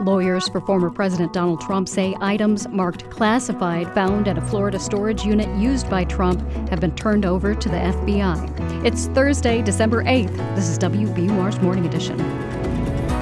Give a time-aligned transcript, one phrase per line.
[0.00, 5.24] Lawyers for former President Donald Trump say items marked classified found at a Florida storage
[5.24, 8.84] unit used by Trump have been turned over to the FBI.
[8.84, 10.36] It's Thursday, December 8th.
[10.56, 12.16] This is WBUR's Morning Edition.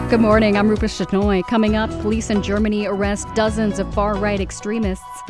[0.08, 0.56] Good morning.
[0.56, 1.46] I'm Rupa Shenoy.
[1.46, 5.22] Coming up, police in Germany arrest dozens of far right extremists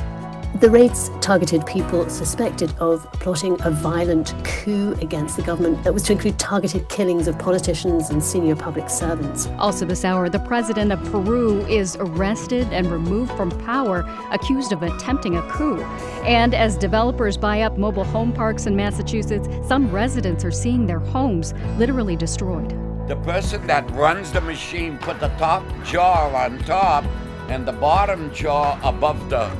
[0.62, 6.04] the raids targeted people suspected of plotting a violent coup against the government that was
[6.04, 9.48] to include targeted killings of politicians and senior public servants.
[9.59, 14.84] Also, this hour, the president of Peru is arrested and removed from power, accused of
[14.84, 15.82] attempting a coup.
[16.23, 21.01] And as developers buy up mobile home parks in Massachusetts, some residents are seeing their
[21.01, 22.70] homes literally destroyed.
[23.09, 27.04] The person that runs the machine put the top jaw on top
[27.48, 29.51] and the bottom jaw above the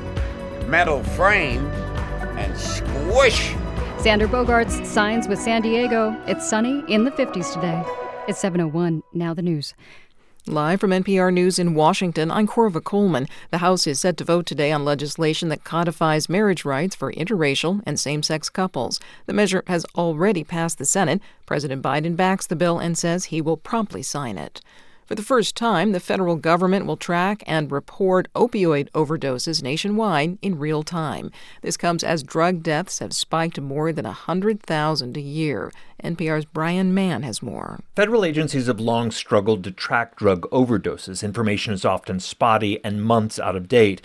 [0.67, 1.65] metal frame
[2.37, 3.51] and squish.
[3.97, 6.19] Xander Bogaerts signs with San Diego.
[6.27, 7.83] It's sunny in the 50s today.
[8.27, 9.03] It's 701.
[9.13, 9.73] Now the news.
[10.45, 13.27] Live from NPR News in Washington, I'm Korva Coleman.
[13.51, 17.81] The House is set to vote today on legislation that codifies marriage rights for interracial
[17.85, 18.99] and same sex couples.
[19.25, 21.21] The measure has already passed the Senate.
[21.45, 24.59] President Biden backs the bill and says he will promptly sign it.
[25.05, 30.57] For the first time, the federal government will track and report opioid overdoses nationwide in
[30.57, 31.29] real time.
[31.61, 35.71] This comes as drug deaths have spiked more than 100,000 a year.
[36.01, 37.81] NPR's Brian Mann has more.
[37.95, 41.21] Federal agencies have long struggled to track drug overdoses.
[41.21, 44.01] Information is often spotty and months out of date.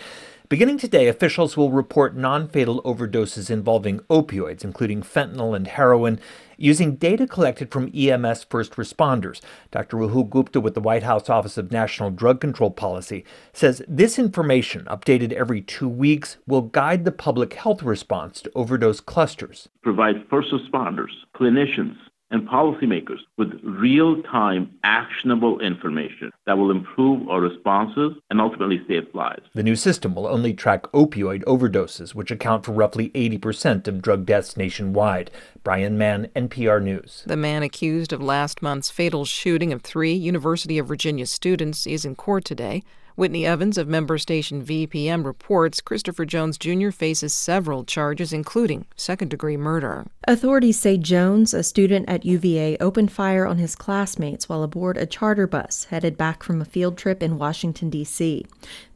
[0.49, 6.19] Beginning today, officials will report non fatal overdoses involving opioids, including fentanyl and heroin,
[6.59, 9.41] using data collected from EMS first responders.
[9.71, 9.97] Dr.
[9.97, 14.85] Rahul Gupta with the White House Office of National Drug Control Policy says this information,
[14.87, 19.69] updated every two weeks, will guide the public health response to overdose clusters.
[19.83, 21.97] Provide first responders, clinicians,
[22.31, 29.07] and policymakers with real time, actionable information that will improve our responses and ultimately save
[29.15, 29.47] lives.
[29.55, 34.27] The new system will only track opioid overdoses, which account for roughly 80% of drug
[34.27, 35.31] deaths nationwide.
[35.63, 37.25] Brian Mann, NPR News.
[37.27, 42.05] The man accused of last month's fatal shooting of three University of Virginia students is
[42.05, 42.83] in court today.
[43.19, 46.93] Whitney Evans of member station VPM reports Christopher Jones Jr.
[46.93, 50.07] faces several charges, including second degree murder.
[50.29, 55.05] Authorities say Jones, a student at UVA, opened fire on his classmates while aboard a
[55.05, 58.47] charter bus headed back from a field trip in Washington, D.C.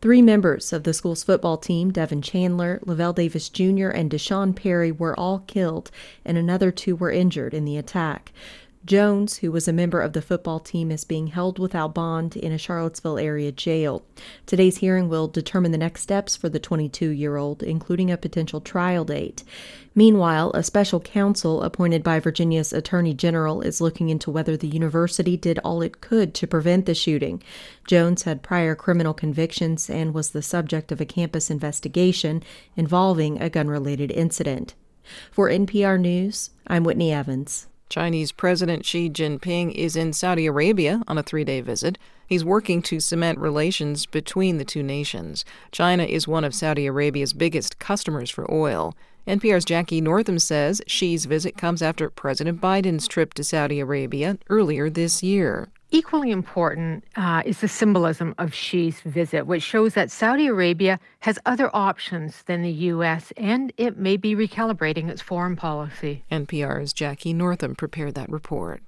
[0.00, 4.92] Three members of the school's football team, Devin Chandler, Lavelle Davis Jr., and D'Sean Perry,
[4.92, 5.90] were all killed,
[6.24, 8.30] and another two were injured in the attack.
[8.84, 12.50] Jones, who was a member of the football team, is being held without bond in
[12.50, 14.02] a Charlottesville area jail.
[14.44, 18.60] Today's hearing will determine the next steps for the 22 year old, including a potential
[18.60, 19.44] trial date.
[19.94, 25.36] Meanwhile, a special counsel appointed by Virginia's Attorney General is looking into whether the university
[25.36, 27.40] did all it could to prevent the shooting.
[27.86, 32.42] Jones had prior criminal convictions and was the subject of a campus investigation
[32.74, 34.74] involving a gun related incident.
[35.30, 37.68] For NPR News, I'm Whitney Evans.
[37.92, 41.98] Chinese President Xi Jinping is in Saudi Arabia on a three day visit.
[42.26, 45.44] He's working to cement relations between the two nations.
[45.72, 48.96] China is one of Saudi Arabia's biggest customers for oil.
[49.26, 54.88] NPR's Jackie Northam says Xi's visit comes after President Biden's trip to Saudi Arabia earlier
[54.88, 55.68] this year.
[55.94, 61.38] Equally important uh, is the symbolism of Xi's visit, which shows that Saudi Arabia has
[61.44, 63.30] other options than the U.S.
[63.36, 66.24] and it may be recalibrating its foreign policy.
[66.32, 68.82] NPR's Jackie Northam prepared that report.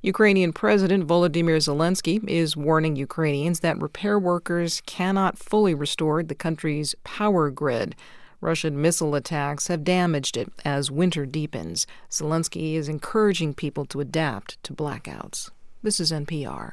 [0.00, 6.94] Ukrainian President Volodymyr Zelensky is warning Ukrainians that repair workers cannot fully restore the country's
[7.04, 7.94] power grid.
[8.40, 11.86] Russian missile attacks have damaged it as winter deepens.
[12.10, 15.50] Zelensky is encouraging people to adapt to blackouts.
[15.86, 16.72] This is NPR.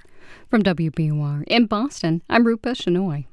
[0.50, 3.28] From WBUR in Boston, I'm Rupa Shenoy.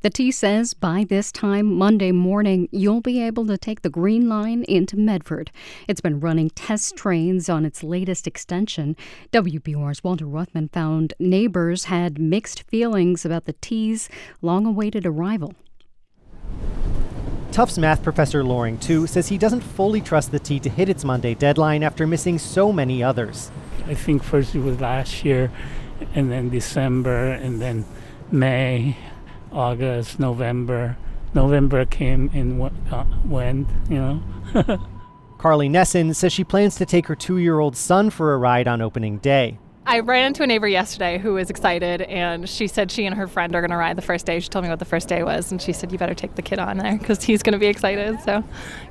[0.00, 4.30] The T says by this time Monday morning, you'll be able to take the Green
[4.30, 5.50] Line into Medford.
[5.88, 8.96] It's been running test trains on its latest extension.
[9.30, 14.08] WBUR's Walter Wuthmann found neighbors had mixed feelings about the T's
[14.40, 15.54] long awaited arrival.
[17.52, 21.04] Tufts math professor Loring Tu, says he doesn't fully trust the T to hit its
[21.04, 23.50] Monday deadline after missing so many others.
[23.86, 25.50] I think first it was last year,
[26.14, 27.84] and then December, and then
[28.30, 28.96] May,
[29.52, 30.96] August, November.
[31.34, 32.60] November came and
[32.90, 34.22] uh, went, you know.
[35.38, 38.66] Carly Nesson says she plans to take her two year old son for a ride
[38.66, 39.58] on opening day.
[39.88, 43.28] I ran into a neighbor yesterday who was excited, and she said she and her
[43.28, 44.40] friend are going to ride the first day.
[44.40, 46.42] She told me what the first day was, and she said, You better take the
[46.42, 48.18] kid on there because he's going to be excited.
[48.22, 48.42] So,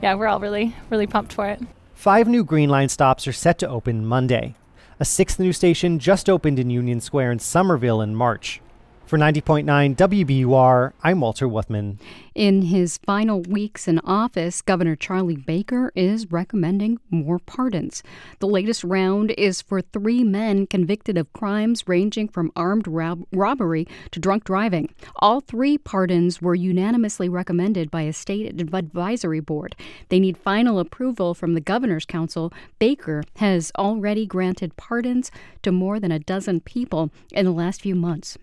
[0.01, 1.62] yeah, we're all really, really pumped for it.
[1.94, 4.56] Five new Green Line stops are set to open Monday.
[4.97, 8.62] A sixth new station just opened in Union Square in Somerville in March.
[9.06, 12.00] For 90.9 WBUR, I'm Walter Wuthmann.
[12.34, 18.02] In his final weeks in office, Governor Charlie Baker is recommending more pardons.
[18.40, 23.88] The latest round is for three men convicted of crimes ranging from armed rob- robbery
[24.10, 24.90] to drunk driving.
[25.18, 29.75] All three pardons were unanimously recommended by a state advisory board.
[30.10, 32.52] They need final approval from the Governor's Council.
[32.80, 35.30] Baker has already granted pardons
[35.62, 38.40] to more than a dozen people in the last few months.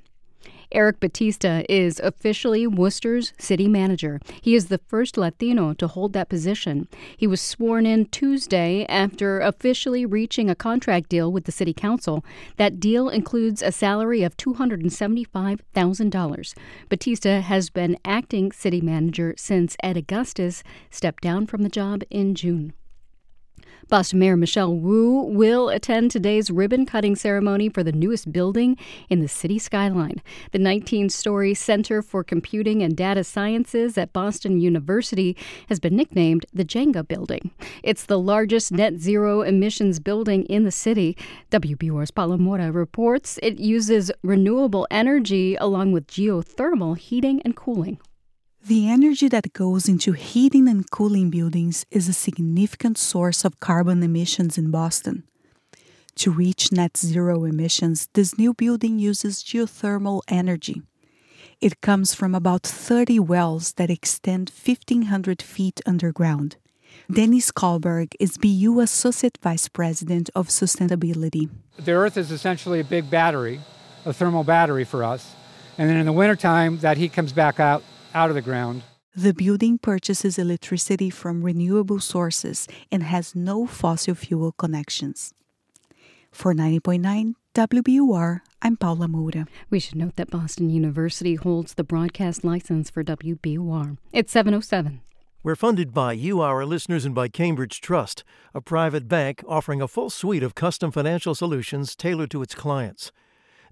[0.73, 4.21] Eric Batista is officially Worcester's city manager.
[4.41, 6.89] He is the first Latino to hold that position.
[7.17, 12.25] He was sworn in Tuesday after officially reaching a contract deal with the city council.
[12.57, 16.55] That deal includes a salary of $275,000.
[16.89, 22.35] Batista has been acting city manager since Ed Augustus stepped down from the job in
[22.35, 22.73] June.
[23.93, 28.79] Boston Mayor Michelle Wu will attend today's ribbon cutting ceremony for the newest building
[29.11, 30.23] in the city skyline.
[30.53, 35.37] The 19 story Center for Computing and Data Sciences at Boston University
[35.69, 37.51] has been nicknamed the Jenga Building.
[37.83, 41.15] It's the largest net zero emissions building in the city.
[41.51, 47.99] WBUR's Paula Moura reports it uses renewable energy along with geothermal heating and cooling.
[48.65, 54.05] The energy that goes into heating and cooling buildings is a significant source of carbon
[54.05, 55.25] emissions in Boston.
[56.17, 60.81] To reach net zero emissions, this new building uses geothermal energy.
[61.61, 66.55] It comes from about 30 wells that extend 1,500 feet underground.
[67.11, 71.51] Dennis Carlberg is BU Associate Vice President of Sustainability.
[71.79, 73.61] The Earth is essentially a big battery,
[74.05, 75.35] a thermal battery for us.
[75.79, 77.83] And then in the wintertime, that heat comes back out
[78.15, 78.83] out of the ground.
[79.15, 85.35] The building purchases electricity from renewable sources and has no fossil fuel connections.
[86.31, 89.47] For 90.9 WBUR, I'm Paula Moura.
[89.69, 93.99] We should note that Boston University holds the broadcast license for WBUR.
[94.11, 95.03] It's 707.
[95.43, 98.25] We're funded by you, our listeners, and by Cambridge Trust,
[98.55, 103.13] a private bank offering a full suite of custom financial solutions tailored to its clients.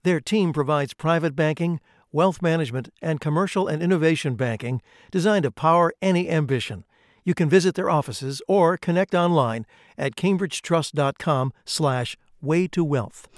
[0.02, 1.80] Their team provides private banking,
[2.12, 4.80] wealth management, and commercial and innovation banking
[5.10, 6.84] designed to power any ambition.
[7.24, 9.66] You can visit their offices or connect online
[9.98, 13.28] at cambridgetrust.com slash way to wealth.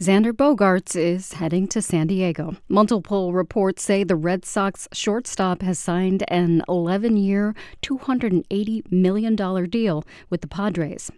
[0.00, 2.56] Xander Bogaerts is heading to San Diego.
[2.68, 9.36] Multiple reports say the Red Sox shortstop has signed an 11 year, $280 million
[9.70, 11.10] deal with the Padres.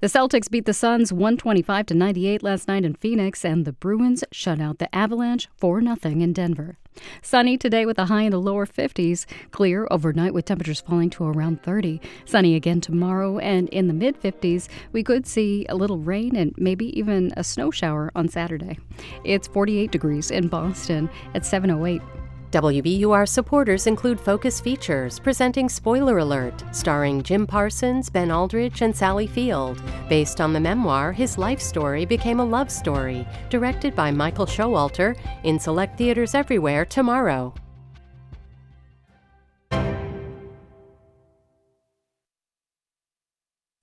[0.00, 4.24] The Celtics beat the Suns 125 to 98 last night in Phoenix, and the Bruins
[4.32, 6.78] shut out the Avalanche 4 0 in Denver.
[7.22, 9.26] Sunny today with a high in the lower 50s.
[9.50, 12.00] Clear overnight with temperatures falling to around 30.
[12.24, 16.54] Sunny again tomorrow, and in the mid 50s, we could see a little rain and
[16.56, 18.78] maybe even a snow shower on Saturday.
[19.24, 22.02] It's 48 degrees in Boston at 708.
[22.50, 29.26] WBUR supporters include Focus Features, presenting Spoiler Alert, starring Jim Parsons, Ben Aldridge, and Sally
[29.26, 29.82] Field.
[30.08, 35.14] Based on the memoir, his life story became a love story, directed by Michael Showalter,
[35.44, 37.52] in select theaters everywhere tomorrow.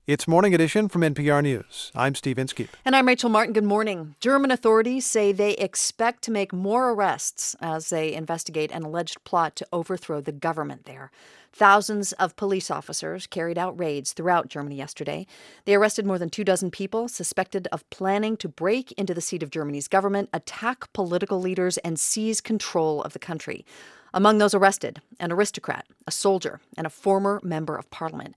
[0.07, 1.91] It's Morning Edition from NPR News.
[1.95, 2.69] I'm Steve Inskeep.
[2.85, 3.53] And I'm Rachel Martin.
[3.53, 4.13] Good morning.
[4.19, 9.55] German authorities say they expect to make more arrests as they investigate an alleged plot
[9.55, 11.09] to overthrow the government there.
[11.51, 15.25] Thousands of police officers carried out raids throughout Germany yesterday.
[15.63, 19.41] They arrested more than two dozen people suspected of planning to break into the seat
[19.41, 23.65] of Germany's government, attack political leaders, and seize control of the country.
[24.13, 28.35] Among those arrested, an aristocrat, a soldier, and a former member of parliament.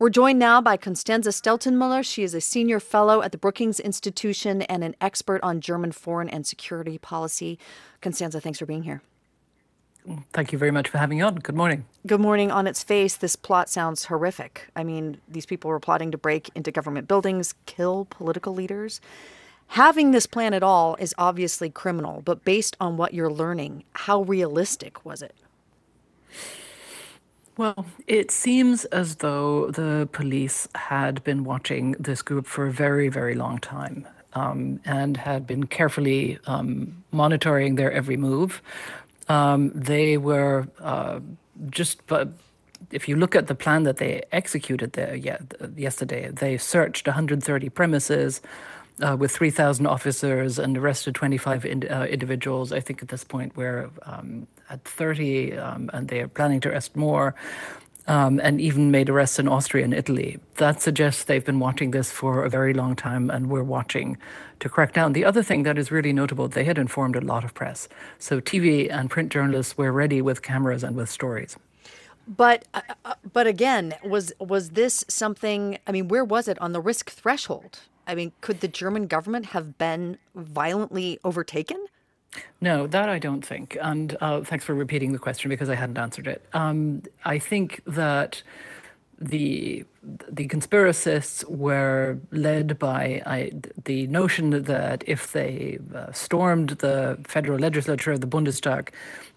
[0.00, 2.02] We're joined now by Constanze Stelzenmuller.
[2.02, 6.30] She is a senior fellow at the Brookings Institution and an expert on German foreign
[6.30, 7.58] and security policy.
[8.00, 9.02] Constanze, thanks for being here.
[10.32, 11.34] Thank you very much for having me on.
[11.34, 11.84] Good morning.
[12.06, 12.50] Good morning.
[12.50, 14.70] On its face, this plot sounds horrific.
[14.74, 19.02] I mean, these people were plotting to break into government buildings, kill political leaders.
[19.66, 24.22] Having this plan at all is obviously criminal, but based on what you're learning, how
[24.22, 25.34] realistic was it?
[27.60, 33.10] Well, it seems as though the police had been watching this group for a very,
[33.10, 38.62] very long time um, and had been carefully um, monitoring their every move.
[39.28, 41.20] Um, they were uh,
[41.68, 42.28] just, but
[42.92, 48.40] if you look at the plan that they executed there yesterday, they searched 130 premises.
[49.02, 52.70] Uh, with 3,000 officers and arrested 25 in, uh, individuals.
[52.70, 56.70] I think at this point we're um, at 30, um, and they are planning to
[56.70, 57.34] arrest more.
[58.06, 60.38] um, and even made arrests in Austria and Italy.
[60.56, 64.18] That suggests they've been watching this for a very long time, and we're watching
[64.60, 65.12] to crack down.
[65.12, 67.88] The other thing that is really notable, they had informed a lot of press.
[68.18, 71.56] So TV and print journalists were ready with cameras and with stories.
[72.26, 75.78] But uh, uh, but again, was was this something?
[75.86, 77.80] I mean, where was it on the risk threshold?
[78.06, 81.86] I mean, could the German government have been violently overtaken?
[82.60, 83.76] No, that I don't think.
[83.80, 86.44] And uh, thanks for repeating the question because I hadn't answered it.
[86.52, 88.42] Um, I think that
[89.20, 93.52] the the conspiracists were led by I,
[93.84, 98.88] the notion that if they uh, stormed the federal legislature, the Bundestag,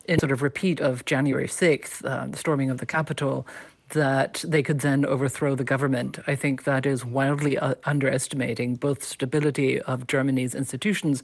[0.05, 3.45] in sort of repeat of January 6th, uh, the storming of the Capitol,
[3.89, 6.19] that they could then overthrow the government.
[6.25, 11.23] I think that is wildly uh, underestimating both stability of Germany's institutions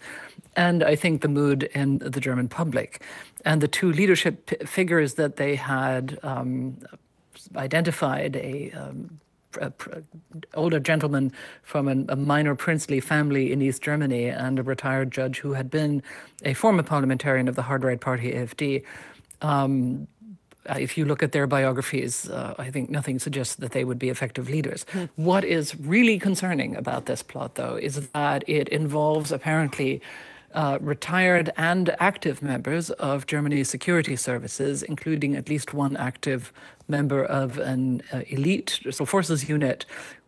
[0.55, 3.01] and I think the mood in the German public.
[3.45, 6.77] And the two leadership p- figures that they had um,
[7.55, 9.19] identified a um,
[9.59, 9.71] a,
[10.53, 11.31] older gentleman
[11.63, 15.71] from an, a minor princely family in East Germany and a retired judge who had
[15.71, 16.03] been
[16.43, 18.83] a former parliamentarian of the hard right party AfD.
[19.41, 20.07] Um,
[20.77, 24.09] if you look at their biographies, uh, I think nothing suggests that they would be
[24.09, 24.85] effective leaders.
[24.91, 25.05] Hmm.
[25.15, 30.01] What is really concerning about this plot, though, is that it involves apparently
[30.53, 36.51] uh, retired and active members of Germany's security services, including at least one active
[36.89, 39.85] member of an uh, elite so forces unit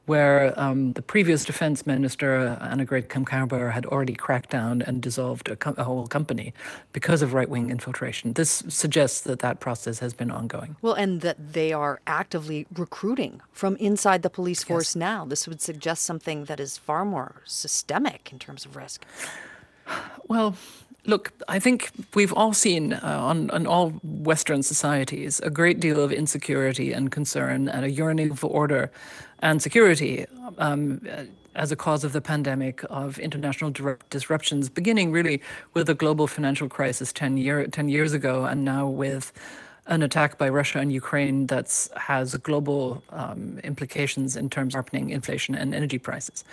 [0.07, 5.55] where um, the previous defense minister, Annegret Kramp-Karrenbauer, had already cracked down and dissolved a,
[5.55, 6.53] com- a whole company
[6.91, 8.33] because of right-wing infiltration.
[8.33, 10.75] This suggests that that process has been ongoing.
[10.81, 14.95] Well, and that they are actively recruiting from inside the police force yes.
[14.95, 15.25] now.
[15.25, 19.05] This would suggest something that is far more systemic in terms of risk.
[20.27, 20.55] Well,
[21.05, 25.99] look, I think we've all seen uh, on, on all Western societies a great deal
[25.99, 28.91] of insecurity and concern and a yearning for order
[29.39, 30.25] and security
[30.59, 31.01] um,
[31.55, 33.73] as a cause of the pandemic, of international
[34.09, 35.41] disruptions, beginning really
[35.73, 39.33] with the global financial crisis 10, year, 10 years ago, and now with
[39.87, 45.09] an attack by Russia and Ukraine that has global um, implications in terms of sharpening
[45.09, 46.43] inflation and energy prices.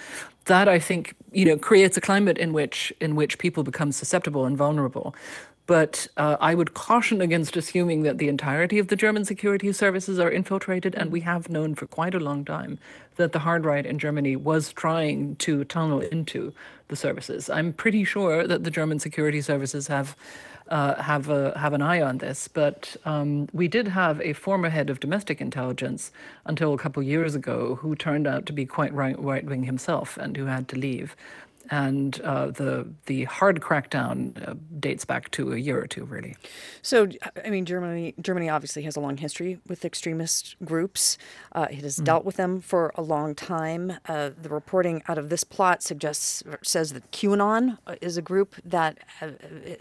[0.47, 4.44] That I think you know creates a climate in which in which people become susceptible
[4.44, 5.14] and vulnerable.
[5.66, 10.18] But uh, I would caution against assuming that the entirety of the German security services
[10.18, 12.78] are infiltrated, and we have known for quite a long time
[13.16, 16.54] that the hard right in Germany was trying to tunnel into
[16.88, 17.50] the services.
[17.50, 20.16] I'm pretty sure that the German security services have
[20.68, 22.48] uh, have a, have an eye on this.
[22.48, 26.12] But um, we did have a former head of domestic intelligence
[26.44, 30.37] until a couple years ago who turned out to be quite right wing himself and
[30.37, 31.16] who had to leave
[31.70, 36.37] and uh, the the hard crackdown uh, dates back to a year or two, really.
[36.82, 37.08] So,
[37.44, 41.18] I mean, Germany Germany obviously has a long history with extremist groups.
[41.52, 43.92] Uh, it has mm dealt with them for a long time.
[44.06, 48.54] Uh, the reporting out of this plot suggests says that QAnon uh, is a group
[48.64, 49.32] that uh,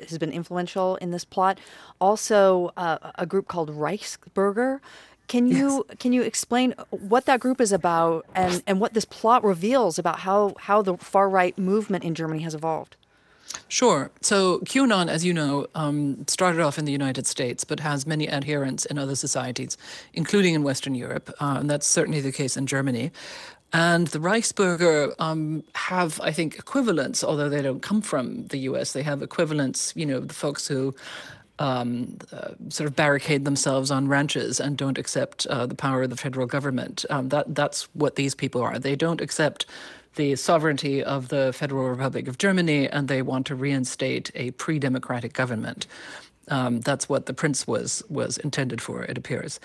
[0.10, 1.58] has been influential in this plot.
[2.02, 4.82] Also, a group called Reichsbürger
[5.28, 5.98] can you yes.
[6.00, 10.20] can you explain what that group is about and, and what this plot reveals about
[10.20, 12.96] how, how the far right movement in Germany has evolved?
[13.70, 14.12] Sure.
[14.22, 18.30] So QAnon, as you know, um, started off in the United States, but has many
[18.30, 19.78] adherents in other societies,
[20.14, 23.12] including in Western Europe, uh, and that's certainly the case in Germany.
[23.74, 28.94] And the Reichsbürger um, have, I think, equivalents, although they don't come from the U.S.
[28.94, 30.96] They have equivalents, you know, the folks who
[31.60, 36.10] um, uh, sort of barricade themselves on ranches and don't accept uh, the power of
[36.10, 37.06] the federal government.
[37.10, 38.78] Um, that that's what these people are.
[38.80, 39.66] They don't accept
[40.16, 45.34] the sovereignty of the Federal Republic of Germany, and they want to reinstate a pre-democratic
[45.34, 45.88] government.
[46.50, 49.04] Um, that's what the prince was was intended for.
[49.04, 49.60] It appears.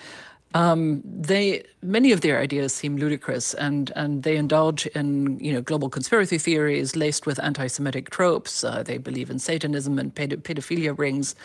[0.53, 5.61] Um, they many of their ideas seem ludicrous, and and they indulge in you know
[5.61, 8.63] global conspiracy theories laced with anti-Semitic tropes.
[8.63, 11.35] Uh, they believe in Satanism and pedophilia rings.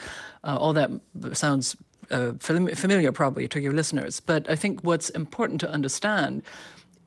[0.44, 0.90] Uh, all that
[1.32, 1.76] sounds
[2.10, 6.42] uh, familiar probably to your listeners, but I think what's important to understand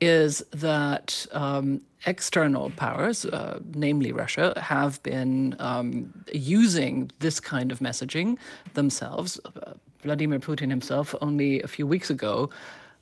[0.00, 7.78] is that um, external powers, uh, namely Russia, have been um, using this kind of
[7.78, 8.36] messaging
[8.74, 9.38] themselves.
[9.44, 12.50] Uh, Vladimir Putin himself, only a few weeks ago,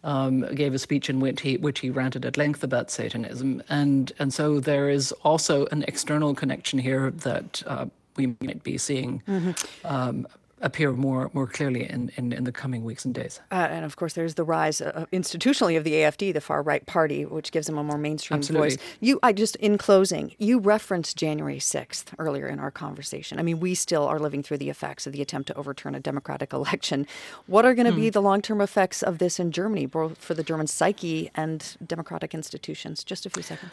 [0.04, 4.12] um, gave a speech in which he which he ranted at length about Satanism, and
[4.18, 9.22] and so there is also an external connection here that uh, we might be seeing
[9.28, 9.50] mm-hmm.
[9.84, 10.26] um,
[10.60, 13.40] appear more more clearly in, in, in the coming weeks and days.
[13.50, 16.84] Uh, and of course, there's the rise uh, institutionally of the AFD, the far right
[16.86, 18.70] party, which gives them a more mainstream Absolutely.
[18.70, 18.78] voice.
[19.00, 23.38] You, I just in closing, you referenced January 6th earlier in our conversation.
[23.38, 26.00] I mean, we still are living through the effects of the attempt to overturn a
[26.00, 27.06] democratic election.
[27.46, 28.00] What are going to Hmm.
[28.00, 31.76] be the long term effects of this in Germany, both for the German psyche and
[31.86, 33.02] democratic institutions?
[33.04, 33.72] Just a few seconds.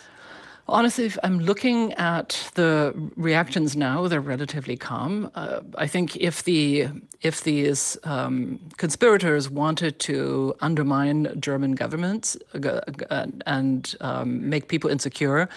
[0.70, 5.32] Honestly, if I'm looking at the reactions now, they're relatively calm.
[5.34, 6.90] Uh, I think if the
[7.22, 15.48] if these um, conspirators wanted to undermine German governments uh, and um, make people insecure,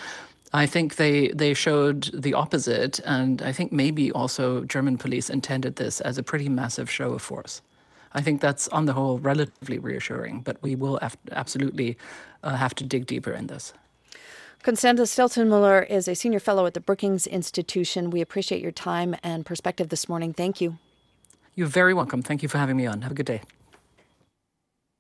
[0.53, 5.75] I think they they showed the opposite, and I think maybe also German police intended
[5.75, 7.63] this as a pretty massive show of force.
[8.13, 11.01] I think that's on the whole relatively reassuring, but we will
[11.33, 11.97] absolutely
[12.45, 13.73] uh, have to dig deeper in this.
[14.63, 18.11] Constanze Stelzenmuller is a senior fellow at the Brookings Institution.
[18.11, 20.35] We appreciate your time and perspective this morning.
[20.35, 20.77] Thank you.
[21.55, 22.21] You're very welcome.
[22.21, 23.01] Thank you for having me on.
[23.01, 23.41] Have a good day.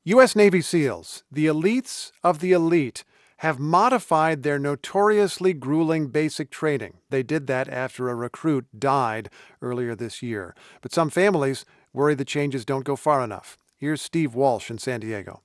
[0.04, 0.34] U.S.
[0.34, 3.04] Navy SEALs, the elites of the elite,
[3.38, 6.94] have modified their notoriously grueling basic training.
[7.10, 9.28] They did that after a recruit died
[9.60, 10.54] earlier this year.
[10.80, 13.58] But some families worry the changes don't go far enough.
[13.76, 15.42] Here's Steve Walsh in San Diego.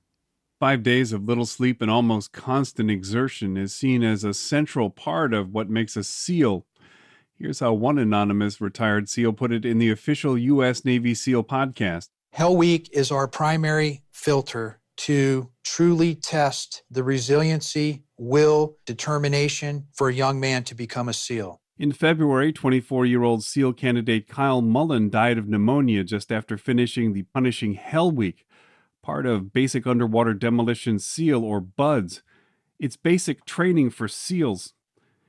[0.58, 5.34] Five days of little sleep and almost constant exertion is seen as a central part
[5.34, 6.64] of what makes a SEAL.
[7.34, 10.82] Here's how one anonymous retired SEAL put it in the official U.S.
[10.82, 12.08] Navy SEAL podcast.
[12.32, 20.14] Hell Week is our primary filter to truly test the resiliency, will, determination for a
[20.14, 21.60] young man to become a SEAL.
[21.78, 27.12] In February, 24 year old SEAL candidate Kyle Mullen died of pneumonia just after finishing
[27.12, 28.45] the punishing Hell Week,
[29.06, 32.22] part of Basic Underwater Demolition SEAL or BUDS.
[32.80, 34.74] It's basic training for SEALs.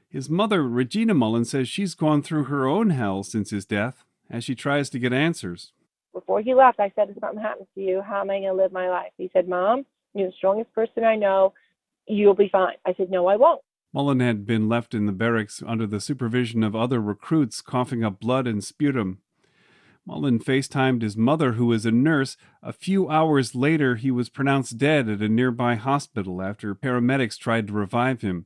[0.09, 4.43] His mother, Regina Mullen, says she's gone through her own hell since his death as
[4.43, 5.73] she tries to get answers.
[6.11, 8.53] Before he left, I said, if something happens to you, how am I going to
[8.53, 9.11] live my life?
[9.15, 11.53] He said, Mom, you're the strongest person I know.
[12.07, 12.77] You'll be fine.
[12.83, 13.61] I said, No, I won't.
[13.93, 18.19] Mullen had been left in the barracks under the supervision of other recruits coughing up
[18.19, 19.19] blood and sputum.
[20.07, 22.37] Mullen FaceTimed his mother, who was a nurse.
[22.63, 27.67] A few hours later, he was pronounced dead at a nearby hospital after paramedics tried
[27.67, 28.45] to revive him.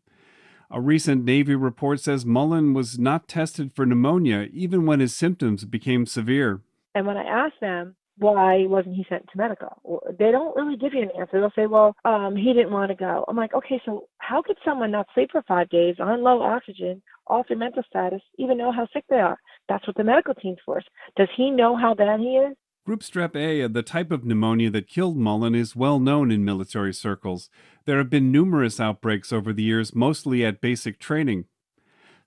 [0.71, 5.63] A recent Navy report says Mullen was not tested for pneumonia even when his symptoms
[5.65, 6.61] became severe.
[6.95, 10.01] And when I asked them, why wasn't he sent to medical?
[10.17, 11.39] They don't really give you an answer.
[11.39, 13.24] They'll say, well, um, he didn't want to go.
[13.27, 17.03] I'm like, okay, so how could someone not sleep for five days on low oxygen,
[17.27, 19.37] off their mental status, even know how sick they are?
[19.72, 20.81] That's what the medical team's for.
[21.16, 22.57] Does he know how bad he is?
[22.86, 26.44] Group strep A, uh, the type of pneumonia that killed Mullen, is well known in
[26.44, 27.50] military circles.
[27.86, 31.46] There have been numerous outbreaks over the years, mostly at basic training.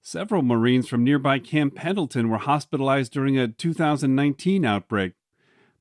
[0.01, 5.13] Several Marines from nearby Camp Pendleton were hospitalized during a 2019 outbreak.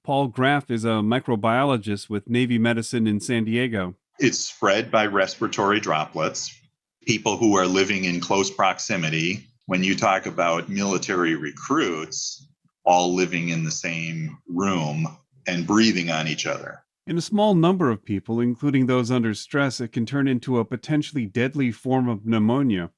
[0.03, 3.95] Paul Graff is a microbiologist with Navy Medicine in San Diego.
[4.19, 6.59] It's spread by respiratory droplets.
[7.05, 12.47] People who are living in close proximity, when you talk about military recruits,
[12.85, 15.07] all living in the same room
[15.47, 16.83] and breathing on each other.
[17.05, 20.65] In a small number of people, including those under stress, it can turn into a
[20.65, 22.91] potentially deadly form of pneumonia.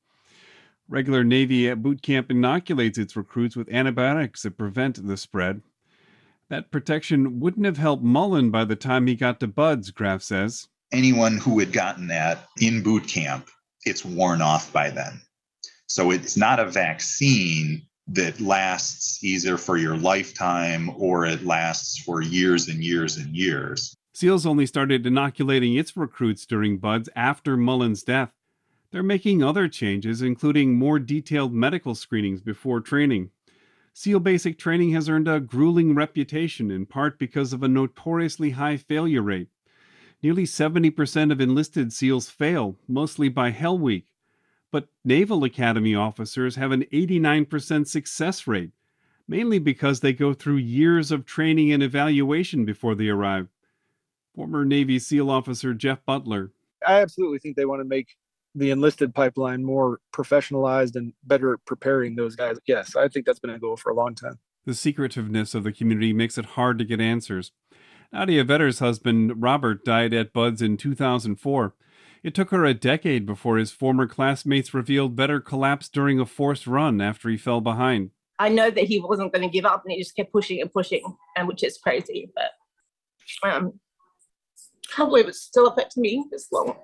[0.87, 5.61] Regular Navy boot camp inoculates its recruits with antibiotics that prevent the spread.
[6.49, 10.67] That protection wouldn't have helped Mullen by the time he got to Buds, Graff says.
[10.91, 13.49] Anyone who had gotten that in boot camp,
[13.83, 15.19] it's worn off by then.
[15.87, 22.21] So it's not a vaccine that lasts either for your lifetime or it lasts for
[22.21, 23.95] years and years and years.
[24.13, 28.31] SEALs only started inoculating its recruits during Buds after Mullen's death.
[28.91, 33.31] They're making other changes, including more detailed medical screenings before training.
[33.93, 38.77] SEAL basic training has earned a grueling reputation, in part because of a notoriously high
[38.77, 39.49] failure rate.
[40.21, 44.05] Nearly 70% of enlisted SEALs fail, mostly by Hell Week.
[44.75, 48.71] But Naval Academy officers have an 89% success rate,
[49.25, 53.47] mainly because they go through years of training and evaluation before they arrive.
[54.35, 56.51] Former Navy SEAL officer Jeff Butler.
[56.85, 58.17] I absolutely think they want to make
[58.53, 62.57] the enlisted pipeline more professionalized and better preparing those guys.
[62.67, 64.37] Yes, I think that's been a goal for a long time.
[64.65, 67.53] The secretiveness of the community makes it hard to get answers.
[68.11, 71.73] Nadia Vetter's husband, Robert, died at Buds in 2004.
[72.25, 76.65] It took her a decade before his former classmates revealed Vetter collapsed during a forced
[76.65, 78.09] run after he fell behind.
[78.39, 80.73] I know that he wasn't going to give up and he just kept pushing and
[80.73, 81.03] pushing,
[81.37, 82.31] and which is crazy.
[82.33, 83.79] But um,
[84.91, 86.75] can't believe it's still affecting me this long.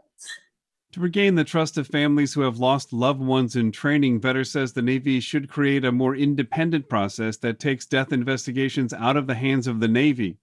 [0.91, 4.73] To regain the trust of families who have lost loved ones in training, Vetter says
[4.73, 9.33] the Navy should create a more independent process that takes death investigations out of the
[9.33, 10.37] hands of the Navy.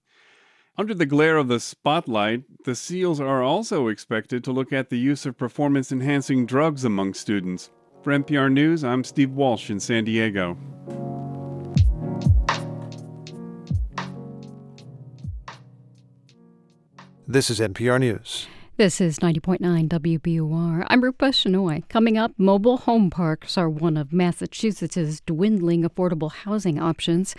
[0.77, 4.97] Under the glare of the spotlight, the SEALs are also expected to look at the
[4.97, 7.69] use of performance enhancing drugs among students.
[8.01, 10.57] For NPR News, I'm Steve Walsh in San Diego.
[17.27, 18.47] This is NPR News.
[18.77, 20.87] This is 90.9 WBUR.
[20.87, 21.87] I'm Rupa Shenoy.
[21.89, 27.35] Coming up, mobile home parks are one of Massachusetts' dwindling affordable housing options.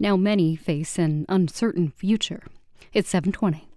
[0.00, 2.42] Now many face an uncertain future.
[2.92, 3.68] It's 720.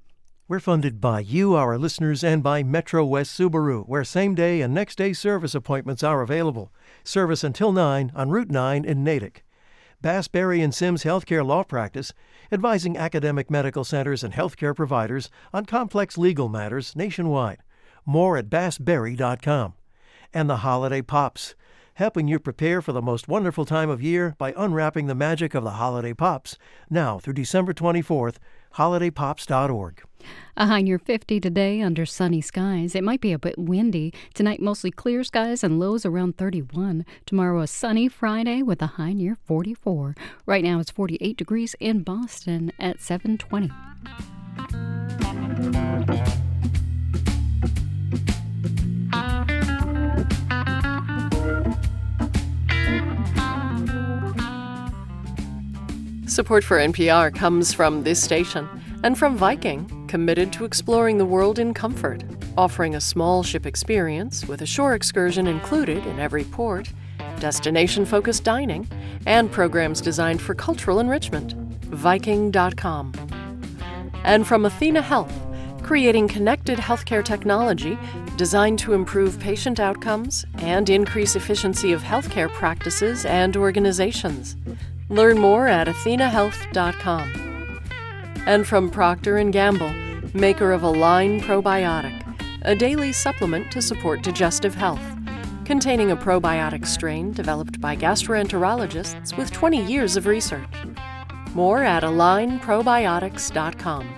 [0.47, 4.73] We're funded by you, our listeners, and by Metro West Subaru, where same day and
[4.73, 6.73] next day service appointments are available.
[7.03, 9.45] Service until 9 on Route 9 in Natick.
[10.01, 12.11] Bass Berry and Sims Healthcare Law Practice,
[12.51, 17.59] advising academic medical centers and healthcare providers on complex legal matters nationwide.
[18.07, 19.75] More at bassberry.com.
[20.33, 21.53] And the Holiday Pops,
[21.95, 25.63] helping you prepare for the most wonderful time of year by unwrapping the magic of
[25.63, 26.57] the Holiday Pops,
[26.89, 28.37] now through December 24th,
[28.75, 30.03] holidaypops.org.
[30.55, 32.95] A high uh-huh, near 50 today under sunny skies.
[32.95, 34.13] It might be a bit windy.
[34.33, 37.05] Tonight, mostly clear skies and lows around 31.
[37.25, 40.15] Tomorrow, a sunny Friday with a high near 44.
[40.45, 43.71] Right now, it's 48 degrees in Boston at 720.
[56.33, 58.67] Support for NPR comes from this station
[59.03, 62.23] and from Viking, committed to exploring the world in comfort,
[62.57, 66.91] offering a small ship experience with a shore excursion included in every port,
[67.39, 68.87] destination focused dining,
[69.27, 71.53] and programs designed for cultural enrichment.
[71.83, 73.13] Viking.com.
[74.23, 75.39] And from Athena Health,
[75.83, 77.95] creating connected healthcare technology
[78.37, 84.55] designed to improve patient outcomes and increase efficiency of healthcare practices and organizations.
[85.09, 87.81] Learn more at athenahealth.com.
[88.45, 89.93] And from Procter & Gamble,
[90.33, 92.21] maker of Align Probiotic,
[92.63, 95.01] a daily supplement to support digestive health,
[95.65, 100.67] containing a probiotic strain developed by gastroenterologists with 20 years of research.
[101.53, 104.09] More at alignprobiotics.com.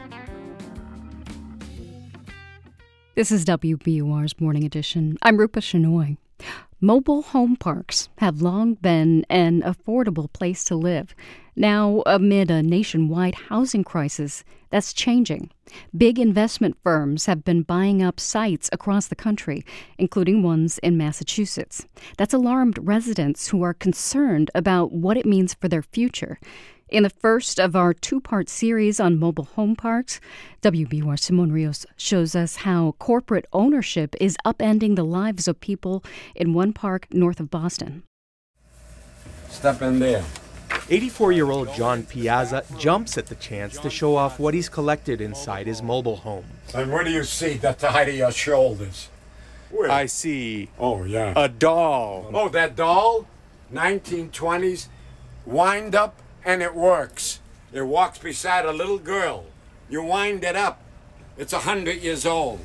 [3.16, 5.18] This is WBUR's Morning Edition.
[5.22, 6.18] I'm Rupa Shenoy.
[6.86, 11.16] Mobile home parks have long been an affordable place to live.
[11.56, 15.50] Now, amid a nationwide housing crisis, that's changing.
[15.98, 19.66] Big investment firms have been buying up sites across the country,
[19.98, 21.88] including ones in Massachusetts.
[22.20, 26.38] That's alarmed residents who are concerned about what it means for their future.
[26.88, 30.20] In the first of our two part series on mobile home parks,
[30.62, 36.04] WBUR Simon Rios shows us how corporate ownership is upending the lives of people
[36.36, 38.04] in one park north of Boston.
[39.50, 40.24] Step in there.
[40.88, 45.22] 84 year old John Piazza jumps at the chance to show off what he's collected
[45.22, 46.46] inside his mobile home.
[46.76, 49.10] And what do you see at the height of your shoulders?
[49.72, 49.90] Where?
[49.90, 50.70] I see.
[50.78, 51.34] Oh, yeah.
[51.36, 52.30] A doll.
[52.32, 53.26] Oh, that doll?
[53.74, 54.90] 1920s,
[55.48, 57.40] wind up, and it works.
[57.74, 59.46] It walks beside a little girl.
[59.90, 60.80] You wind it up.
[61.38, 62.64] It's a hundred years old.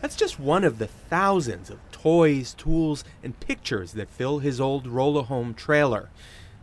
[0.00, 4.86] That's just one of the thousands of toys, tools, and pictures that fill his old
[4.86, 6.10] roller home trailer.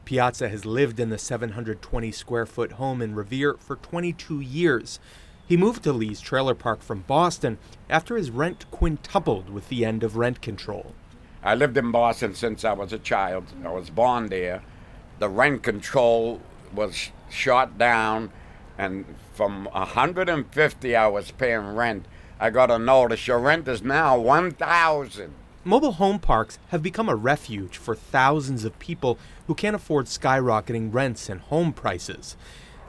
[0.06, 5.00] Piazza has lived in the 720 square foot home in Revere for 22 years.
[5.48, 7.58] He moved to Lee's trailer park from Boston
[7.90, 10.94] after his rent quintupled with the end of rent control.
[11.44, 13.46] I lived in Boston since I was a child.
[13.64, 14.62] I was born there.
[15.20, 16.40] The rent control
[16.74, 18.32] was shot down,
[18.78, 22.06] and from 150 I was paying rent.
[22.40, 25.34] I got a notice your rent is now 1,000.
[25.66, 30.94] Mobile home parks have become a refuge for thousands of people who can't afford skyrocketing
[30.94, 32.38] rents and home prices.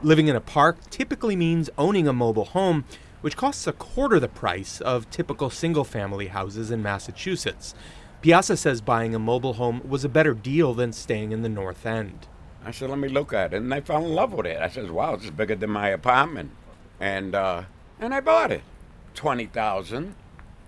[0.01, 2.85] Living in a park typically means owning a mobile home,
[3.19, 7.75] which costs a quarter the price of typical single family houses in Massachusetts.
[8.21, 11.85] Piazza says buying a mobile home was a better deal than staying in the North
[11.85, 12.27] End.
[12.63, 13.57] I said, let me look at it.
[13.57, 14.61] And I fell in love with it.
[14.61, 16.51] I said, wow, this is bigger than my apartment.
[16.99, 17.63] And, uh,
[17.99, 18.61] and I bought it.
[19.15, 20.15] 20000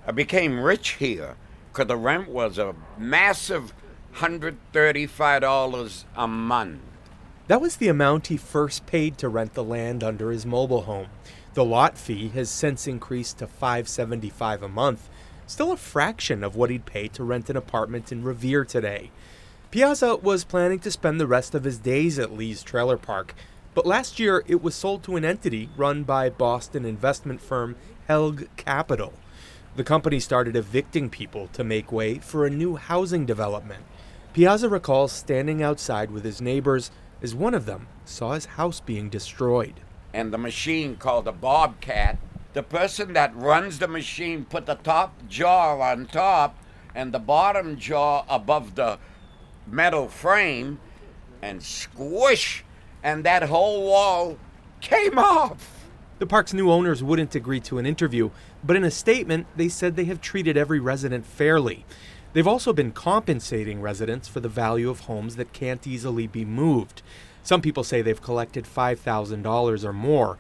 [0.05, 1.35] I became rich here
[1.71, 3.73] because the rent was a massive
[4.15, 6.81] $135 a month.
[7.47, 11.07] That was the amount he first paid to rent the land under his mobile home.
[11.53, 15.09] The lot fee has since increased to 575 a month,
[15.47, 19.11] still a fraction of what he'd pay to rent an apartment in Revere today.
[19.71, 23.33] Piazza was planning to spend the rest of his days at Lee's trailer park,
[23.73, 27.75] but last year it was sold to an entity run by Boston investment firm
[28.07, 29.13] Helg Capital.
[29.75, 33.83] The company started evicting people to make way for a new housing development.
[34.33, 36.91] Piazza recalls standing outside with his neighbors
[37.23, 39.79] as one of them saw his house being destroyed.
[40.13, 42.19] And the machine called a bobcat.
[42.53, 46.57] The person that runs the machine put the top jaw on top
[46.93, 48.99] and the bottom jaw above the
[49.65, 50.79] metal frame
[51.41, 52.63] and squish,
[53.01, 54.37] and that whole wall
[54.81, 55.87] came off.
[56.19, 58.29] The park's new owners wouldn't agree to an interview,
[58.63, 61.85] but in a statement, they said they have treated every resident fairly.
[62.33, 67.01] They've also been compensating residents for the value of homes that can't easily be moved.
[67.41, 70.37] Some people say they've collected $5,000 or more.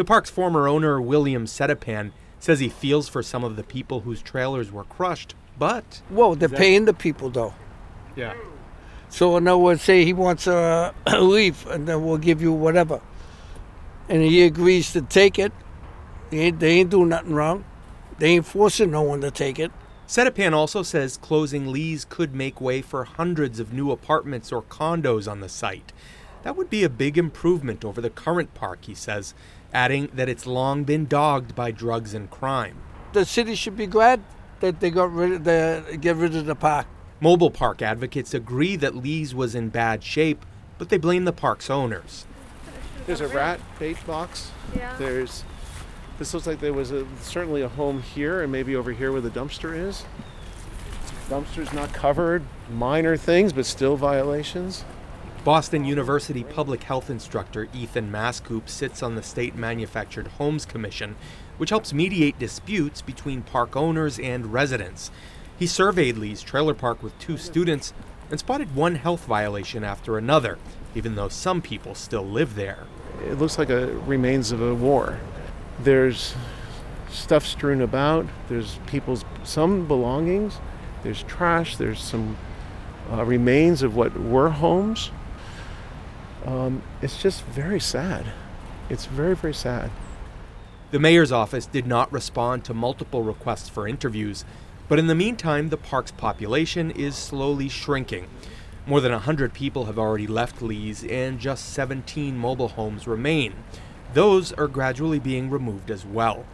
[0.00, 4.22] The park's former owner, William Setapan, says he feels for some of the people whose
[4.22, 6.00] trailers were crushed, but.
[6.08, 7.52] Whoa, they're paying the people, though.
[8.16, 8.32] Yeah.
[9.10, 12.50] So, in other words, say he wants a, a leaf, and then we'll give you
[12.50, 13.02] whatever.
[14.08, 15.52] And he agrees to take it.
[16.30, 17.66] They ain't, they ain't doing nothing wrong.
[18.18, 19.70] They ain't forcing no one to take it.
[20.08, 25.30] Setapan also says closing Lee's could make way for hundreds of new apartments or condos
[25.30, 25.92] on the site.
[26.42, 29.34] That would be a big improvement over the current park, he says,
[29.72, 32.76] adding that it's long been dogged by drugs and crime.
[33.12, 34.22] The city should be glad
[34.60, 36.86] that they got rid of the get rid of the park.
[37.20, 40.46] Mobile park advocates agree that Lee's was in bad shape,
[40.78, 42.26] but they blame the park's owners.
[43.06, 44.50] There's a rat bait box.
[44.74, 44.96] Yeah.
[44.96, 45.44] There's
[46.18, 49.22] this looks like there was a, certainly a home here and maybe over here where
[49.22, 50.04] the dumpster is.
[51.28, 54.84] Dumpster's not covered, minor things, but still violations.
[55.44, 61.16] Boston University public health instructor Ethan Mascoop sits on the State Manufactured Homes Commission,
[61.56, 65.10] which helps mediate disputes between park owners and residents.
[65.58, 67.94] He surveyed Lee's trailer park with two students
[68.30, 70.58] and spotted one health violation after another,
[70.94, 72.86] even though some people still live there.
[73.24, 75.18] It looks like a remains of a war.
[75.78, 76.34] There's
[77.08, 78.26] stuff strewn about.
[78.50, 80.58] There's people's some belongings.
[81.02, 81.76] There's trash.
[81.76, 82.36] There's some
[83.10, 85.10] uh, remains of what were homes.
[86.44, 88.26] Um, it's just very sad.
[88.88, 89.90] It's very very sad.
[90.90, 94.44] The mayor's office did not respond to multiple requests for interviews,
[94.88, 98.26] but in the meantime, the park's population is slowly shrinking.
[98.86, 103.54] More than 100 people have already left Lee's, and just 17 mobile homes remain.
[104.14, 106.44] Those are gradually being removed as well.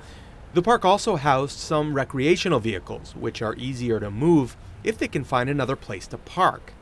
[0.53, 5.25] The park also housed some recreational vehicles, which are easier to move if they can
[5.25, 6.75] find another place to park.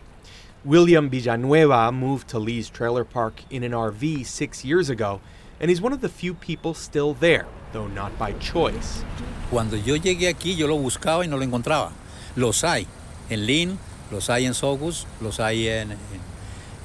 [0.65, 5.21] William Villanueva moved to Lee's trailer park in an RV six years ago,
[5.61, 9.05] and he's one of the few people still there, though not by choice.
[9.51, 11.93] Cuando yo llegué aquí, yo lo buscaba y no lo encontraba.
[12.35, 12.87] Los hay
[13.29, 13.79] en Lynn,
[14.11, 15.99] los hay en Saugus, los hay en, en,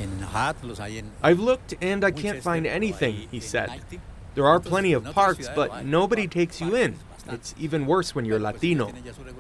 [0.02, 1.12] en Hat, los hay en.
[1.24, 3.70] I've looked and I can't find anything, he said.
[4.36, 6.96] There are plenty of parks, but nobody takes you in.
[7.34, 8.92] It's even worse when you're Latino.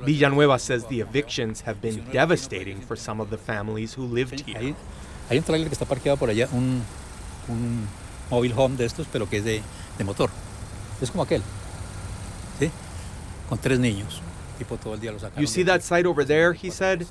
[0.06, 4.76] Villanueva says the evictions have been devastating for some of the families who lived here.
[5.30, 6.84] Hay un trailer que está parqueado por allá, un,
[7.48, 7.88] un
[8.32, 9.62] mobile home de estos, pero que es de,
[9.98, 10.30] de motor.
[11.02, 11.42] Es como aquel,
[12.60, 12.72] ¿sí?
[13.48, 14.22] Con tres niños.
[14.58, 15.40] Tipo todo el día lo sacaron.
[15.40, 17.08] You see that site over there, he said?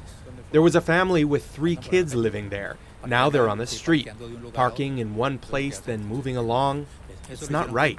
[0.50, 2.76] There was a family with three kids living there.
[3.06, 4.08] Now they're on the street,
[4.52, 6.86] parking in one place, then moving along.
[7.30, 7.98] It's not right.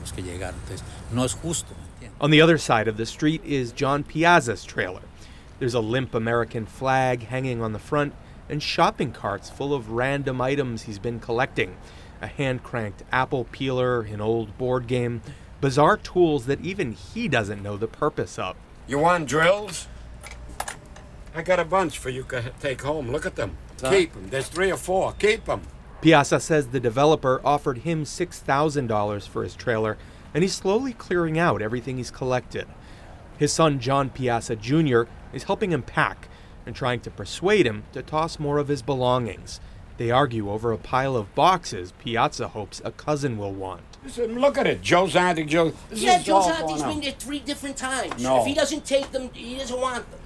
[0.00, 0.54] Los que llegaron.
[0.64, 1.74] Entonces, no es justo.
[2.20, 5.02] On the other side of the street is John Piazza's trailer.
[5.58, 8.14] There's a limp American flag hanging on the front
[8.48, 11.76] and shopping carts full of random items he's been collecting
[12.20, 15.22] a hand cranked apple peeler, an old board game,
[15.60, 18.56] bizarre tools that even he doesn't know the purpose of.
[18.86, 19.88] You want drills?
[21.34, 23.10] I got a bunch for you to take home.
[23.10, 23.56] Look at them.
[23.80, 23.90] Huh?
[23.90, 24.28] Keep them.
[24.30, 25.12] There's three or four.
[25.18, 25.62] Keep them.
[26.06, 29.98] Piazza says the developer offered him $6,000 for his trailer,
[30.32, 32.68] and he's slowly clearing out everything he's collected.
[33.38, 36.28] His son, John Piazza Jr., is helping him pack
[36.64, 39.58] and trying to persuade him to toss more of his belongings.
[39.96, 43.82] They argue over a pile of boxes Piazza hopes a cousin will want.
[44.04, 44.82] Listen, look at it.
[44.82, 45.72] Joe's auntie Joe.
[45.90, 48.22] This yeah, is Joe's all auntie's going been there three different times.
[48.22, 48.42] No.
[48.42, 50.20] If he doesn't take them, he doesn't want them.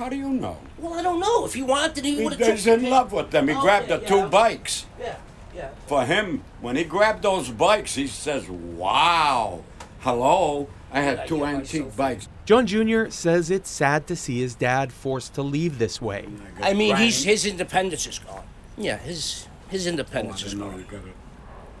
[0.00, 0.56] How do you know?
[0.78, 1.44] Well, I don't know.
[1.44, 2.48] If he wanted, he He- would have.
[2.56, 3.48] He's in love with them.
[3.48, 4.28] He Okay, grabbed the yeah, two okay.
[4.30, 4.86] bikes.
[4.98, 5.16] Yeah,
[5.54, 5.68] yeah.
[5.86, 9.62] For him, when he grabbed those bikes, he says, Wow,
[9.98, 12.28] hello, I had two antique bikes.
[12.46, 13.10] John Jr.
[13.10, 16.26] says it's sad to see his dad forced to leave this way.
[16.62, 18.44] I mean, he's his independence is gone.
[18.78, 20.82] Yeah, his his Oh, independence is gone.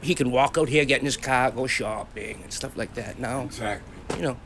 [0.02, 3.18] He can walk out here, get in his car, go shopping and stuff like that.
[3.18, 4.18] Now, exactly.
[4.18, 4.36] You know,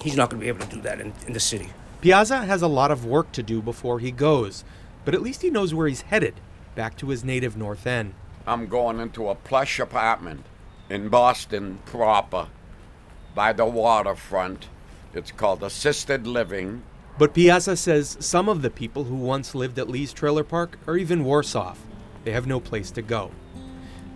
[0.00, 1.68] he's not going to be able to do that in, in the city.
[2.00, 4.64] Piazza has a lot of work to do before he goes,
[5.04, 6.34] but at least he knows where he's headed
[6.76, 8.14] back to his native North End.
[8.46, 10.46] I'm going into a plush apartment
[10.88, 12.48] in Boston proper.
[13.34, 14.68] by the waterfront.
[15.14, 16.82] It's called assisted living.
[17.18, 20.96] But Piazza says some of the people who once lived at Lee's Trailer Park are
[20.96, 21.80] even worse off.
[22.24, 23.30] They have no place to go.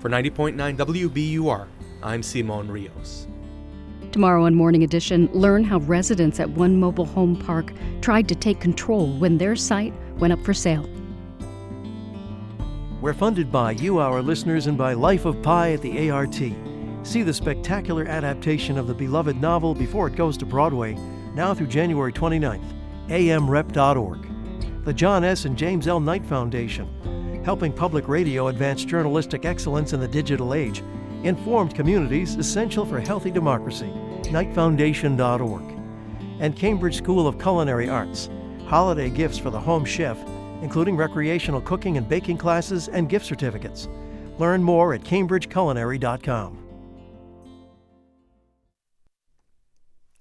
[0.01, 1.67] For 90.9 WBUR,
[2.03, 3.27] I'm Simon Rios.
[4.13, 7.73] Tomorrow on Morning Edition, learn how residents at one mobile home park
[8.03, 10.87] tried to take control when their site went up for sale.
[13.01, 16.35] We're funded by you, our listeners, and by Life of Pi at the ART.
[17.05, 20.93] See the spectacular adaptation of the beloved novel before it goes to Broadway,
[21.35, 22.63] now through January 29th.
[23.09, 24.85] amrep.org.
[24.85, 25.47] The John S.
[25.47, 26.01] and James L.
[26.01, 30.83] Knight Foundation, helping public radio advance journalistic excellence in the digital age.
[31.25, 33.91] Informed communities essential for healthy democracy.
[34.33, 35.79] KnightFoundation.org.
[36.41, 38.31] And Cambridge School of Culinary Arts,
[38.67, 40.19] holiday gifts for the home chef
[40.63, 43.89] including recreational cooking and baking classes and gift certificates.
[44.39, 46.59] Learn more at cambridgeculinary.com.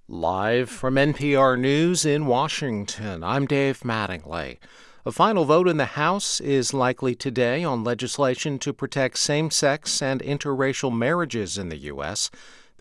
[0.07, 4.57] Live from NPR News in Washington, I'm Dave Mattingly.
[5.05, 10.01] A final vote in the House is likely today on legislation to protect same sex
[10.01, 12.29] and interracial marriages in the U.S.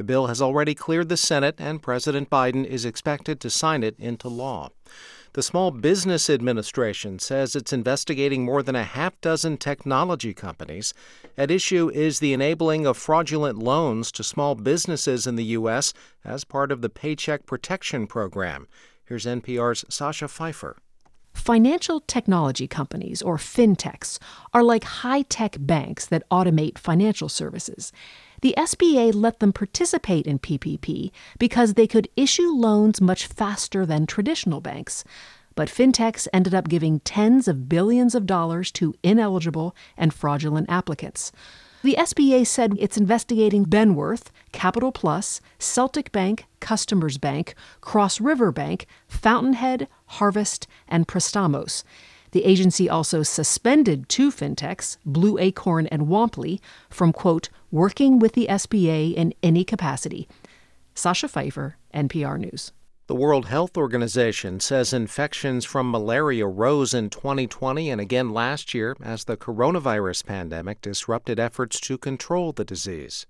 [0.01, 3.97] The bill has already cleared the Senate, and President Biden is expected to sign it
[3.99, 4.71] into law.
[5.35, 10.95] The Small Business Administration says it's investigating more than a half dozen technology companies.
[11.37, 15.93] At issue is the enabling of fraudulent loans to small businesses in the U.S.
[16.25, 18.69] as part of the Paycheck Protection Program.
[19.05, 20.79] Here's NPR's Sasha Pfeiffer.
[21.35, 24.19] Financial technology companies, or fintechs,
[24.53, 27.93] are like high tech banks that automate financial services.
[28.43, 34.07] The SBA let them participate in PPP because they could issue loans much faster than
[34.07, 35.05] traditional banks.
[35.55, 41.33] But fintechs ended up giving tens of billions of dollars to ineligible and fraudulent applicants.
[41.83, 48.87] The SBA said it's investigating Benworth, Capital Plus, Celtic Bank, Customers Bank, Cross River Bank,
[49.09, 51.83] Fountainhead, Harvest, and Prestamos.
[52.33, 58.47] The agency also suspended two fintechs, Blue Acorn and Womply, from, quote, working with the
[58.49, 60.29] SBA in any capacity.
[60.95, 62.73] Sasha Pfeiffer, NPR News.
[63.07, 68.97] The World Health Organization says infections from malaria rose in 2020 and again last year
[69.03, 73.27] as the coronavirus pandemic disrupted efforts to control the disease.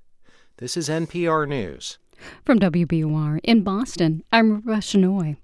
[0.59, 1.99] This is NPR News.
[2.45, 5.39] From WBUR in Boston, I'm Rupa Shenoy.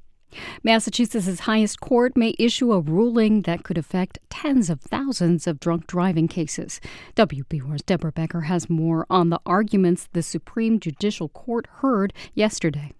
[0.62, 5.86] Massachusetts' highest court may issue a ruling that could affect tens of thousands of drunk
[5.86, 6.80] driving cases.
[7.14, 12.92] WBUR's Deborah Becker has more on the arguments the Supreme Judicial Court heard yesterday.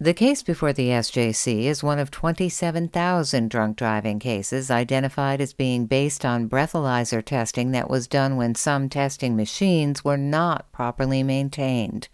[0.00, 5.86] The case before the SJC is one of 27,000 drunk driving cases identified as being
[5.86, 12.06] based on breathalyzer testing that was done when some testing machines were not properly maintained.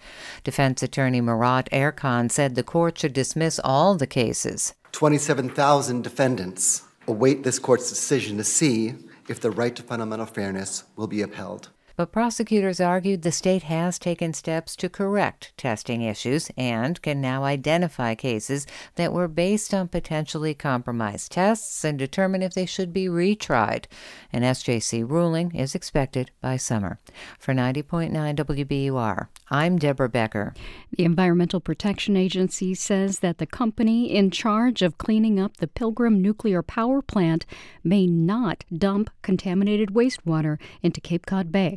[0.44, 4.72] Defense attorney Murat Erkan said the court should dismiss all the cases.
[4.92, 8.94] 27,000 defendants await this court's decision to see
[9.28, 11.68] if the right to fundamental fairness will be upheld.
[11.96, 17.44] But prosecutors argued the state has taken steps to correct testing issues and can now
[17.44, 23.06] identify cases that were based on potentially compromised tests and determine if they should be
[23.06, 23.84] retried.
[24.32, 26.98] An SJC ruling is expected by summer.
[27.38, 30.52] For 90.9 WBUR, I'm Deborah Becker.
[30.96, 36.20] The Environmental Protection Agency says that the company in charge of cleaning up the Pilgrim
[36.20, 37.46] nuclear power plant
[37.84, 41.76] may not dump contaminated wastewater into Cape Cod Bay.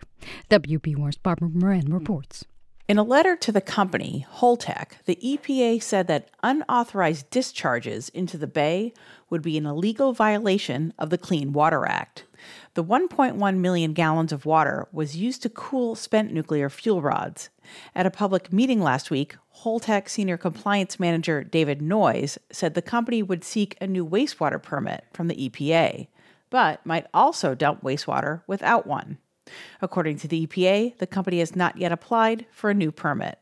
[0.49, 2.45] WBUR's Barbara Moran reports.
[2.87, 8.47] In a letter to the company, Holtec, the EPA said that unauthorized discharges into the
[8.47, 8.93] bay
[9.29, 12.23] would be an illegal violation of the Clean Water Act.
[12.75, 17.49] The 1.1 million gallons of water was used to cool spent nuclear fuel rods.
[17.93, 23.21] At a public meeting last week, Holtec senior compliance manager David Noyes said the company
[23.21, 26.07] would seek a new wastewater permit from the EPA,
[26.49, 29.17] but might also dump wastewater without one.
[29.81, 33.39] According to the EPA, the company has not yet applied for a new permit.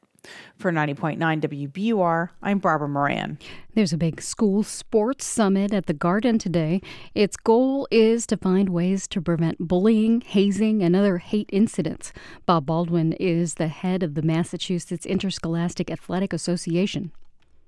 [0.57, 3.37] For 90.9 WBUR, I'm Barbara Moran.
[3.73, 6.81] There's a big school sports summit at the Garden today.
[7.13, 12.13] Its goal is to find ways to prevent bullying, hazing, and other hate incidents.
[12.45, 17.11] Bob Baldwin is the head of the Massachusetts Interscholastic Athletic Association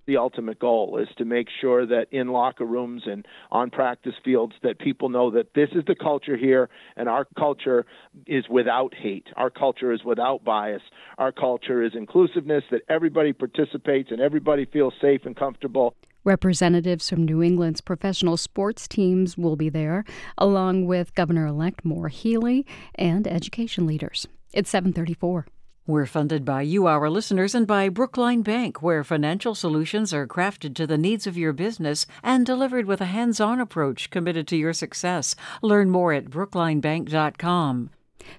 [0.07, 4.53] the ultimate goal is to make sure that in locker rooms and on practice fields
[4.63, 7.85] that people know that this is the culture here and our culture
[8.25, 10.81] is without hate our culture is without bias
[11.17, 15.93] our culture is inclusiveness that everybody participates and everybody feels safe and comfortable
[16.23, 20.03] Representatives from New England's professional sports teams will be there,
[20.37, 24.27] along with Governor elect Maura Healey and education leaders.
[24.51, 25.45] It's 734.
[25.87, 30.75] We're funded by you, our listeners, and by Brookline Bank, where financial solutions are crafted
[30.75, 34.57] to the needs of your business and delivered with a hands on approach committed to
[34.57, 35.33] your success.
[35.61, 37.91] Learn more at brooklinebank.com.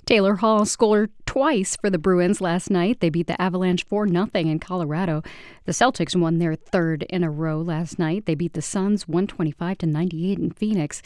[0.05, 3.01] Taylor Hall scored twice for the Bruins last night.
[3.01, 5.23] They beat the Avalanche 4 0 in Colorado.
[5.65, 8.27] The Celtics won their third in a row last night.
[8.27, 11.01] They beat the Suns 125 to 98 in Phoenix.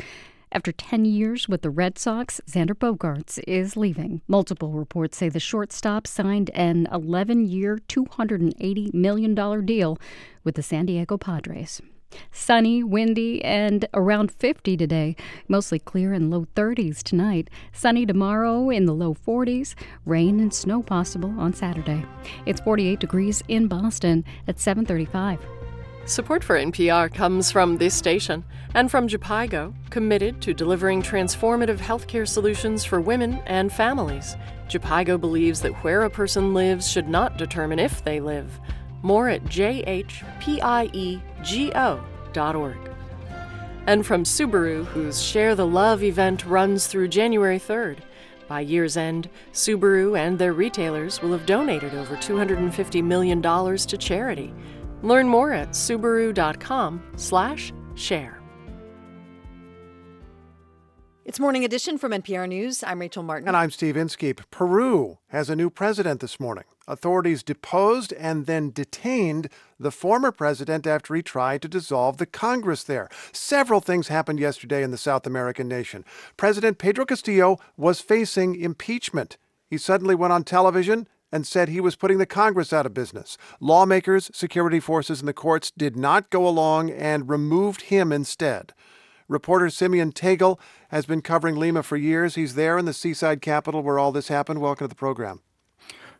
[0.54, 4.20] After 10 years with the Red Sox, Xander Bogaerts is leaving.
[4.28, 9.96] Multiple reports say the shortstop signed an 11 year, $280 million deal
[10.44, 11.80] with the San Diego Padres.
[12.30, 15.16] Sunny, windy, and around 50 today.
[15.48, 17.48] Mostly clear and low 30s tonight.
[17.72, 19.74] Sunny tomorrow in the low 40s.
[20.04, 22.04] Rain and snow possible on Saturday.
[22.44, 25.38] It's 48 degrees in Boston at 735.
[26.04, 28.44] Support for NPR comes from this station
[28.74, 34.36] and from Jhpiego, committed to delivering transformative healthcare solutions for women and families.
[34.68, 38.58] Jhpiego believes that where a person lives should not determine if they live.
[39.02, 40.00] More at jhpiego.org.
[43.86, 47.98] And from Subaru, whose Share the Love event runs through January 3rd.
[48.48, 54.52] By year's end, Subaru and their retailers will have donated over $250 million to charity.
[55.02, 58.38] Learn more at subaru.com/share.
[61.24, 62.82] It's Morning Edition from NPR News.
[62.82, 63.46] I'm Rachel Martin.
[63.46, 64.40] And I'm Steve Inskeep.
[64.50, 66.64] Peru has a new president this morning.
[66.88, 69.48] Authorities deposed and then detained
[69.78, 73.08] the former president after he tried to dissolve the Congress there.
[73.30, 76.04] Several things happened yesterday in the South American nation.
[76.36, 79.36] President Pedro Castillo was facing impeachment.
[79.70, 83.38] He suddenly went on television and said he was putting the Congress out of business.
[83.58, 88.74] Lawmakers, security forces, and the courts did not go along and removed him instead.
[89.28, 90.60] Reporter Simeon Tegel
[90.90, 92.34] has been covering Lima for years.
[92.34, 94.60] He's there in the seaside capital where all this happened.
[94.60, 95.40] Welcome to the program.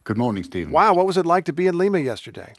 [0.04, 0.72] Good morning, Stephen.
[0.72, 2.54] Wow, what was it like to be in Lima yesterday?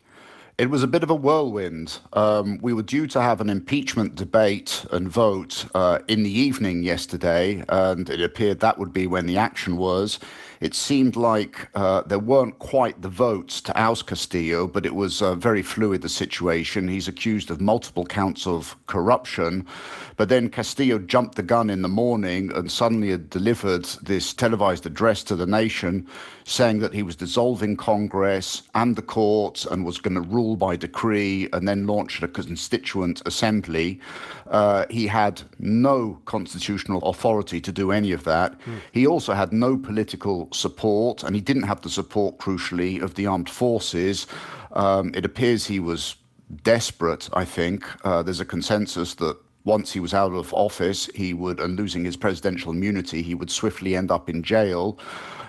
[0.59, 1.97] It was a bit of a whirlwind.
[2.13, 6.83] Um, we were due to have an impeachment debate and vote uh, in the evening
[6.83, 10.19] yesterday, and it appeared that would be when the action was.
[10.63, 15.21] It seemed like uh, there weren't quite the votes to oust Castillo, but it was
[15.21, 16.87] uh, very fluid, the situation.
[16.87, 19.67] He's accused of multiple counts of corruption.
[20.15, 24.85] But then Castillo jumped the gun in the morning and suddenly had delivered this televised
[24.85, 26.07] address to the nation
[26.45, 30.75] saying that he was dissolving Congress and the courts and was going to rule by
[30.75, 33.99] decree and then launch a constituent assembly.
[34.47, 38.59] Uh, he had no constitutional authority to do any of that.
[38.61, 38.79] Mm.
[38.91, 43.25] He also had no political support, and he didn't have the support, crucially, of the
[43.25, 44.27] armed forces.
[44.73, 46.15] Um, it appears he was
[46.63, 47.85] desperate, I think.
[48.05, 52.03] Uh, there's a consensus that once he was out of office, he would, and losing
[52.03, 54.99] his presidential immunity, he would swiftly end up in jail.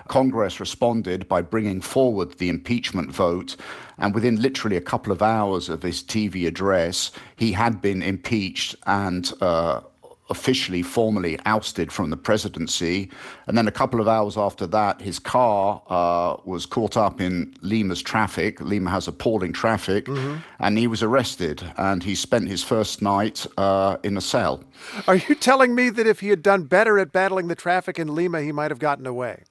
[0.07, 3.55] Congress responded by bringing forward the impeachment vote.
[3.97, 8.75] And within literally a couple of hours of his TV address, he had been impeached
[8.85, 9.81] and uh,
[10.29, 13.11] officially, formally ousted from the presidency.
[13.47, 17.55] And then a couple of hours after that, his car uh, was caught up in
[17.61, 18.59] Lima's traffic.
[18.59, 20.05] Lima has appalling traffic.
[20.05, 20.37] Mm-hmm.
[20.59, 21.63] And he was arrested.
[21.77, 24.63] And he spent his first night uh, in a cell.
[25.07, 28.15] Are you telling me that if he had done better at battling the traffic in
[28.15, 29.43] Lima, he might have gotten away?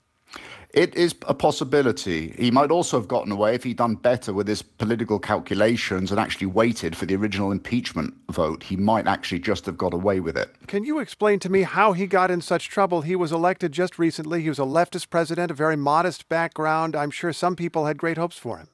[0.74, 2.34] It is a possibility.
[2.36, 6.18] He might also have gotten away if he'd done better with his political calculations and
[6.18, 8.64] actually waited for the original impeachment vote.
[8.64, 10.50] He might actually just have got away with it.
[10.66, 13.02] Can you explain to me how he got in such trouble?
[13.02, 14.42] He was elected just recently.
[14.42, 16.96] He was a leftist president, a very modest background.
[16.96, 18.66] I'm sure some people had great hopes for him.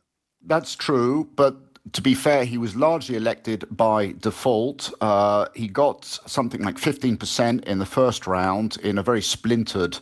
[0.42, 1.58] That's true, but
[1.92, 4.90] to be fair, he was largely elected by default.
[5.02, 9.98] Uh, he got something like 15% in the first round in a very splintered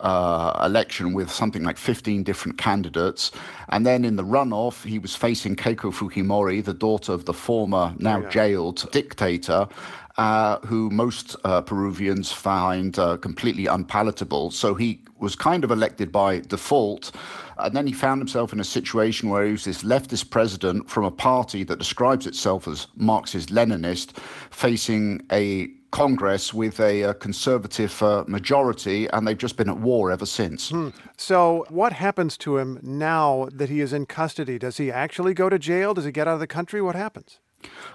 [0.00, 3.32] uh, election with something like 15 different candidates.
[3.68, 7.94] And then in the runoff, he was facing Keiko Fujimori, the daughter of the former,
[7.98, 8.28] now yeah.
[8.28, 9.68] jailed dictator.
[10.16, 14.50] Uh, who most uh, Peruvians find uh, completely unpalatable.
[14.50, 17.12] So he was kind of elected by default.
[17.56, 21.04] And then he found himself in a situation where he was this leftist president from
[21.04, 24.16] a party that describes itself as Marxist Leninist,
[24.50, 30.10] facing a Congress with a, a conservative uh, majority, and they've just been at war
[30.10, 30.70] ever since.
[30.70, 30.90] Hmm.
[31.16, 34.58] So, what happens to him now that he is in custody?
[34.58, 35.94] Does he actually go to jail?
[35.94, 36.82] Does he get out of the country?
[36.82, 37.40] What happens?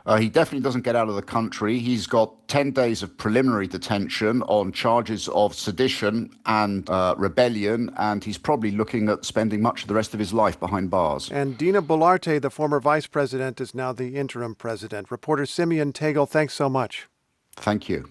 [0.05, 1.79] Uh, he definitely doesn't get out of the country.
[1.79, 8.23] He's got 10 days of preliminary detention on charges of sedition and uh, rebellion, and
[8.23, 11.31] he's probably looking at spending much of the rest of his life behind bars.
[11.31, 15.09] And Dina Boluarte, the former vice president, is now the interim president.
[15.09, 17.07] Reporter Simeon Tegel, thanks so much.
[17.55, 18.09] Thank you.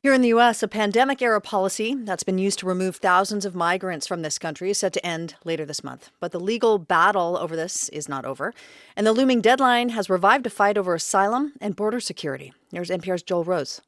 [0.00, 3.56] Here in the U.S., a pandemic era policy that's been used to remove thousands of
[3.56, 6.10] migrants from this country is set to end later this month.
[6.20, 8.54] But the legal battle over this is not over.
[8.96, 12.52] And the looming deadline has revived a fight over asylum and border security.
[12.70, 13.80] Here's NPR's Joel Rose.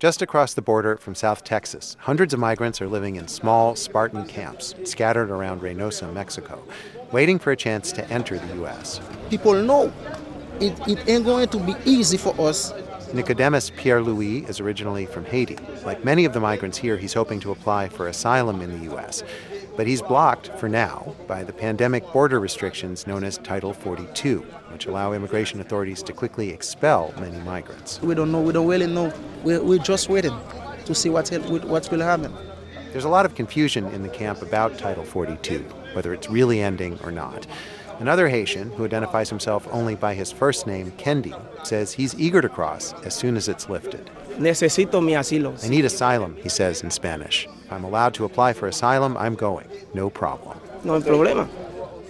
[0.00, 4.26] Just across the border from South Texas, hundreds of migrants are living in small, Spartan
[4.26, 6.62] camps scattered around Reynosa, Mexico,
[7.12, 9.00] waiting for a chance to enter the U.S.
[9.30, 9.92] People know
[10.60, 12.74] it, it ain't going to be easy for us
[13.12, 15.58] Nicodemus Pierre Louis is originally from Haiti.
[15.84, 19.22] Like many of the migrants here, he's hoping to apply for asylum in the U.S.
[19.76, 24.40] But he's blocked, for now, by the pandemic border restrictions known as Title 42,
[24.72, 28.00] which allow immigration authorities to quickly expel many migrants.
[28.02, 28.42] We don't know.
[28.42, 29.12] We don't really know.
[29.44, 30.36] We're, we're just waiting
[30.84, 32.34] to see what's going to happen.
[32.92, 35.58] There's a lot of confusion in the camp about Title 42,
[35.92, 37.46] whether it's really ending or not.
[37.98, 41.34] Another Haitian, who identifies himself only by his first name, Kendi,
[41.66, 44.10] says he's eager to cross as soon as it's lifted.
[44.36, 45.64] Necesito mi asilo.
[45.64, 47.46] I need asylum, he says in Spanish.
[47.64, 49.66] If I'm allowed to apply for asylum, I'm going.
[49.94, 50.60] No problem.
[50.84, 51.48] No problema.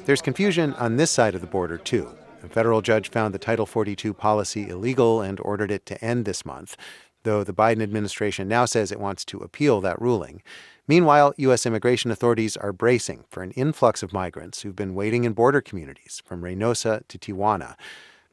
[0.07, 2.09] There's confusion on this side of the border, too.
[2.43, 6.45] A federal judge found the Title 42 policy illegal and ordered it to end this
[6.45, 6.76] month,
[7.22, 10.43] though the Biden administration now says it wants to appeal that ruling.
[10.89, 11.66] Meanwhile, U.S.
[11.66, 16.22] immigration authorities are bracing for an influx of migrants who've been waiting in border communities
[16.24, 17.74] from Reynosa to Tijuana.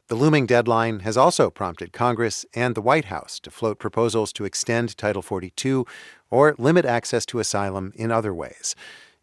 [0.08, 4.46] The looming deadline has also prompted Congress and the White House to float proposals to
[4.46, 5.88] extend Title 42
[6.30, 8.76] or limit access to asylum in other ways.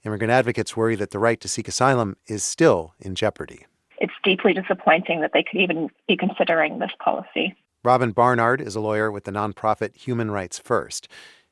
[0.05, 3.67] Immigrant advocates worry that the right to seek asylum is still in jeopardy.
[3.99, 7.55] It's deeply disappointing that they could even be considering this policy.
[7.85, 11.09] Robyn Barnard is a lawyer with the nonprofit Human Rights First.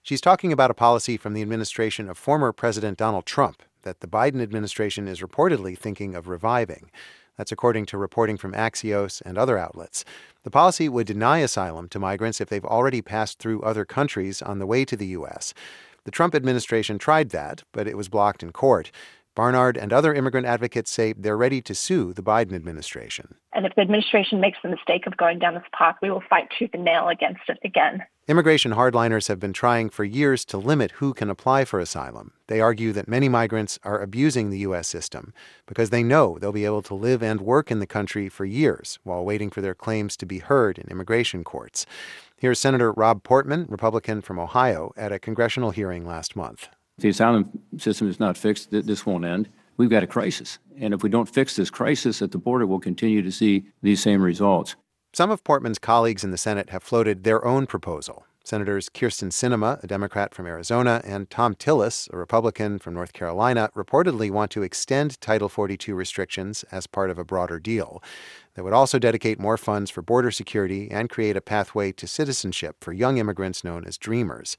[0.09, 4.07] She's talking about a policy from the administration of former President Donald Trump that the
[4.07, 6.91] Biden administration is reportedly thinking of reviving.
[7.37, 10.07] That's according to reporting from Axios and other outlets.
[10.45, 14.61] The policy would deny asylum to migrants if they've already passed through other countries on
[14.61, 15.53] the way to the U.S.
[16.05, 18.91] The Trump administration tried that, but it was blocked in court.
[19.39, 23.36] Barnard and other immigrant advocates say they're ready to sue the Biden administration.
[23.53, 26.49] And if the administration makes the mistake of going down this path, we will fight
[26.59, 28.03] tooth and nail against it again.
[28.26, 32.32] Immigration hardliners have been trying for years to limit who can apply for asylum.
[32.49, 34.89] They argue that many migrants are abusing the U.S.
[34.89, 35.32] system
[35.66, 38.99] because they know they'll be able to live and work in the country for years
[39.05, 41.86] while waiting for their claims to be heard in immigration courts.
[42.36, 46.68] Here's Senator Rob Portman, Republican from Ohio, at a congressional hearing last month.
[46.99, 49.49] If the asylum system is not fixed, this won't end.
[49.77, 50.59] We've got a crisis.
[50.81, 54.03] And if we don't fix this crisis at the border, we'll continue to see these
[54.03, 54.75] same results.
[55.13, 58.27] Some of Portman's colleagues in the Senate have floated their own proposal.
[58.49, 63.69] Senators Kyrsten Sinema, a Democrat from Arizona, and Thom Tillis, a Republican from North Carolina,
[63.77, 68.03] reportedly want to extend Title 42 restrictions as part of a broader deal
[68.55, 72.77] that would also dedicate more funds for border security and create a pathway to citizenship
[72.81, 74.57] for young immigrants known as Dreamers.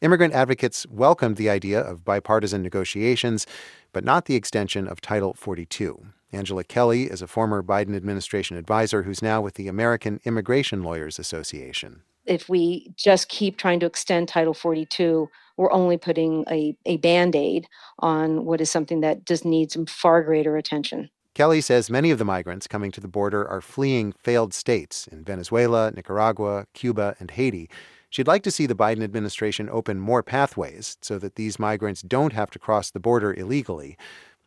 [0.00, 3.46] Immigrant advocates welcomed the idea of bipartisan negotiations,
[3.92, 6.06] but not the extension of Title 42.
[6.32, 11.20] Angela Kelly is a former Biden administration advisor who's now with the American Immigration Lawyers
[11.20, 12.02] Association.
[12.28, 17.34] If we just keep trying to extend Title 42, we're only putting a, a band
[17.34, 17.66] aid
[17.98, 21.10] on what is something that just needs some far greater attention.
[21.34, 25.24] Kelly says many of the migrants coming to the border are fleeing failed states in
[25.24, 27.70] Venezuela, Nicaragua, Cuba, and Haiti.
[28.10, 32.32] She'd like to see the Biden administration open more pathways so that these migrants don't
[32.32, 33.96] have to cross the border illegally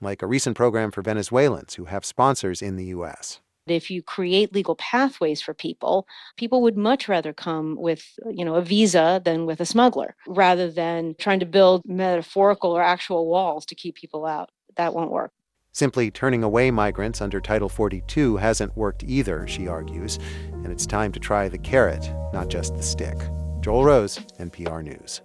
[0.01, 3.39] like a recent program for Venezuelans who have sponsors in the U.S.
[3.71, 6.07] If you create legal pathways for people,
[6.37, 10.69] people would much rather come with, you know, a visa than with a smuggler, rather
[10.69, 14.51] than trying to build metaphorical or actual walls to keep people out.
[14.75, 15.31] That won't work.
[15.73, 20.19] Simply turning away migrants under Title 42 hasn't worked either, she argues,
[20.51, 23.17] and it's time to try the carrot, not just the stick.
[23.61, 25.21] Joel Rose, NPR News.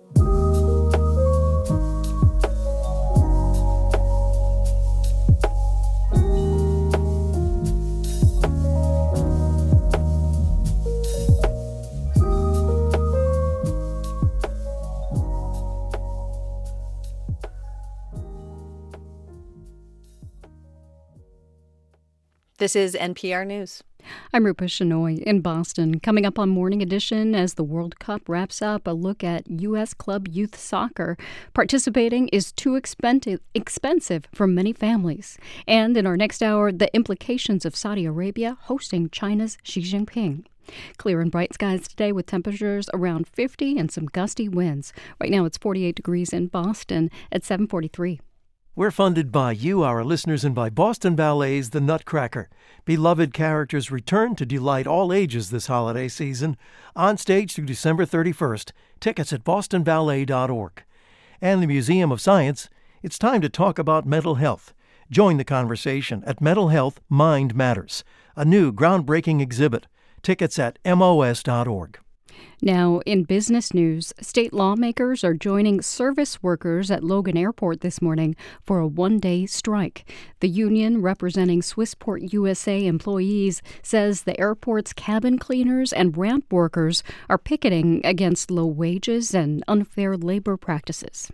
[22.58, 23.82] This is NPR News.
[24.32, 26.00] I'm Rupa Shenoy in Boston.
[26.00, 29.92] Coming up on Morning Edition as the World Cup wraps up, a look at U.S.
[29.92, 31.18] club youth soccer.
[31.52, 35.36] Participating is too expensive for many families.
[35.68, 40.46] And in our next hour, the implications of Saudi Arabia hosting China's Xi Jinping.
[40.96, 44.94] Clear and bright skies today with temperatures around 50 and some gusty winds.
[45.20, 48.20] Right now it's 48 degrees in Boston at 743.
[48.78, 52.50] We're funded by you, our listeners, and by Boston Ballet's The Nutcracker.
[52.84, 56.58] Beloved characters return to delight all ages this holiday season.
[56.94, 58.72] On stage through December 31st.
[59.00, 60.82] Tickets at bostonballet.org.
[61.40, 62.68] And the Museum of Science.
[63.02, 64.74] It's time to talk about mental health.
[65.10, 68.04] Join the conversation at Mental Health Mind Matters,
[68.36, 69.86] a new groundbreaking exhibit.
[70.20, 71.98] Tickets at mos.org.
[72.62, 78.34] Now, in business news, state lawmakers are joining service workers at Logan Airport this morning
[78.62, 80.10] for a one day strike.
[80.40, 87.38] The union representing Swissport USA employees says the airport's cabin cleaners and ramp workers are
[87.38, 91.30] picketing against low wages and unfair labor practices.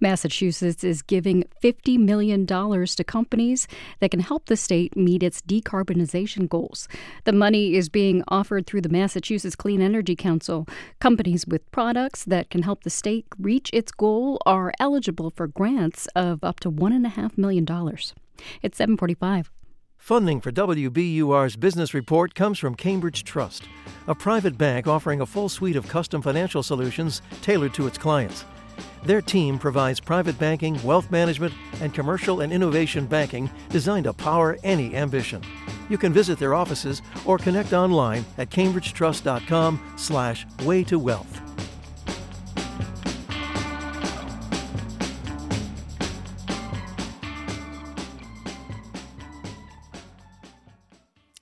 [0.00, 3.68] Massachusetts is giving $50 million to companies
[4.00, 6.88] that can help the state meet its decarbonization goals.
[7.24, 10.66] The money is being offered through the Massachusetts Clean Energy Council.
[11.00, 16.06] Companies with products that can help the state reach its goal are eligible for grants
[16.14, 17.66] of up to $1.5 million.
[18.62, 19.50] It's 745.
[20.00, 23.64] Funding for WBUR's business report comes from Cambridge Trust,
[24.06, 28.46] a private bank offering a full suite of custom financial solutions tailored to its clients.
[29.04, 34.58] Their team provides private banking, wealth management, and commercial and innovation banking designed to power
[34.62, 35.42] any ambition.
[35.88, 41.40] You can visit their offices or connect online at cambridgetrust.com slash way to wealth.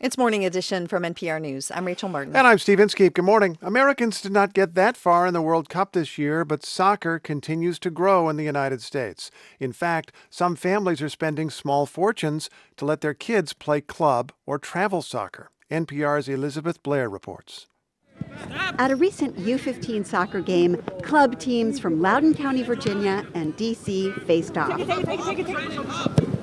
[0.08, 1.70] It's Morning Edition from NPR News.
[1.70, 2.34] I'm Rachel Martin.
[2.34, 3.12] And I'm Steve Inskeep.
[3.12, 3.58] Good morning.
[3.60, 7.78] Americans did not get that far in the World Cup this year, but soccer continues
[7.80, 9.30] to grow in the United States.
[9.60, 12.48] In fact, some families are spending small fortunes
[12.78, 15.50] to let their kids play club or travel soccer.
[15.70, 17.66] NPR's Elizabeth Blair reports.
[18.78, 24.10] At a recent U15 soccer game, club teams from Loudoun County, Virginia and D.C.
[24.26, 24.80] faced off.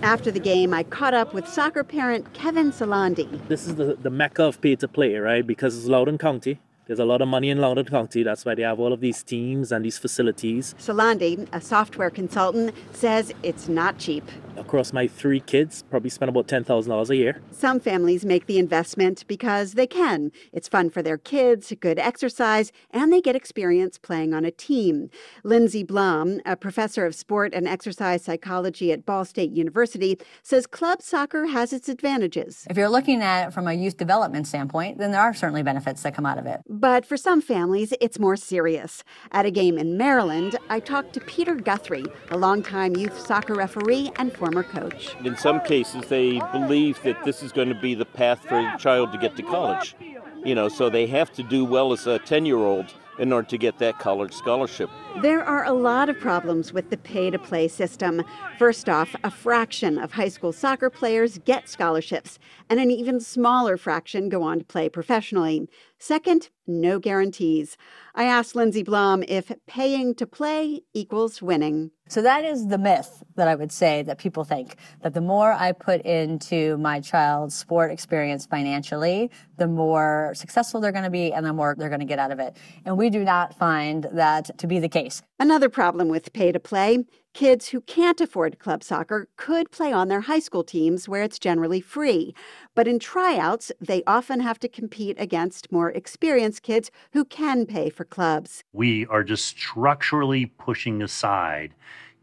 [0.01, 3.47] After the game, I caught up with soccer parent Kevin Salandi.
[3.47, 5.45] This is the, the mecca of pay to play, right?
[5.45, 6.59] Because it's Loudoun County.
[6.87, 8.21] There's a lot of money in Loudoun County.
[8.21, 10.75] That's why they have all of these teams and these facilities.
[10.77, 14.23] Salandi, a software consultant, says it's not cheap.
[14.55, 17.41] Across my three kids, probably spend about $10,000 a year.
[17.51, 20.31] Some families make the investment because they can.
[20.53, 25.09] It's fun for their kids, good exercise, and they get experience playing on a team.
[25.43, 31.01] Lindsey Blom, a professor of sport and exercise psychology at Ball State University, says club
[31.01, 32.65] soccer has its advantages.
[32.69, 36.03] If you're looking at it from a youth development standpoint, then there are certainly benefits
[36.03, 36.61] that come out of it.
[36.75, 39.05] But for some families, it's more serious.
[39.31, 44.11] At a game in Maryland, I talked to Peter Guthrie, a longtime youth soccer referee
[44.17, 45.15] and former coach.
[45.23, 48.77] In some cases, they believe that this is going to be the path for a
[48.77, 49.95] child to get to college.
[50.43, 53.47] You know, so they have to do well as a 10 year old in order
[53.47, 54.89] to get that college scholarship.
[55.21, 58.23] There are a lot of problems with the pay to play system.
[58.59, 62.39] First off, a fraction of high school soccer players get scholarships,
[62.69, 65.67] and an even smaller fraction go on to play professionally.
[65.99, 67.77] Second, no guarantees.
[68.13, 71.91] I asked Lindsey Blom if paying to play equals winning.
[72.07, 75.51] So that is the myth that I would say that people think that the more
[75.51, 81.33] I put into my child's sport experience financially, the more successful they're going to be
[81.33, 82.57] and the more they're going to get out of it.
[82.85, 85.21] And we do not find that to be the case.
[85.39, 87.05] Another problem with pay to play
[87.35, 91.37] kids who can't afford club soccer could play on their high school teams where it's
[91.37, 92.33] generally free.
[92.73, 97.89] But in tryouts, they often have to compete against more experienced kids who can pay
[97.89, 98.63] for clubs.
[98.71, 101.75] We are just structurally pushing aside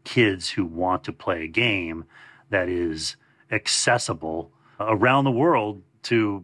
[0.03, 2.05] kids who want to play a game
[2.49, 3.15] that is
[3.51, 6.43] accessible around the world to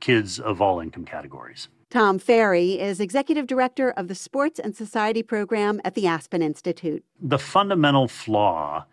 [0.00, 1.68] kids of all income categories.
[1.96, 7.02] Tom Farrey is executive director of the Sports and Society program at the Aspen Institute.
[7.22, 8.84] The fundamental flaw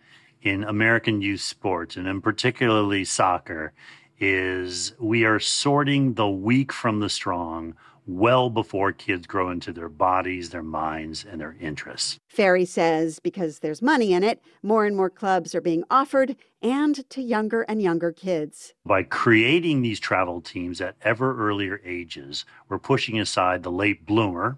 [0.42, 3.74] in American youth sports, and in particularly soccer,
[4.22, 7.76] is we are sorting the weak from the strong
[8.06, 12.20] well before kids grow into their bodies, their minds, and their interests.
[12.36, 17.08] Farrey says because there's money in it, more and more clubs are being offered and
[17.10, 18.74] to younger and younger kids.
[18.86, 24.58] By creating these travel teams at ever earlier ages, we're pushing aside the late bloomer.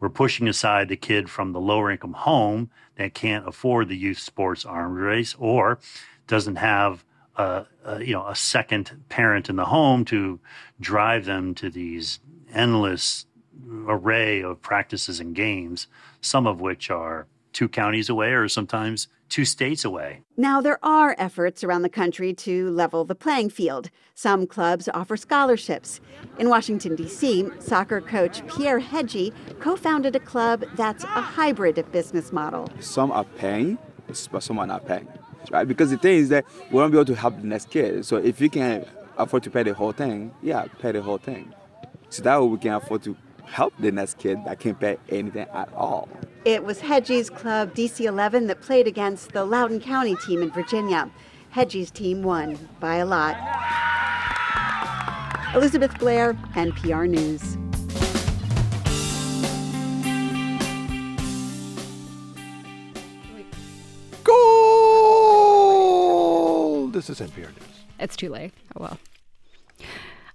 [0.00, 4.18] We're pushing aside the kid from the lower income home that can't afford the youth
[4.18, 5.78] sports arms race or
[6.26, 7.04] doesn't have
[7.36, 10.40] a, a, you know a second parent in the home to
[10.80, 12.20] drive them to these
[12.54, 13.26] endless
[13.86, 15.86] array of practices and games,
[16.20, 20.20] some of which are two counties away or sometimes two states away.
[20.36, 23.90] Now, there are efforts around the country to level the playing field.
[24.14, 26.00] Some clubs offer scholarships.
[26.38, 32.32] In Washington, D.C., soccer coach Pierre Hedgie co founded a club that's a hybrid business
[32.32, 32.68] model.
[32.80, 33.78] Some are paying,
[34.30, 35.08] but some are not paying.
[35.50, 35.66] right?
[35.66, 38.04] Because the thing is that we won't be able to help the next kid.
[38.04, 38.84] So if you can
[39.16, 41.54] afford to pay the whole thing, yeah, pay the whole thing.
[42.14, 45.48] So that way we can afford to help the next kid that can't pay anything
[45.52, 46.08] at all.
[46.44, 51.10] It was Hedgie's club DC 11 that played against the Loudoun County team in Virginia.
[51.50, 53.36] Hedgie's team won by a lot.
[55.56, 57.56] Elizabeth Blair, NPR News.
[64.22, 64.36] Goal!
[66.92, 67.84] This is NPR News.
[67.98, 68.52] It's too late.
[68.76, 69.00] Oh well.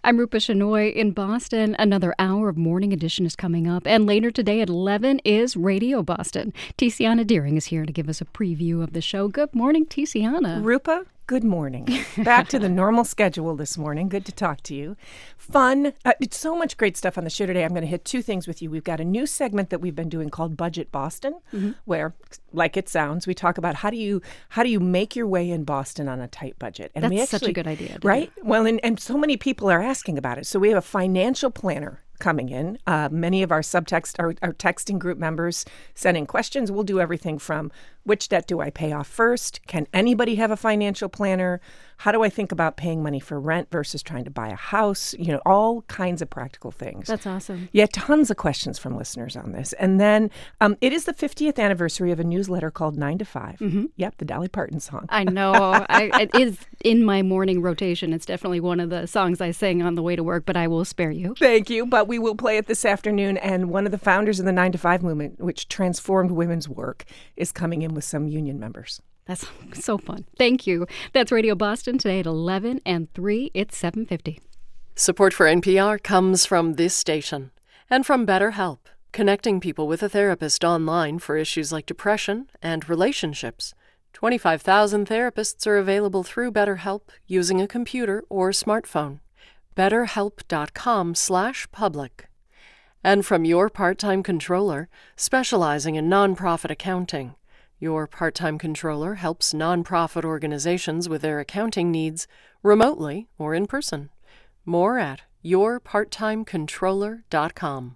[0.02, 1.76] I'm Rupa Shenoy in Boston.
[1.78, 3.86] Another hour of Morning Edition is coming up.
[3.86, 6.54] And later today at 11 is Radio Boston.
[6.78, 9.28] Tiziana Dearing is here to give us a preview of the show.
[9.28, 10.64] Good morning, Tiziana.
[10.64, 11.88] Rupa, good morning.
[12.18, 14.10] Back to the normal schedule this morning.
[14.10, 14.98] Good to talk to you.
[15.38, 15.94] Fun.
[16.04, 17.64] Uh, it's so much great stuff on the show today.
[17.64, 18.72] I'm going to hit two things with you.
[18.72, 21.72] We've got a new segment that we've been doing called Budget Boston, Mm-hmm.
[21.86, 22.16] where,
[22.52, 25.52] like it sounds, we talk about how do you how do you make your way
[25.52, 26.92] in Boston on a tight budget.
[26.96, 28.32] That's we such a good idea, right?
[28.42, 30.48] Well, and, and so many people are asking about it.
[30.48, 32.78] So we have a financial planner coming in.
[32.86, 35.66] Uh, many of our subtext, our, our texting group members
[35.96, 36.72] sending questions.
[36.72, 37.72] We'll do everything from
[38.04, 39.66] which debt do I pay off first?
[39.68, 41.62] Can anybody have a financial planner?
[42.00, 45.14] How do I think about paying money for rent versus trying to buy a house?
[45.20, 47.08] You know, all kinds of practical things.
[47.08, 47.68] That's awesome.
[47.74, 49.74] Yeah, tons of questions from listeners on this.
[49.74, 50.32] And then
[50.62, 53.86] um, it is the 50th anniversary of a newsletter called Nine to 5 Mm-hmm.
[53.98, 55.08] Yep, the Dolly Parton song.
[55.10, 55.52] I know.
[55.90, 58.14] I, it is in my morning rotation.
[58.14, 60.68] It's definitely one of the songs I sing on the way to work, but I
[60.68, 61.36] will spare you.
[61.38, 61.86] Thank you.
[61.86, 63.38] But we will play it this afternoon.
[63.38, 67.04] And one of the founders of the Nine to Five movement, which transformed women's work,
[67.36, 69.02] is coming in with some union members.
[69.30, 69.46] That's
[69.86, 70.26] so fun.
[70.38, 70.86] Thank you.
[71.14, 73.52] That's Radio Boston today at 11 and 3.
[73.54, 74.42] It's 750.
[74.96, 77.52] Support for NPR comes from this station
[77.90, 78.80] and from BetterHelp,
[79.14, 83.74] connecting people with a therapist online for issues like depression and relationships.
[84.14, 89.20] 25,000 therapists are available through BetterHelp using a computer or smartphone.
[89.78, 92.26] BetterHelp.com/public.
[93.02, 97.36] And from your part-time controller, specializing in nonprofit accounting.
[97.82, 102.28] Your part-time controller helps nonprofit organizations with their accounting needs
[102.62, 104.10] remotely or in person.
[104.66, 107.96] More at yourparttimecontroller.com.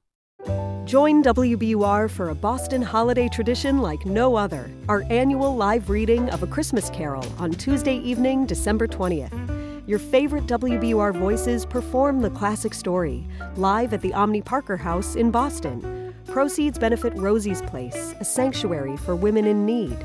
[0.86, 4.72] Join WBUR for a Boston holiday tradition like no other.
[4.88, 9.38] Our annual live reading of A Christmas Carol on Tuesday evening, December 20th.
[9.86, 13.28] Your favorite WBUR voices perform the classic story
[13.58, 16.03] live at the Omni Parker House in Boston.
[16.26, 19.98] Proceeds benefit Rosie's Place, a sanctuary for women in need.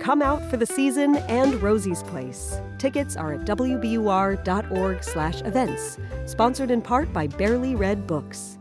[0.00, 2.58] Come out for the season and Rosie's Place.
[2.78, 5.98] Tickets are at wbur.org/events.
[6.26, 8.56] Sponsored in part by Barely Read Books.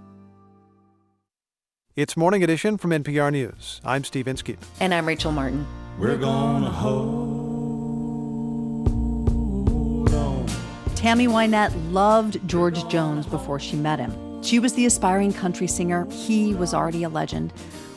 [1.96, 3.80] It's Morning Edition from NPR News.
[3.84, 4.60] I'm Steve Inskeep.
[4.80, 5.66] And I'm Rachel Martin.
[5.98, 7.28] We're gonna hold
[10.14, 10.46] on.
[10.96, 14.14] Tammy Wynette loved George Jones before she met him.
[14.42, 17.52] She was the aspiring country singer, he was already a legend.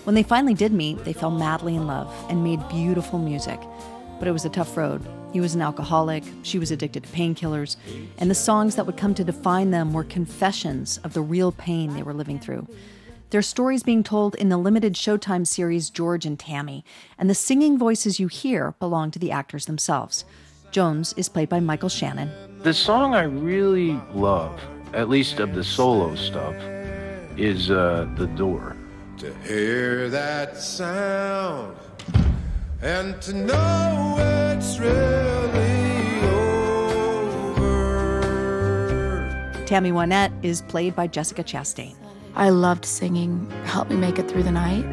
[0.04, 3.60] When they finally did meet, they fell madly in love and made beautiful music.
[4.18, 5.06] But it was a tough road.
[5.32, 7.76] He was an alcoholic, she was addicted to painkillers,
[8.18, 11.94] and the songs that would come to define them were confessions of the real pain
[11.94, 12.66] they were living through.
[13.30, 16.84] Their stories being told in the limited Showtime series George and Tammy,
[17.16, 20.24] and the singing voices you hear belong to the actors themselves.
[20.70, 22.30] Jones is played by Michael Shannon.
[22.62, 24.60] The song I really love,
[24.94, 26.54] at least of the solo stuff,
[27.36, 28.76] is uh, The Door.
[29.18, 31.76] To hear that sound
[32.82, 37.72] and to know it's really over.
[39.66, 41.94] Tammy Wynette is played by Jessica Chastain.
[42.34, 43.48] I loved singing.
[43.64, 44.84] Help me make it through the night.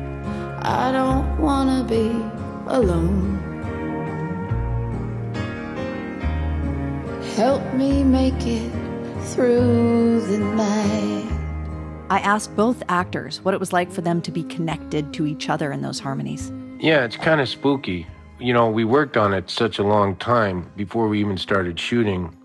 [0.61, 2.11] I don't wanna be
[2.67, 3.37] alone.
[7.35, 8.78] Help me make it
[9.33, 11.25] through the night.
[12.09, 15.49] I asked both actors what it was like for them to be connected to each
[15.49, 16.51] other in those harmonies.
[16.79, 18.07] Yeah, it's kind of spooky.
[18.39, 22.35] You know, we worked on it such a long time before we even started shooting.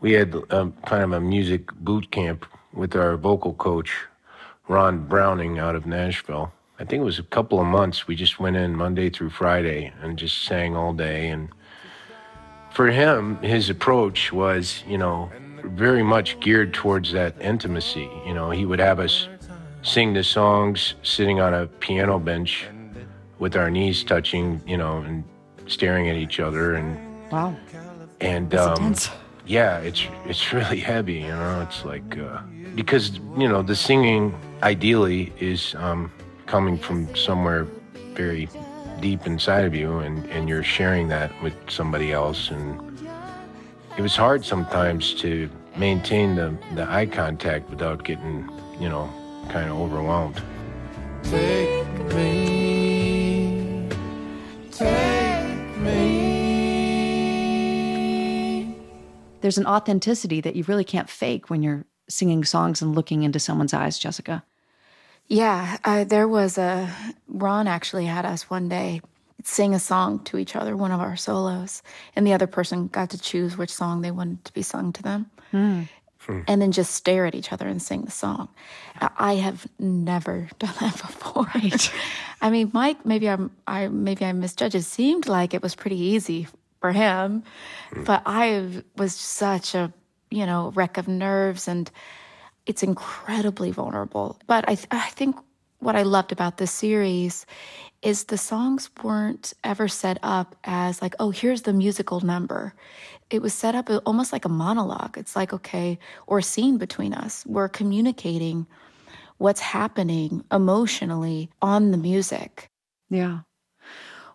[0.00, 3.92] We had um, kind of a music boot camp with our vocal coach,
[4.68, 6.52] Ron Browning, out of Nashville.
[6.78, 8.06] I think it was a couple of months.
[8.06, 11.28] We just went in Monday through Friday and just sang all day.
[11.28, 11.48] And
[12.70, 15.30] for him, his approach was, you know,
[15.64, 18.08] very much geared towards that intimacy.
[18.26, 19.28] You know, he would have us
[19.82, 22.66] sing the songs sitting on a piano bench
[23.38, 25.24] with our knees touching, you know, and
[25.66, 26.74] staring at each other.
[26.74, 27.56] And wow,
[28.20, 28.94] and um,
[29.46, 31.14] yeah, it's it's really heavy.
[31.14, 32.42] You know, it's like uh,
[32.74, 36.12] because you know the singing ideally is um,
[36.46, 37.66] coming from somewhere
[38.14, 38.48] very
[39.00, 42.50] deep inside of you, and, and you're sharing that with somebody else.
[42.50, 42.91] And
[43.96, 48.48] it was hard sometimes to maintain the, the eye contact without getting,
[48.80, 49.10] you know,
[49.48, 50.42] kind of overwhelmed.
[51.24, 53.88] Take me,
[54.70, 56.22] take me.
[59.40, 63.38] There's an authenticity that you really can't fake when you're singing songs and looking into
[63.38, 64.42] someone's eyes, Jessica.
[65.28, 66.90] Yeah, uh, there was a
[67.28, 69.00] Ron actually had us one day
[69.44, 71.82] sing a song to each other, one of our solos,
[72.16, 75.02] and the other person got to choose which song they wanted to be sung to
[75.02, 75.30] them.
[75.52, 75.88] Mm.
[76.46, 78.48] And then just stare at each other and sing the song.
[79.00, 81.50] I- I have never done that before.
[82.40, 84.74] I mean, Mike, maybe I'm, I maybe I misjudged.
[84.76, 86.46] It seemed like it was pretty easy
[86.80, 87.42] for him,
[88.04, 89.92] but I was such a
[90.30, 91.90] you know wreck of nerves, and
[92.66, 94.38] it's incredibly vulnerable.
[94.46, 95.36] But I, th- I think
[95.80, 97.46] what I loved about this series
[98.02, 102.74] is the songs weren't ever set up as like, oh, here's the musical number.
[103.30, 105.16] It was set up almost like a monologue.
[105.16, 107.46] It's like, okay, or a scene between us.
[107.46, 108.66] We're communicating
[109.38, 112.68] what's happening emotionally on the music.
[113.08, 113.40] Yeah.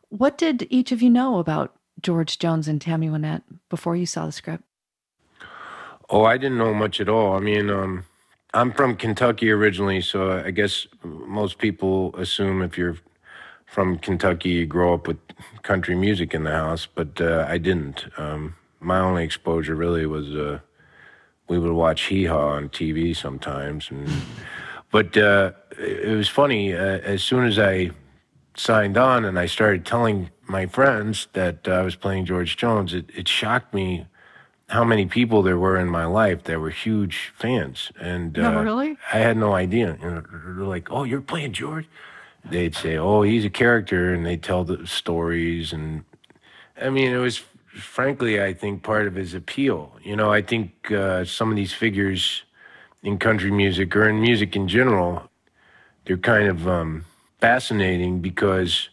[0.09, 4.25] What did each of you know about George Jones and Tammy Wynette before you saw
[4.25, 4.63] the script?
[6.09, 7.35] Oh, I didn't know much at all.
[7.35, 8.05] I mean, um,
[8.53, 12.95] I'm from Kentucky originally, so I guess most people assume if you're
[13.67, 15.17] from Kentucky, grow up with
[15.61, 18.05] country music in the house, but uh, I didn't.
[18.17, 20.59] Um, my only exposure really was uh,
[21.47, 24.09] we would watch Hee Haw on TV sometimes, and
[24.91, 26.73] but uh, it it was funny.
[26.73, 27.91] Uh, as soon as I
[28.55, 33.05] signed on and I started telling my friends that I was playing George Jones, it,
[33.13, 34.07] it shocked me
[34.69, 37.91] how many people there were in my life that were huge fans.
[37.99, 38.97] And No, uh, really?
[39.13, 39.97] I had no idea.
[40.01, 41.87] You know, they're like, "Oh, you're playing George."
[42.49, 45.73] They'd say, "Oh, he's a character," and they'd tell the stories.
[45.73, 46.03] And
[46.81, 49.91] I mean, it was frankly, I think part of his appeal.
[50.03, 52.43] You know, I think uh, some of these figures
[53.03, 55.29] in country music or in music in general,
[56.05, 57.05] they're kind of um,
[57.39, 58.89] fascinating because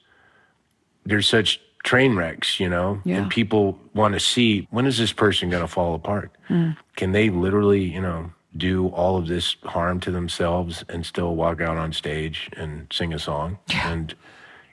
[1.06, 3.18] they're such train wrecks, you know, Yeah.
[3.22, 6.30] and people want to see when is this person going to fall apart?
[6.50, 6.76] Mm.
[6.96, 11.60] Can they literally, you know, do all of this harm to themselves and still walk
[11.60, 13.58] out on stage and sing a song?
[13.84, 14.14] And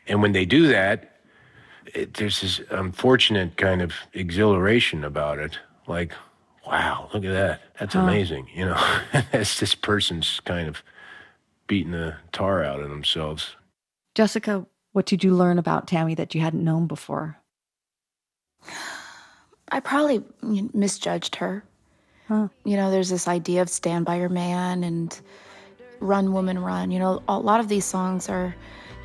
[0.08, 1.20] and when they do that,
[1.94, 5.60] it, there's this unfortunate kind of exhilaration about it.
[5.88, 6.14] Like,
[6.68, 7.62] wow, look at that.
[7.80, 8.02] That's Huh.
[8.02, 8.48] amazing.
[8.54, 8.98] You know,
[9.34, 10.84] as this person's kind of
[11.68, 13.56] beating the tar out of themselves.
[14.16, 17.38] Jessica, what did you learn about Tammy that you hadn't known before?
[19.72, 20.24] I probably
[20.74, 21.64] misjudged her.
[22.32, 25.20] You know, there's this idea of stand by your man and
[26.00, 26.90] run, woman, run.
[26.92, 28.56] You know, a lot of these songs are,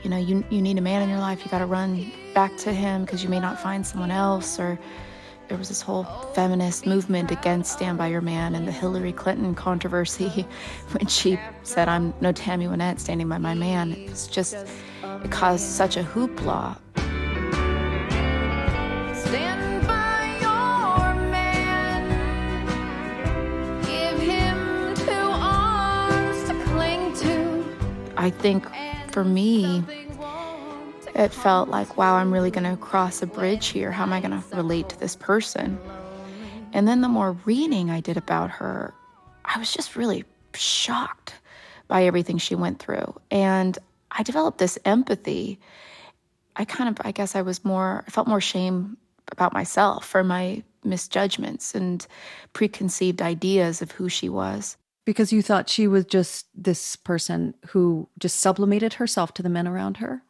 [0.03, 2.57] you know, you, you need a man in your life, you got to run back
[2.59, 4.61] to him because you may not find someone else.
[4.61, 4.79] Or
[5.49, 6.05] there was this whole
[6.35, 10.47] feminist movement against stand by your man and the Hillary Clinton controversy
[10.93, 13.93] when she said, I'm no Tammy Wynette standing by my man.
[13.93, 16.79] It was just, it caused such a hoopla.
[28.27, 28.67] I think
[29.13, 29.85] for me,
[31.15, 33.93] it felt like, wow, I'm really going to cross a bridge here.
[33.93, 35.79] How am I going to relate to this person?
[36.73, 38.93] And then the more reading I did about her,
[39.45, 40.25] I was just really
[40.55, 41.35] shocked
[41.87, 43.15] by everything she went through.
[43.31, 43.79] And
[44.11, 45.61] I developed this empathy.
[46.57, 48.97] I kind of, I guess I was more, I felt more shame
[49.31, 52.05] about myself for my misjudgments and
[52.55, 54.77] preconceived ideas of who she was.
[55.07, 59.67] Because you thought she was just this person who just sublimated herself to the men
[59.67, 60.23] around her?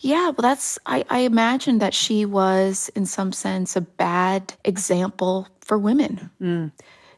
[0.00, 5.48] Yeah, well, that's, I, I imagined that she was, in some sense, a bad example
[5.60, 6.30] for women.
[6.40, 6.72] Mm.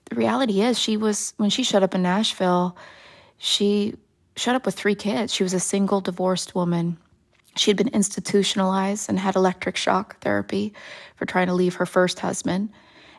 [0.07, 2.77] The reality is, she was, when she showed up in Nashville,
[3.39, 3.95] she
[4.37, 5.35] showed up with three kids.
[5.35, 6.97] She was a single divorced woman.
[7.57, 10.73] She had been institutionalized and had electric shock therapy
[11.17, 12.71] for trying to leave her first husband.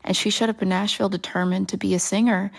[0.04, 2.52] And she showed up in Nashville determined to be a singer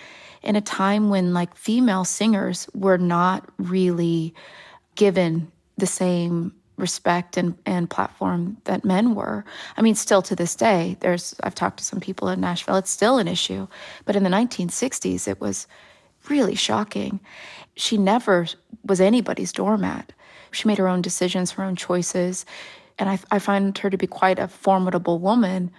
[0.45, 4.34] in a time when, like, female singers were not really
[4.95, 9.45] given the same respect and, and platform that men were.
[9.76, 12.90] I mean, still to this day, there's I've talked to some people in Nashville, it's
[12.90, 13.66] still an issue.
[14.05, 15.66] But in the 1960s, it was
[16.28, 17.20] really shocking.
[17.76, 18.47] She never
[18.84, 20.12] was anybody's doormat.
[20.51, 22.47] She made her own decisions, her own choices.
[22.99, 25.70] And I, I find her to be quite a formidable woman.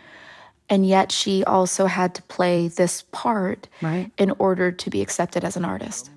[0.69, 4.11] And yet she also had to play this part Right.
[4.17, 6.09] in order to be accepted as an artist.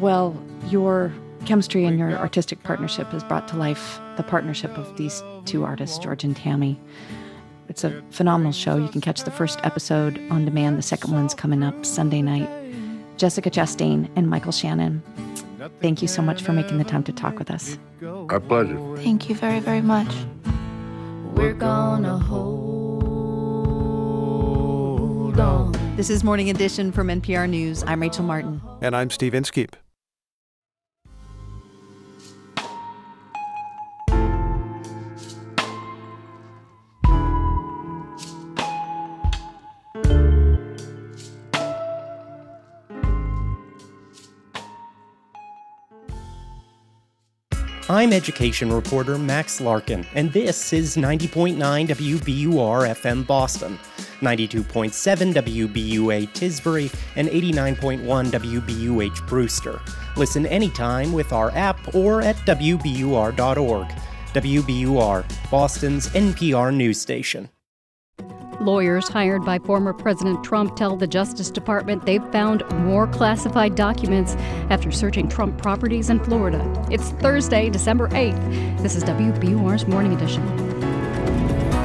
[0.00, 0.36] Well,
[0.68, 1.12] your
[1.44, 5.98] chemistry and your artistic partnership has brought to life the partnership of these two artists,
[5.98, 6.80] George and Tammy.
[7.68, 8.76] It's a phenomenal show.
[8.76, 10.78] You can catch the first episode on demand.
[10.78, 12.48] The second one's coming up Sunday night.
[13.16, 15.02] Jessica Chastain and Michael Shannon,
[15.80, 17.78] thank you so much for making the time to talk with us.
[18.04, 18.78] Our pleasure.
[18.98, 20.12] Thank you very, very much.
[21.34, 22.85] We're gonna hold
[25.40, 25.72] on.
[25.96, 27.82] This is Morning Edition from NPR News.
[27.86, 28.60] I'm Rachel Martin.
[28.80, 29.76] And I'm Steve Inskeep.
[47.88, 53.78] I'm education reporter Max Larkin, and this is 90.9 WBUR FM Boston,
[54.20, 59.80] 92.7 WBUA Tisbury, and 89.1 WBUH Brewster.
[60.16, 63.86] Listen anytime with our app or at WBUR.org.
[64.34, 67.48] WBUR, Boston's NPR news station.
[68.60, 74.34] Lawyers hired by former President Trump tell the Justice Department they've found more classified documents
[74.70, 76.86] after searching Trump properties in Florida.
[76.90, 78.82] It's Thursday, December 8th.
[78.82, 80.85] This is WBUR's Morning Edition.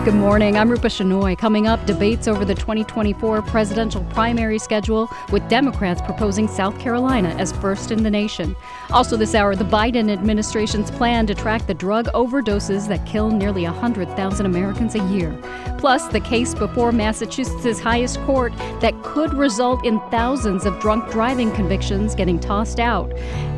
[0.03, 0.57] Good morning.
[0.57, 1.37] I'm Rupa Shenoy.
[1.37, 7.51] Coming up, debates over the 2024 presidential primary schedule, with Democrats proposing South Carolina as
[7.51, 8.55] first in the nation.
[8.89, 13.65] Also, this hour, the Biden administration's plan to track the drug overdoses that kill nearly
[13.65, 15.39] 100,000 Americans a year.
[15.77, 21.51] Plus, the case before Massachusetts' highest court that could result in thousands of drunk driving
[21.51, 23.13] convictions getting tossed out.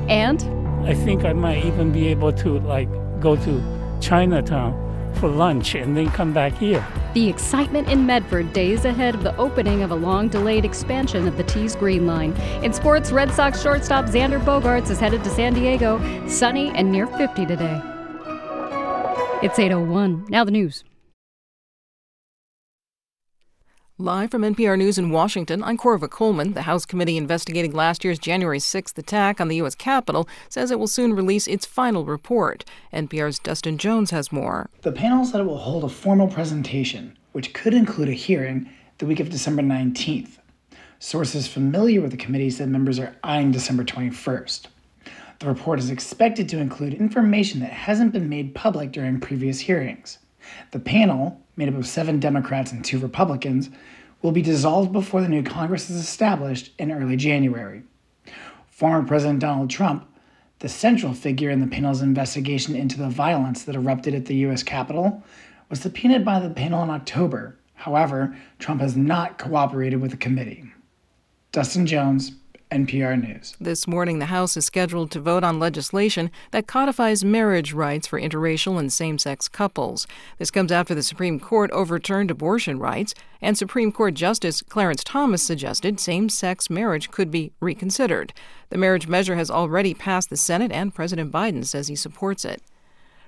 [0.09, 0.43] And
[0.85, 2.89] I think I might even be able to like
[3.21, 4.92] go to Chinatown
[5.23, 6.85] for lunch and then come back here.
[7.13, 11.37] The excitement in Medford days ahead of the opening of a long delayed expansion of
[11.37, 12.33] the Tees Green Line.
[12.61, 15.97] In sports, Red Sox shortstop Xander Bogaerts is headed to San Diego,
[16.27, 17.81] sunny and near 50 today.
[19.41, 20.25] It's 801.
[20.27, 20.83] Now the news.
[24.03, 26.51] Live from NPR News in Washington, I'm Korva Coleman.
[26.55, 29.75] The House committee investigating last year's January 6th attack on the U.S.
[29.75, 32.65] Capitol says it will soon release its final report.
[32.91, 34.69] NPR's Dustin Jones has more.
[34.81, 39.05] The panel said it will hold a formal presentation, which could include a hearing the
[39.05, 40.37] week of December 19th.
[40.99, 44.65] Sources familiar with the committee said members are eyeing December 21st.
[45.39, 50.17] The report is expected to include information that hasn't been made public during previous hearings.
[50.71, 53.69] The panel, made up of seven Democrats and two Republicans,
[54.23, 57.83] will be dissolved before the new Congress is established in early January.
[58.71, 60.07] Former President Donald Trump,
[60.59, 64.63] the central figure in the panel's investigation into the violence that erupted at the U.S.
[64.63, 65.21] Capitol,
[65.69, 67.57] was subpoenaed by the panel in October.
[67.75, 70.71] However, Trump has not cooperated with the committee.
[71.51, 72.31] Dustin Jones,
[72.73, 73.55] NPR News.
[73.61, 78.19] This morning, the House is scheduled to vote on legislation that codifies marriage rights for
[78.19, 80.07] interracial and same sex couples.
[80.39, 85.43] This comes after the Supreme Court overturned abortion rights, and Supreme Court Justice Clarence Thomas
[85.43, 88.33] suggested same sex marriage could be reconsidered.
[88.69, 92.63] The marriage measure has already passed the Senate, and President Biden says he supports it.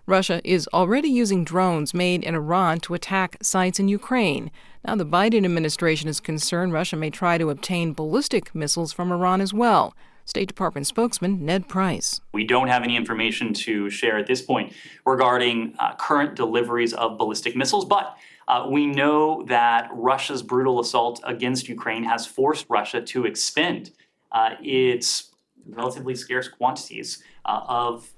[0.08, 4.52] Russia is already using drones made in Iran to attack sites in Ukraine.
[4.88, 9.42] Now, the Biden administration is concerned Russia may try to obtain ballistic missiles from Iran
[9.42, 9.96] as well.
[10.26, 12.22] State Department spokesman Ned Price.
[12.34, 14.74] We don't have any information to share at this point
[15.04, 18.16] regarding uh, current deliveries of ballistic missiles, but
[18.48, 23.92] uh, we know that Russia's brutal assault against Ukraine has forced Russia to expend
[24.32, 25.32] uh, its
[25.68, 28.12] relatively scarce quantities uh, of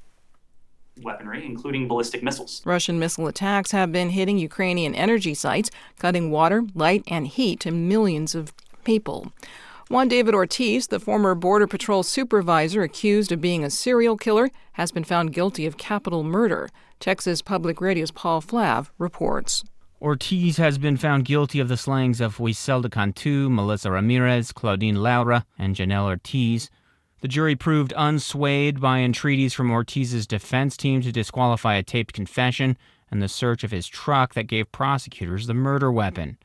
[1.04, 2.62] weaponry, including ballistic missiles.
[2.66, 5.70] Russian missile attacks have been hitting Ukrainian energy sites,
[6.00, 9.32] cutting water, light, and heat to millions of people.
[9.90, 14.92] Juan David Ortiz, the former Border Patrol supervisor accused of being a serial killer, has
[14.92, 16.70] been found guilty of capital murder.
[17.00, 19.64] Texas Public Radio's Paul Flahive reports.
[20.02, 25.44] Ortiz has been found guilty of the slayings of Huizelda Cantu, Melissa Ramirez, Claudine Luera,
[25.58, 26.70] and Janelle Ortiz.
[27.22, 32.78] The jury proved unswayed by entreaties from Ortiz's defense team to disqualify a taped confession
[33.10, 36.38] and the search of his truck that gave prosecutors the murder weapon.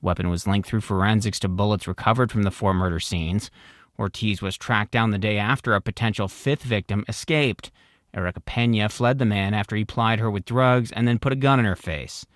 [0.00, 3.50] The weapon was linked through forensics to bullets recovered from the four murder scenes.
[3.98, 7.70] Ortiz was tracked down the day after a potential fifth victim escaped.
[8.12, 11.36] Erica Pena fled the man after he plied her with drugs and then put a
[11.36, 12.26] gun in her face.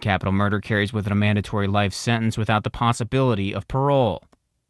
[0.00, 4.24] Capital murder carries with it a mandatory life sentence without the possibility of parole.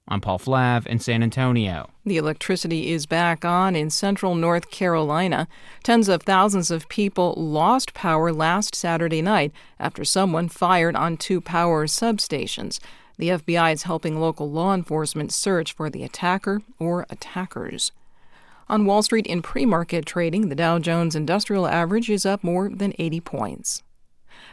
[0.09, 1.88] I'm Paul Flahive in San Antonio.
[2.05, 5.46] The electricity is back on in central North Carolina.
[5.84, 11.40] Tens of thousands of people lost power last Saturday night after someone fired on two
[11.40, 12.80] power substations.
[13.16, 17.92] The FBI is helping local law enforcement search for the attacker or attackers.
[18.68, 22.68] On Wall Street in pre market trading, the Dow Jones Industrial Average is up more
[22.68, 23.82] than 80 points.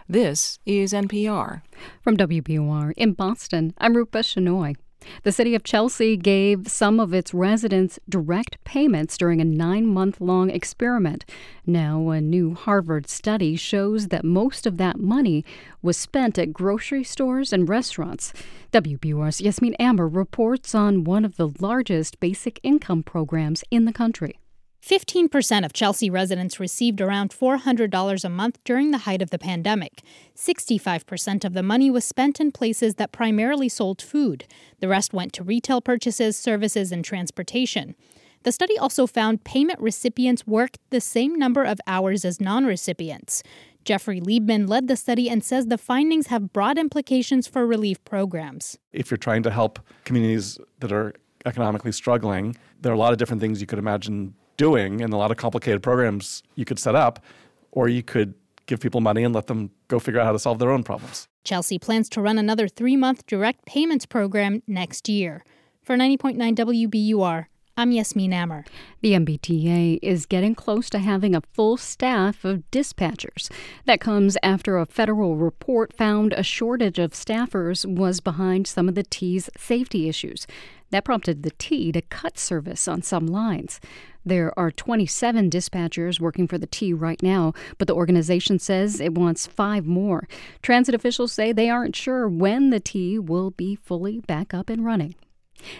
[0.07, 1.63] This is NPR.
[2.01, 4.75] From WBUR in Boston, I'm Rupa Shenoy.
[5.23, 10.19] The city of Chelsea gave some of its residents direct payments during a nine month
[10.19, 11.25] long experiment.
[11.65, 15.45] Now, a new Harvard study shows that most of that money
[15.81, 18.33] was spent at grocery stores and restaurants.
[18.71, 24.38] WBUR's Yasmin Amer reports on one of the largest basic income programs in the country.
[24.81, 30.01] 15% of Chelsea residents received around $400 a month during the height of the pandemic.
[30.35, 34.45] 65% of the money was spent in places that primarily sold food.
[34.79, 37.95] The rest went to retail purchases, services, and transportation.
[38.43, 43.43] The study also found payment recipients worked the same number of hours as non recipients.
[43.83, 48.77] Jeffrey Liebman led the study and says the findings have broad implications for relief programs.
[48.93, 51.13] If you're trying to help communities that are
[51.45, 55.17] economically struggling, there are a lot of different things you could imagine doing and a
[55.17, 57.23] lot of complicated programs you could set up,
[57.71, 58.35] or you could
[58.67, 61.27] give people money and let them go figure out how to solve their own problems.
[61.43, 65.43] Chelsea plans to run another three month direct payments program next year.
[65.81, 67.47] For 90.9 WBUR,
[67.79, 68.65] I'm Yasmin Amer.
[68.99, 73.49] The MBTA is getting close to having a full staff of dispatchers.
[73.85, 78.95] That comes after a federal report found a shortage of staffers was behind some of
[78.95, 80.45] the T's safety issues.
[80.91, 83.79] That prompted the T to cut service on some lines.
[84.25, 89.15] There are 27 dispatchers working for the T right now, but the organization says it
[89.15, 90.27] wants five more.
[90.61, 94.85] Transit officials say they aren't sure when the T will be fully back up and
[94.85, 95.15] running.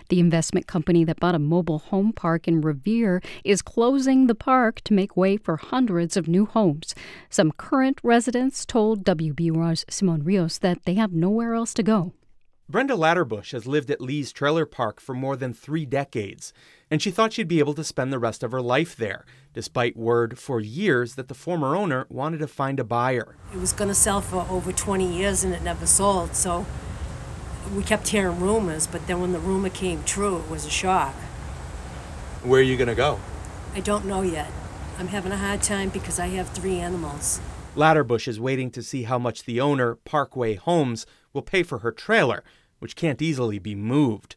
[0.10, 4.82] The investment company that bought a mobile home park in Revere is closing the park
[4.82, 6.96] to make way for hundreds of new homes.
[7.30, 12.14] Some current residents told WBUR's Simon Rios that they have nowhere else to go.
[12.72, 16.54] Brenda Latterbush has lived at Lee's Trailer Park for more than three decades,
[16.92, 19.98] and she thought she'd be able to spend the rest of her life there, despite
[19.98, 23.36] word for years that the former owner wanted to find a buyer.
[23.52, 26.68] It was going to sell for over 20 years and it never sold, so
[27.76, 31.16] we kept hearing rumors, but then when the rumor came true, it was a shock.
[32.44, 33.20] Where are you going to go?
[33.74, 34.52] I don't know yet.
[35.00, 37.42] I'm having a hard time because I have three animals.
[37.76, 41.92] Latterbush is waiting to see how much the owner, Parkway Homes, will pay for her
[41.92, 42.44] trailer,
[42.80, 44.36] which can't easily be moved.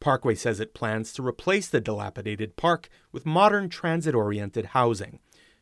[0.00, 5.20] Parkway says it plans to replace the dilapidated park with modern transit oriented housing.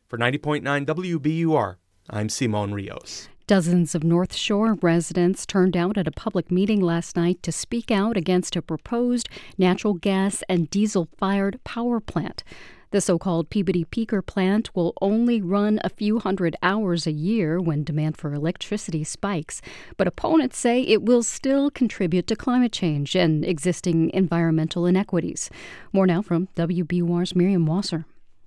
[0.08, 1.76] For 90.9 WBUR,
[2.08, 3.28] I'm Simon Rios.
[3.46, 7.90] Dozens of North Shore residents turned out at a public meeting last night to speak
[7.90, 9.28] out against a proposed
[9.58, 12.44] natural gas and diesel fired power plant.
[12.92, 17.60] The so called Peabody Peaker plant will only run a few hundred hours a year
[17.60, 19.62] when demand for electricity spikes,
[19.96, 25.50] but opponents say it will still contribute to climate change and existing environmental inequities.
[25.92, 28.06] More now from WBUR's Miriam Wasser.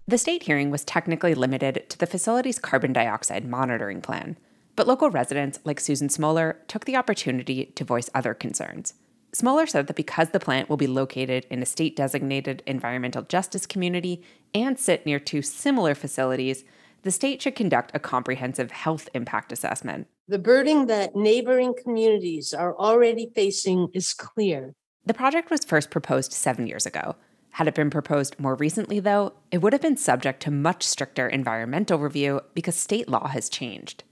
[0.10, 4.38] The state hearing was technically limited to the facility's carbon dioxide monitoring plan,
[4.76, 8.94] but local residents like Susan Smoller took the opportunity to voice other concerns.
[9.34, 13.66] Smoller said that because the plant will be located in a state designated environmental justice
[13.66, 14.22] community
[14.54, 16.64] and sit near two similar facilities,
[17.02, 20.08] the state should conduct a comprehensive health impact assessment.
[20.28, 24.74] The burden that neighboring communities are already facing is clear.
[25.06, 27.16] The project was first proposed seven years ago.
[27.50, 31.28] Had it been proposed more recently, though, it would have been subject to much stricter
[31.28, 34.04] environmental review because state law has changed.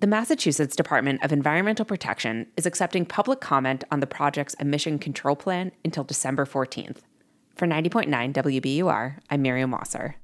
[0.00, 5.36] The Massachusetts Department of Environmental Protection is accepting public comment on the project's emission control
[5.36, 7.00] plan until December 14th.
[7.54, 10.16] For 90.9 WBUR, I'm Miriam Wasser.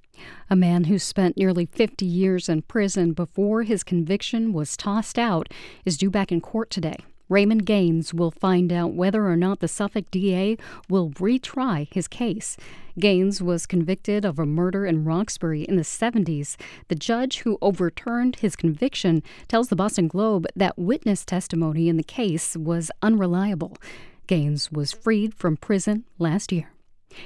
[0.48, 5.52] A man who spent nearly 50 years in prison before his conviction was tossed out
[5.84, 7.04] is due back in court today.
[7.28, 10.56] Raymond Gaines will find out whether or not the Suffolk DA
[10.88, 12.56] will retry his case.
[12.98, 16.56] Gaines was convicted of a murder in Roxbury in the 70s.
[16.88, 22.04] The judge who overturned his conviction tells the Boston Globe that witness testimony in the
[22.04, 23.76] case was unreliable.
[24.26, 26.70] Gaines was freed from prison last year.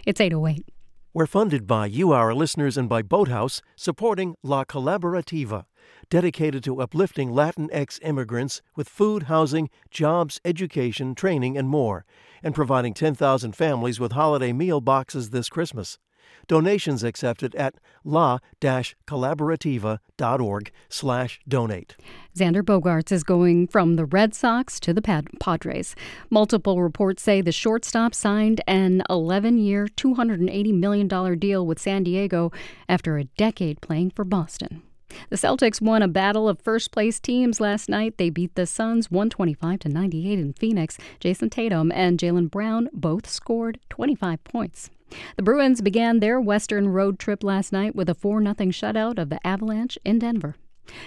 [0.07, 0.65] It's 808.
[1.13, 5.65] We're funded by you, our listeners, and by Boathouse, supporting La Collaborativa
[6.11, 12.05] dedicated to uplifting Latinx immigrants with food, housing, jobs, education, training, and more,
[12.43, 15.99] and providing 10,000 families with holiday meal boxes this Christmas.
[16.47, 21.97] Donations accepted at la-collaborativa.org slash donate.
[22.37, 25.01] Xander Bogaerts is going from the Red Sox to the
[25.41, 25.95] Padres.
[26.29, 31.09] Multiple reports say the shortstop signed an 11-year, $280 million
[31.39, 32.53] deal with San Diego
[32.89, 34.83] after a decade playing for Boston.
[35.29, 38.17] The Celtics won a battle of first place teams last night.
[38.17, 40.99] They beat the Suns 125 to 98 in Phoenix.
[41.21, 44.91] Jayson Tatum and Jaylen Brown both scored 25 points.
[45.37, 49.29] The Bruins began their Western road trip last night with a 4 0 shutout of
[49.29, 50.57] the Avalanche in Denver.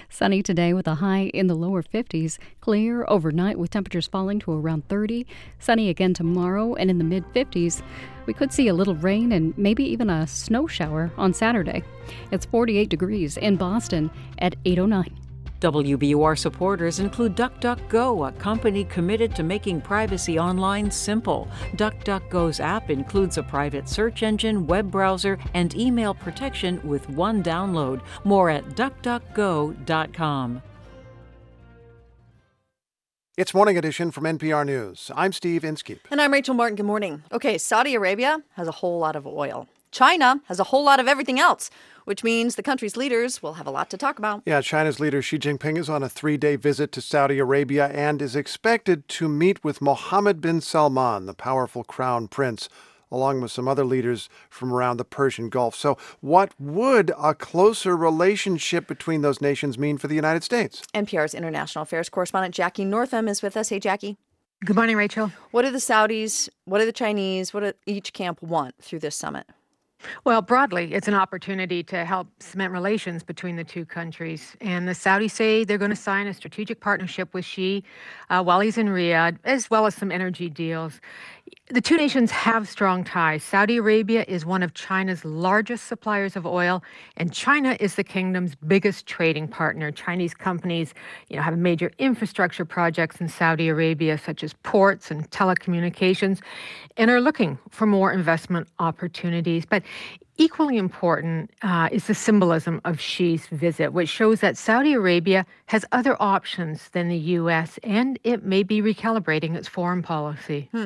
[0.10, 2.38] Sunny today with a high in the lower 50s.
[2.61, 5.26] Clear overnight with temperatures falling to around 30.
[5.60, 7.81] Sunny again tomorrow and in the mid 50s.
[8.26, 11.84] We could see a little rain and maybe even a snow shower on Saturday.
[12.31, 15.23] It's 48 degrees in Boston at 809.
[15.64, 21.48] WBUR supporters include DuckDuckGo, a company committed to making privacy online simple.
[21.77, 28.02] DuckDuckGo's app includes a private search engine, web browser, and email protection with one download.
[28.26, 30.61] More at duckduckgo.com.
[33.35, 35.10] It's Morning Edition from NPR News.
[35.15, 36.07] I'm Steve Inskeep.
[36.11, 36.76] And I'm Rachel Martin.
[36.76, 37.23] Good morning.
[37.31, 39.68] Okay, Saudi Arabia has a whole lot of oil.
[39.94, 41.70] China has a whole lot of everything else,
[42.06, 44.41] which means the country's leaders will have a lot to talk about.
[44.45, 48.22] Yeah, China's leader Xi Jinping is on a three day visit to Saudi Arabia and
[48.22, 52.68] is expected to meet with Mohammed bin Salman, the powerful crown prince
[53.11, 55.76] along with some other leaders from around the Persian Gulf.
[55.76, 60.82] So, what would a closer relationship between those nations mean for the United States?
[60.95, 63.70] NPR's international affairs correspondent Jackie Northam is with us.
[63.70, 64.18] Hey, Jackie.
[64.65, 65.32] Good morning, Rachel.
[65.52, 69.15] What do the Saudis, what do the Chinese, what do each camp want through this
[69.15, 69.45] summit?
[70.24, 74.56] Well, broadly, it's an opportunity to help cement relations between the two countries.
[74.62, 77.84] And the Saudis say they're going to sign a strategic partnership with Xi
[78.30, 81.00] uh, while he's in Riyadh, as well as some energy deals.
[81.70, 83.44] The two nations have strong ties.
[83.44, 86.84] Saudi Arabia is one of China's largest suppliers of oil,
[87.18, 89.91] and China is the kingdom's biggest trading partner.
[89.91, 90.94] Chinese companies,
[91.30, 96.41] you know, have major infrastructure projects in Saudi Arabia, such as ports and telecommunications,
[96.98, 99.65] and are looking for more investment opportunities.
[99.65, 99.84] But
[100.38, 105.85] Equally important uh, is the symbolism of Xi's visit, which shows that Saudi Arabia has
[105.91, 107.77] other options than the U.S.
[107.84, 110.69] and it may be recalibrating its foreign policy.
[110.72, 110.85] Hmm.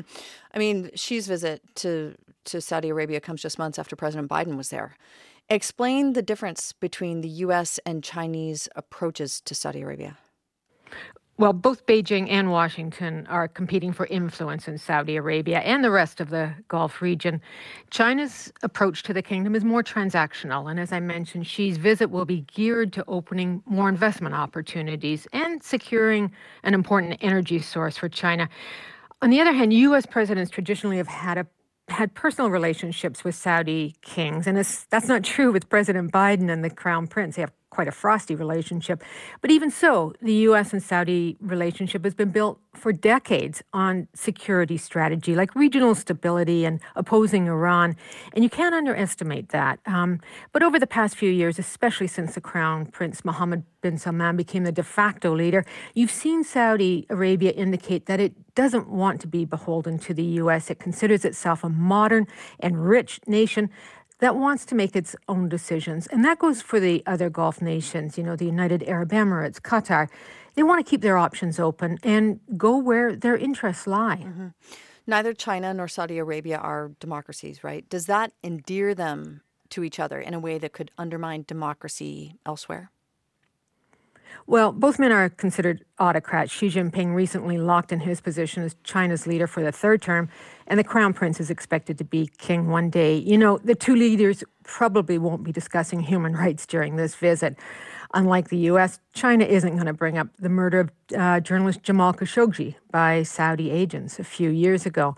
[0.53, 2.15] I mean, Xi's visit to,
[2.45, 4.97] to Saudi Arabia comes just months after President Biden was there.
[5.49, 7.79] Explain the difference between the U.S.
[7.85, 10.17] and Chinese approaches to Saudi Arabia.
[11.39, 16.19] Well, both Beijing and Washington are competing for influence in Saudi Arabia and the rest
[16.19, 17.41] of the Gulf region.
[17.91, 20.71] China's approach to the kingdom is more transactional.
[20.71, 25.61] And as I mentioned, Xi's visit will be geared to opening more investment opportunities and
[25.61, 26.31] securing
[26.63, 28.49] an important energy source for China.
[29.21, 30.07] On the other hand, U.S.
[30.07, 31.45] presidents traditionally have had a
[31.89, 36.69] had personal relationships with Saudi kings, and that's not true with President Biden and the
[36.69, 37.37] Crown Prince.
[37.37, 39.03] They have quite a frosty relationship.
[39.41, 40.73] But even so, the U.S.
[40.73, 46.79] and Saudi relationship has been built for decades on security strategy, like regional stability and
[46.95, 47.95] opposing Iran.
[48.33, 49.79] And you can't underestimate that.
[49.85, 50.21] Um,
[50.53, 54.63] but over the past few years, especially since the Crown Prince Mohammed bin Salman became
[54.63, 59.45] the de facto leader, you've seen Saudi Arabia indicate that it doesn't want to be
[59.45, 60.69] beholden to the U.S.
[60.69, 62.27] It considers itself a modern
[62.59, 63.69] and rich nation
[64.19, 66.07] that wants to make its own decisions.
[66.07, 70.09] And that goes for the other Gulf nations, you know, the United Arab Emirates, Qatar.
[70.55, 74.23] They want to keep their options open and go where their interests lie.
[74.23, 74.47] Mm-hmm.
[75.05, 77.87] Neither China nor Saudi Arabia are democracies, right?
[77.89, 82.91] Does that endear them to each other in a way that could undermine democracy elsewhere?
[84.45, 86.51] Well, both men are considered autocrats.
[86.51, 90.29] Xi Jinping recently locked in his position as China's leader for the third term,
[90.67, 93.17] and the crown prince is expected to be king one day.
[93.17, 97.57] You know, the two leaders probably won't be discussing human rights during this visit.
[98.13, 102.13] Unlike the U.S., China isn't going to bring up the murder of uh, journalist Jamal
[102.13, 105.17] Khashoggi by Saudi agents a few years ago.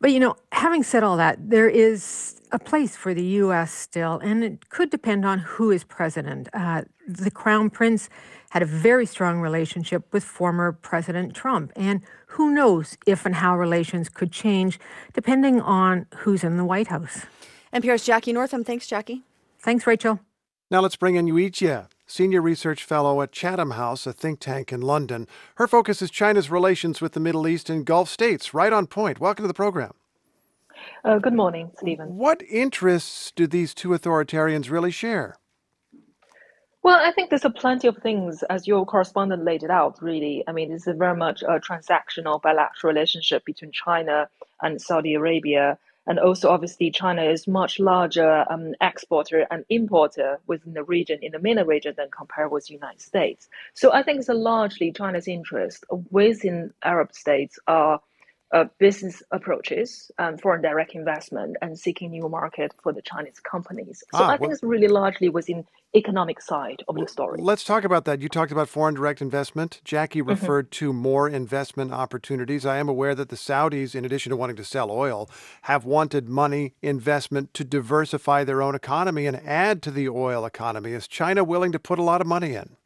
[0.00, 3.72] But, you know, having said all that, there is a place for the U.S.
[3.72, 6.48] still, and it could depend on who is president.
[6.52, 8.08] Uh, the crown prince
[8.50, 11.72] had a very strong relationship with former President Trump.
[11.76, 14.78] And who knows if and how relations could change
[15.12, 17.26] depending on who's in the White House.
[17.72, 18.64] NPR's Jackie Northam.
[18.64, 19.22] Thanks, Jackie.
[19.58, 20.20] Thanks, Rachel.
[20.70, 24.72] Now let's bring in Yu Jie, Senior Research Fellow at Chatham House, a think tank
[24.72, 25.28] in London.
[25.56, 28.54] Her focus is China's relations with the Middle East and Gulf states.
[28.54, 29.20] Right on point.
[29.20, 29.92] Welcome to the program.
[31.04, 32.16] Uh, good morning, Stephen.
[32.16, 35.36] What interests do these two authoritarians really share?
[36.82, 40.44] Well, I think there's a plenty of things, as your correspondent laid it out, really.
[40.46, 44.28] I mean, it's a very much a transactional bilateral relationship between China
[44.62, 45.78] and Saudi Arabia.
[46.06, 51.32] And also, obviously, China is much larger um, exporter and importer within the region, in
[51.32, 53.48] the MENA region, than compared with the United States.
[53.74, 58.00] So I think it's a largely China's interest within Arab states are
[58.52, 64.04] uh, business approaches, um, foreign direct investment, and seeking new market for the Chinese companies.
[64.12, 65.64] So Ah, I think well- it's really largely within
[65.94, 67.40] economic side of the story.
[67.42, 68.20] Let's talk about that.
[68.20, 69.80] You talked about foreign direct investment.
[69.84, 70.30] Jackie Mm-hmm.
[70.30, 72.66] referred to more investment opportunities.
[72.66, 75.30] I am aware that the Saudis, in addition to wanting to sell oil,
[75.62, 80.92] have wanted money, investment to diversify their own economy and add to the oil economy.
[80.92, 82.76] Is China willing to put a lot of money in?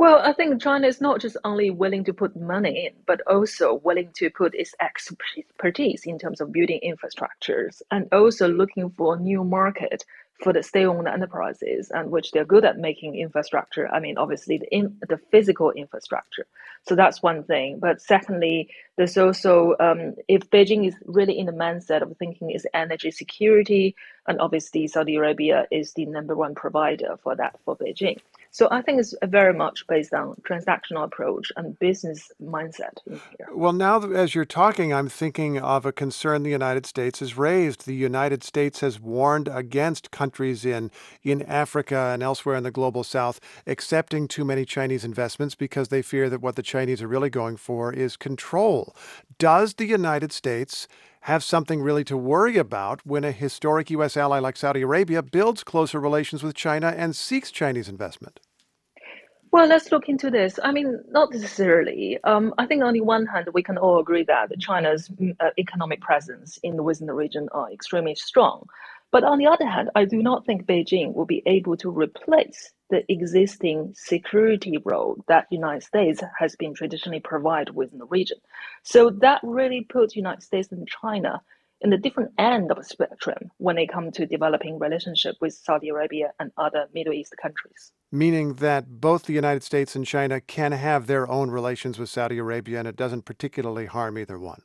[0.00, 3.82] Well, I think China is not just only willing to put money in, but also
[3.84, 9.20] willing to put its expertise in terms of building infrastructures and also looking for a
[9.20, 10.06] new market
[10.42, 13.88] for the state-owned enterprises and which they're good at making infrastructure.
[13.88, 16.46] I mean, obviously the in, the physical infrastructure.
[16.88, 17.78] So that's one thing.
[17.78, 22.66] But secondly, there's also um, if Beijing is really in the mindset of thinking is
[22.72, 23.94] energy security,
[24.26, 28.18] and obviously Saudi Arabia is the number one provider for that for Beijing.
[28.52, 32.94] So I think it's very much based on transactional approach and business mindset.
[33.52, 37.86] Well, now as you're talking, I'm thinking of a concern the United States has raised.
[37.86, 40.90] The United States has warned against countries in
[41.22, 46.02] in Africa and elsewhere in the global south accepting too many Chinese investments because they
[46.02, 48.96] fear that what the Chinese are really going for is control.
[49.38, 50.88] Does the United States
[51.22, 54.16] have something really to worry about when a historic U.S.
[54.16, 58.40] ally like Saudi Arabia builds closer relations with China and seeks Chinese investment?
[59.52, 60.60] Well, let's look into this.
[60.62, 62.18] I mean, not necessarily.
[62.22, 65.50] Um, I think on the one hand, we can all agree that China's mm, uh,
[65.58, 68.66] economic presence in the the region are extremely strong.
[69.12, 72.72] But on the other hand, I do not think Beijing will be able to replace
[72.90, 78.38] the existing security role that United States has been traditionally provided within the region.
[78.82, 81.42] So that really puts United States and China
[81.80, 85.88] in the different end of the spectrum when it comes to developing relationship with Saudi
[85.88, 87.92] Arabia and other Middle East countries.
[88.12, 92.38] meaning that both the United States and China can have their own relations with Saudi
[92.38, 94.62] Arabia and it doesn't particularly harm either one.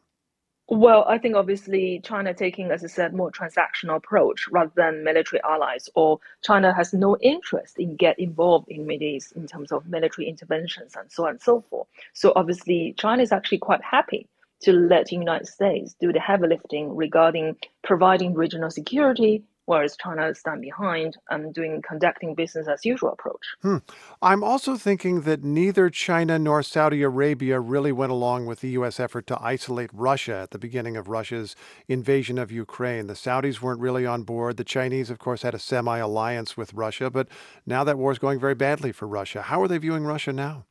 [0.68, 5.40] Well, I think obviously China taking, as I said, more transactional approach rather than military
[5.44, 9.86] allies, or China has no interest in get involved in Middle East in terms of
[9.86, 11.88] military interventions and so on and so forth.
[12.14, 14.28] So obviously China is actually quite happy
[14.62, 20.28] to let the United States do the heavy lifting regarding providing regional security, whereas China
[20.28, 23.46] is stand behind and doing conducting business as usual approach.
[23.62, 23.78] Hmm.
[24.22, 29.00] I'm also thinking that neither China nor Saudi Arabia really went along with the U.S.
[29.00, 31.56] effort to isolate Russia at the beginning of Russia's
[31.88, 33.08] invasion of Ukraine.
[33.08, 34.58] The Saudis weren't really on board.
[34.58, 37.28] The Chinese, of course, had a semi alliance with Russia, but
[37.66, 39.44] now that war is going very badly for Russia.
[39.44, 40.66] How are they viewing Russia now?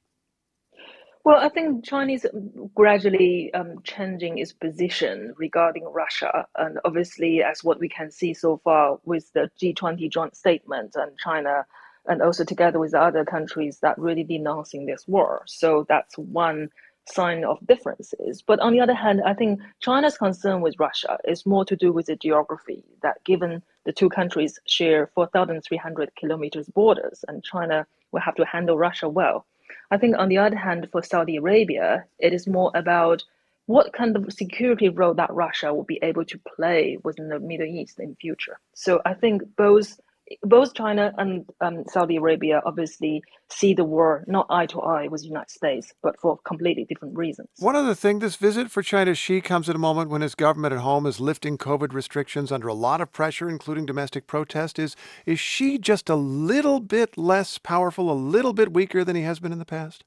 [1.24, 2.26] Well, I think Chinese
[2.74, 8.58] gradually um, changing its position regarding Russia, and obviously, as what we can see so
[8.62, 11.64] far with the G20 joint statement and China,
[12.04, 15.42] and also together with other countries that really denouncing this war.
[15.46, 16.68] So that's one
[17.06, 18.42] sign of differences.
[18.42, 21.90] But on the other hand, I think China's concern with Russia is more to do
[21.90, 22.84] with the geography.
[23.02, 28.76] That given the two countries share 4,300 kilometers borders, and China will have to handle
[28.76, 29.46] Russia well.
[29.90, 33.22] I think, on the other hand, for Saudi Arabia, it is more about
[33.66, 37.66] what kind of security role that Russia will be able to play within the Middle
[37.66, 38.60] East in future.
[38.74, 39.98] So I think both
[40.42, 45.20] both China and um, Saudi Arabia obviously see the war not eye to eye with
[45.22, 47.48] the United States, but for completely different reasons.
[47.58, 50.72] One other thing this visit for China's Xi comes at a moment when his government
[50.72, 54.78] at home is lifting COVID restrictions under a lot of pressure, including domestic protest.
[54.78, 54.96] Is,
[55.26, 59.40] is Xi just a little bit less powerful, a little bit weaker than he has
[59.40, 60.04] been in the past?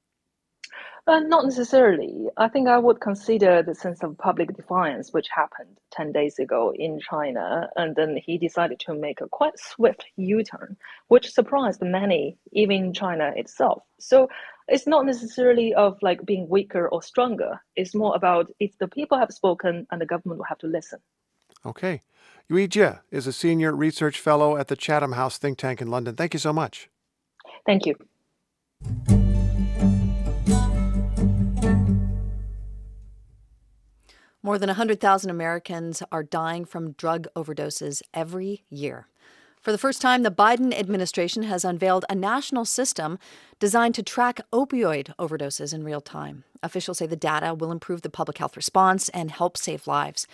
[1.07, 2.27] Uh, not necessarily.
[2.35, 6.73] I think I would consider the sense of public defiance, which happened 10 days ago
[6.75, 10.75] in China, and then he decided to make a quite swift U turn,
[11.07, 13.83] which surprised many, even China itself.
[13.99, 14.27] So
[14.67, 17.61] it's not necessarily of like being weaker or stronger.
[17.77, 20.99] It's more about if the people have spoken and the government will have to listen.
[21.65, 22.01] Okay.
[22.49, 26.15] Yu Jie is a senior research fellow at the Chatham House think tank in London.
[26.15, 26.89] Thank you so much.
[27.65, 27.95] Thank you.
[34.47, 39.09] More than 100,000 Americans are dying from drug overdoses every year.
[39.61, 43.19] For the first time, the Biden administration has unveiled a national system
[43.59, 46.45] designed to track opioid overdoses in real time.
[46.63, 50.27] Officials say the data will improve the public health response and help save lives.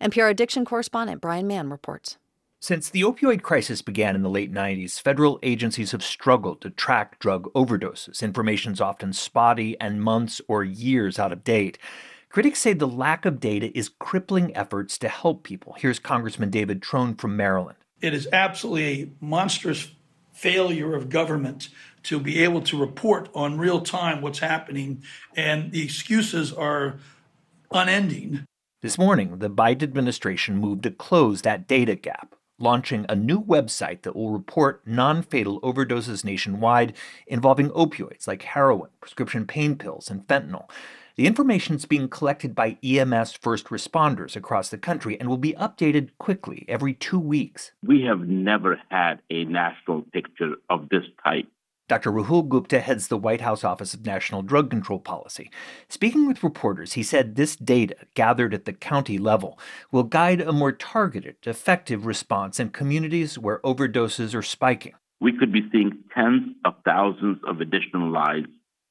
[0.00, 2.16] NPR addiction correspondent Brian Mann reports.
[2.60, 7.18] Since the opioid crisis began in the late 90s, federal agencies have struggled to track
[7.18, 8.22] drug overdoses.
[8.22, 11.76] Information's often spotty and months or years out of date.
[12.30, 15.74] Critics say the lack of data is crippling efforts to help people.
[15.78, 17.78] Here's Congressman David Trone from Maryland.
[18.02, 19.90] It is absolutely a monstrous
[20.32, 21.70] failure of government
[22.04, 25.02] to be able to report on real time what's happening,
[25.36, 26.98] and the excuses are
[27.72, 28.44] unending.
[28.82, 34.02] This morning, the Biden administration moved to close that data gap, launching a new website
[34.02, 36.92] that will report non fatal overdoses nationwide
[37.26, 40.68] involving opioids like heroin, prescription pain pills, and fentanyl.
[41.18, 45.52] The information is being collected by EMS first responders across the country and will be
[45.54, 47.72] updated quickly every two weeks.
[47.84, 51.48] We have never had a national picture of this type.
[51.88, 52.12] Dr.
[52.12, 55.50] Rahul Gupta heads the White House Office of National Drug Control Policy.
[55.88, 59.58] Speaking with reporters, he said this data, gathered at the county level,
[59.90, 64.94] will guide a more targeted, effective response in communities where overdoses are spiking.
[65.20, 68.46] We could be seeing tens of thousands of additional lives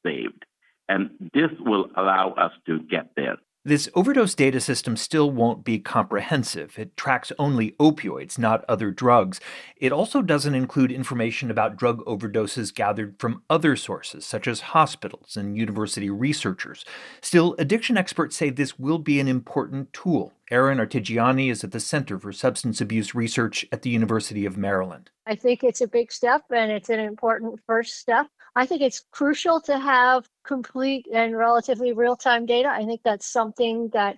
[0.06, 0.44] saved.
[0.89, 3.38] And this will allow us to get there.
[3.68, 6.80] This overdose data system still won't be comprehensive.
[6.80, 9.41] It tracks only opioids, not other drugs.
[9.76, 15.35] It also doesn't include information about drug overdoses gathered from other sources, such as hospitals
[15.35, 16.85] and university researchers.
[17.19, 20.31] Still, addiction experts say this will be an important tool.
[20.49, 25.09] Erin Artigiani is at the Center for Substance Abuse Research at the University of Maryland.
[25.26, 28.27] I think it's a big step and it's an important first step.
[28.55, 32.69] I think it's crucial to have complete and relatively real time data.
[32.69, 34.18] I think that's something that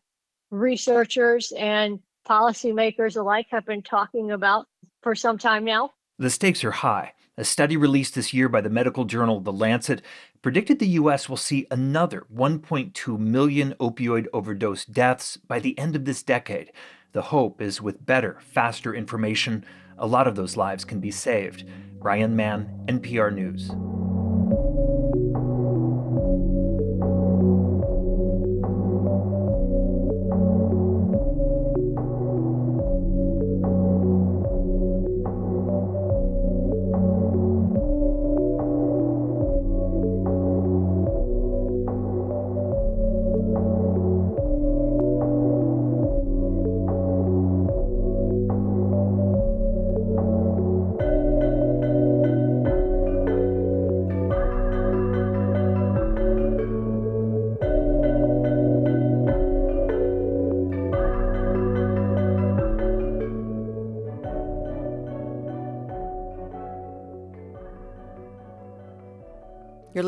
[0.52, 4.68] researchers and policymakers alike have been talking about
[5.02, 5.92] for some time now.
[6.18, 7.14] The stakes are high.
[7.38, 10.02] A study released this year by the medical journal The Lancet
[10.42, 11.30] predicted the U.S.
[11.30, 16.72] will see another 1.2 million opioid overdose deaths by the end of this decade.
[17.14, 19.66] The hope is with better, faster information,
[19.98, 21.66] a lot of those lives can be saved.
[22.00, 23.72] Brian Mann, NPR News.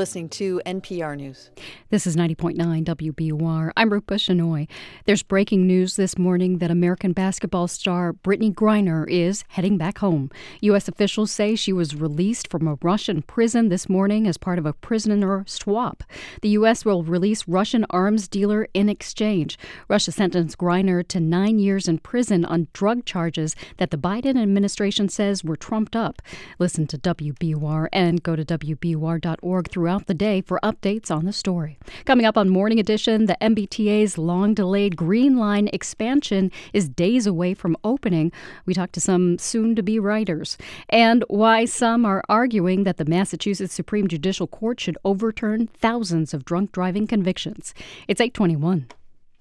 [0.02, 1.52] Listening to NPR News.
[1.92, 3.72] This is 90.9 WBUR.
[3.78, 4.68] I'm Rupa Shenoy.
[5.06, 10.32] There's breaking news this morning that American basketball star Brittney Griner is heading back home.
[10.62, 10.88] U.S.
[10.88, 14.74] officials say she was released from a Russian prison this morning as part of a
[14.74, 16.04] prisoner swap.
[16.42, 16.84] The U.S.
[16.84, 19.60] will release Russian arms dealer in exchange.
[19.88, 25.10] Russia sentenced Griner to nine years in prison on drug charges that the Biden administration
[25.10, 26.24] says were trumped up.
[26.58, 31.78] Listen to WBUR and go to WBUR.org throughout the day for updates on the story.
[32.06, 37.54] Coming up on Morning Edition, the MBTA's long delayed Green Line expansion is days away
[37.54, 38.32] from opening.
[38.66, 40.58] We talked to some soon to be writers
[40.90, 46.46] and why some are arguing that the Massachusetts Supreme Judicial Court should overturn thousands of
[46.46, 47.74] drunk driving convictions.
[48.08, 48.88] It's 821.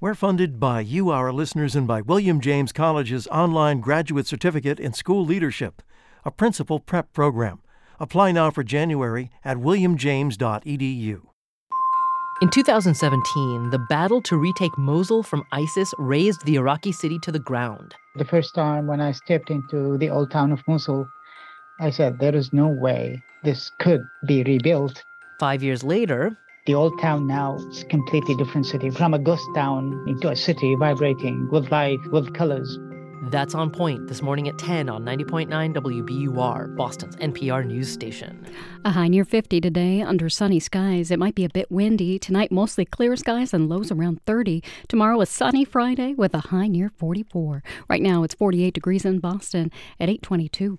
[0.00, 4.94] We're funded by you, our listeners, and by William James College's online graduate certificate in
[4.94, 5.82] school leadership,
[6.24, 7.60] a principal prep program.
[8.00, 11.20] Apply now for January at williamjames.edu.
[12.40, 17.38] In 2017, the battle to retake Mosul from ISIS razed the Iraqi city to the
[17.38, 17.94] ground.
[18.16, 21.06] The first time when I stepped into the old town of Mosul,
[21.78, 25.02] I said, there is no way this could be rebuilt.
[25.38, 29.46] Five years later, the old town now is a completely different city, from a ghost
[29.54, 32.78] town into a city vibrating with life, with colors.
[33.30, 38.44] That's on point this morning at 10 on 90.9 WBUR, Boston's NPR news station.
[38.84, 41.12] A high near 50 today under sunny skies.
[41.12, 42.18] It might be a bit windy.
[42.18, 44.64] Tonight, mostly clear skies and lows around 30.
[44.88, 47.62] Tomorrow, a sunny Friday with a high near 44.
[47.88, 49.70] Right now, it's 48 degrees in Boston
[50.00, 50.78] at 822.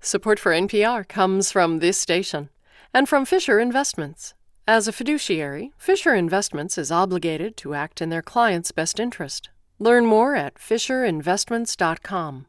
[0.00, 2.50] Support for NPR comes from this station
[2.94, 4.34] and from Fisher Investments.
[4.68, 9.50] As a fiduciary, Fisher Investments is obligated to act in their client's best interest.
[9.82, 12.46] Learn more at FisherInvestments.com.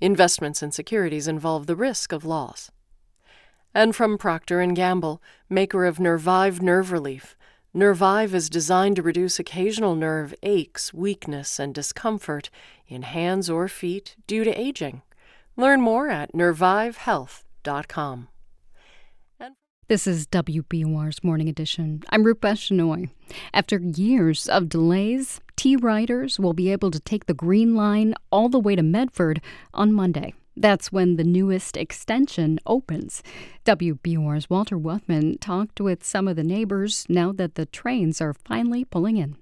[0.00, 2.72] Investments in securities involve the risk of loss.
[3.72, 7.36] And from Procter & Gamble, maker of Nervive Nerve Relief.
[7.72, 12.50] Nervive is designed to reduce occasional nerve aches, weakness, and discomfort
[12.88, 15.02] in hands or feet due to aging.
[15.56, 18.28] Learn more at nervivehealth.com.
[19.88, 22.02] This is WBUR's Morning Edition.
[22.08, 23.10] I'm Rupa Shenoy.
[23.52, 28.48] After years of delays, T riders will be able to take the Green Line all
[28.48, 29.40] the way to Medford
[29.72, 30.34] on Monday.
[30.56, 33.22] That's when the newest extension opens.
[33.64, 38.84] WBUR's Walter Wuthmann talked with some of the neighbors now that the trains are finally
[38.84, 39.36] pulling in.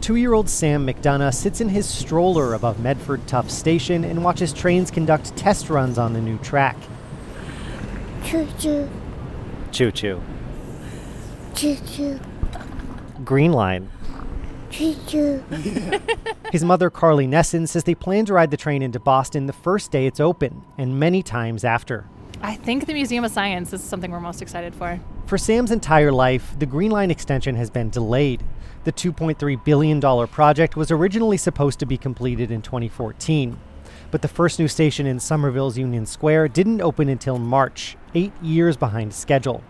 [0.00, 4.52] Two year old Sam McDonough sits in his stroller above Medford Tufts Station and watches
[4.52, 6.76] trains conduct test runs on the new track.
[8.24, 8.88] Choo choo.
[9.72, 10.22] Choo choo.
[11.56, 12.20] Choo choo.
[13.24, 13.90] Green Line.
[16.50, 19.90] His mother, Carly Nesson, says they plan to ride the train into Boston the first
[19.90, 22.06] day it's open and many times after.
[22.42, 24.98] I think the Museum of Science is something we're most excited for.
[25.26, 28.42] For Sam's entire life, the Green Line extension has been delayed.
[28.84, 33.56] The $2.3 billion project was originally supposed to be completed in 2014.
[34.10, 38.76] But the first new station in Somerville's Union Square didn't open until March, eight years
[38.76, 39.62] behind schedule.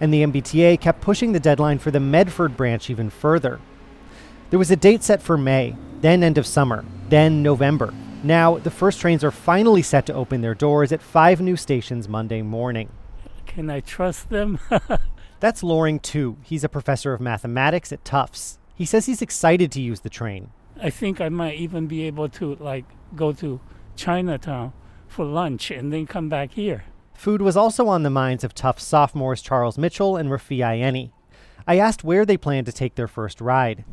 [0.00, 3.58] And the MBTA kept pushing the deadline for the Medford branch even further.
[4.50, 7.92] There was a date set for May, then end of summer, then November.
[8.22, 12.08] Now, the first trains are finally set to open their doors at five new stations
[12.08, 12.88] Monday morning.
[13.46, 14.58] Can I trust them?
[15.40, 16.36] That's Loring Tu.
[16.42, 18.58] He's a professor of mathematics at Tufts.
[18.74, 20.50] He says he's excited to use the train.
[20.80, 22.84] I think I might even be able to like
[23.14, 23.60] go to
[23.96, 24.72] Chinatown
[25.06, 26.84] for lunch and then come back here.
[27.14, 31.10] Food was also on the minds of Tufts sophomores Charles Mitchell and Rafi Ayeni.
[31.66, 33.84] I asked where they plan to take their first ride.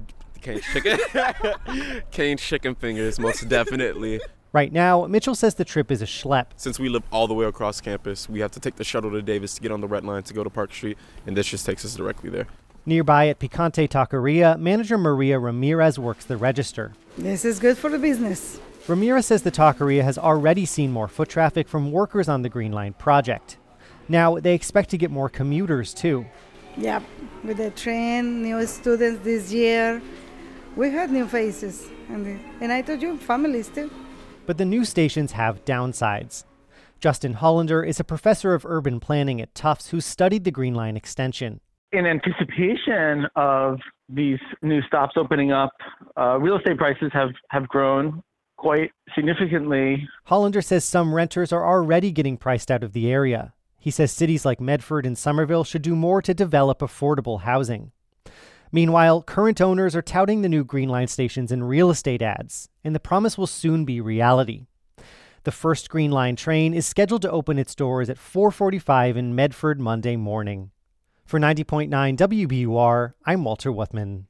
[0.42, 1.00] Cane's chicken.
[2.12, 4.20] Cane's chicken fingers, most definitely.
[4.54, 6.48] Right now, Mitchell says the trip is a schlep.
[6.58, 9.22] Since we live all the way across campus, we have to take the shuttle to
[9.22, 11.66] Davis to get on the red line to go to Park Street, and this just
[11.66, 12.48] takes us directly there.
[12.86, 16.92] Nearby at Picante Taqueria, manager Maria Ramirez works the register.
[17.18, 18.60] This is good for the business.
[18.88, 22.72] Ramirez says the taqueria has already seen more foot traffic from workers on the Green
[22.72, 23.58] Line project.
[24.10, 26.26] Now, they expect to get more commuters too.
[26.78, 27.04] Yep,
[27.44, 30.02] with the train, new students this year.
[30.78, 33.92] We had new faces, and, and I told you, families too.
[34.46, 36.46] But the new stations have downsides.
[37.02, 40.96] Justin Hollander is a professor of urban planning at Tufts who studied the Green Line
[40.96, 41.60] extension.
[41.92, 45.74] In anticipation of these new stops opening up,
[46.18, 48.24] uh, real estate prices have, have grown
[48.56, 50.08] quite significantly.
[50.26, 53.54] Hollander says some renters are already getting priced out of the area.
[53.78, 57.92] He says cities like Medford and Somerville should do more to develop affordable housing.
[58.74, 62.96] Meanwhile, current owners are touting the new Green Line stations in real estate ads, and
[62.96, 64.68] the promise will soon be reality.
[65.44, 69.82] The first Green Line train is scheduled to open its doors at 4:45 in Medford
[69.82, 70.72] Monday morning.
[71.26, 74.28] For 90.9 WBUR, I'm Walter Wuthmann.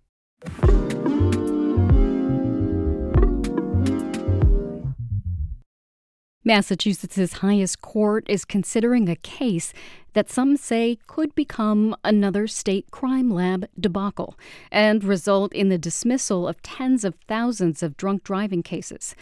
[6.43, 9.73] Massachusetts' highest court is considering a case
[10.13, 14.37] that some say could become another state crime lab debacle
[14.71, 19.15] and result in the dismissal of tens of thousands of drunk driving cases.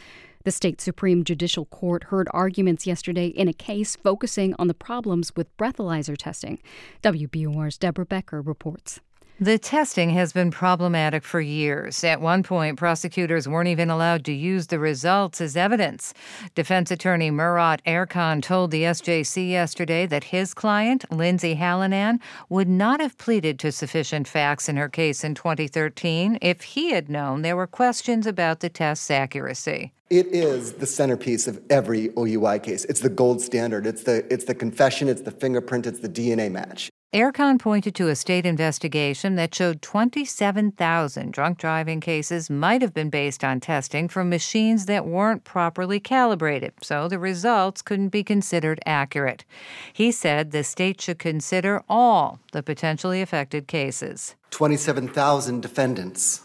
[0.45, 5.35] The state Supreme Judicial Court heard arguments yesterday in a case focusing on the problems
[5.35, 6.59] with breathalyzer testing.
[7.03, 9.01] WBUR's Deborah Becker reports.
[9.41, 12.03] The testing has been problematic for years.
[12.03, 16.13] At one point, prosecutors weren't even allowed to use the results as evidence.
[16.55, 22.99] Defense attorney Murat Erkan told the SJC yesterday that his client, Lindsay Hallinan, would not
[22.99, 27.55] have pleaded to sufficient facts in her case in 2013 if he had known there
[27.55, 29.93] were questions about the test's accuracy.
[30.09, 32.83] It is the centerpiece of every OUI case.
[32.85, 33.87] It's the gold standard.
[33.87, 36.89] It's the it's the confession, it's the fingerprint, it's the DNA match.
[37.11, 43.09] Erkan pointed to a state investigation that showed 27,000 drunk driving cases might have been
[43.09, 48.79] based on testing from machines that weren't properly calibrated, so the results couldn't be considered
[48.85, 49.43] accurate.
[49.91, 54.35] He said the state should consider all the potentially affected cases.
[54.51, 56.41] 27,000 defendants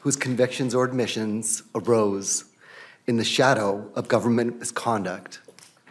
[0.00, 2.44] whose convictions or admissions arose
[3.06, 5.40] in the shadow of government misconduct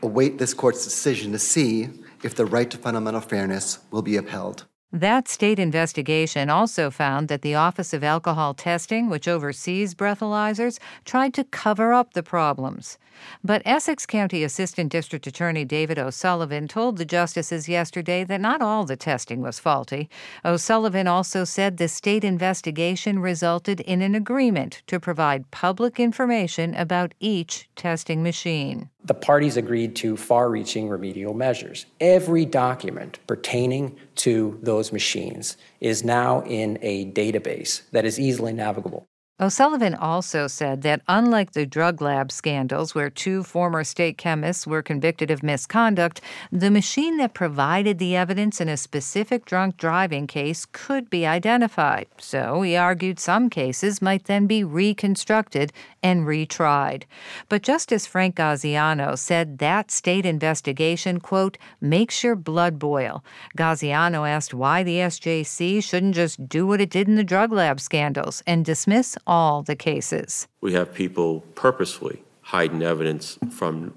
[0.01, 1.89] await this court's decision to see
[2.23, 4.65] if the right to fundamental fairness will be upheld.
[4.93, 11.33] That state investigation also found that the Office of Alcohol Testing, which oversees breathalyzers, tried
[11.33, 12.97] to cover up the problems.
[13.43, 18.85] But Essex County Assistant District Attorney David O'Sullivan told the justices yesterday that not all
[18.85, 20.09] the testing was faulty.
[20.45, 27.13] O'Sullivan also said the state investigation resulted in an agreement to provide public information about
[27.19, 28.89] each testing machine.
[29.07, 31.85] The parties agreed to far reaching remedial measures.
[32.01, 39.07] Every document pertaining to those machines is now in a database that is easily navigable.
[39.39, 44.81] O'Sullivan also said that unlike the drug lab scandals where two former state chemists were
[44.81, 50.65] convicted of misconduct, the machine that provided the evidence in a specific drunk driving case
[50.65, 52.07] could be identified.
[52.17, 57.03] So he argued some cases might then be reconstructed and retried.
[57.47, 63.23] But Justice Frank Gaziano said that state investigation, quote, makes your blood boil.
[63.55, 67.79] Gaziano asked why the SJC shouldn't just do what it did in the drug lab
[67.79, 70.47] scandals and dismiss all the cases.
[70.61, 73.93] We have people purposefully hiding evidence from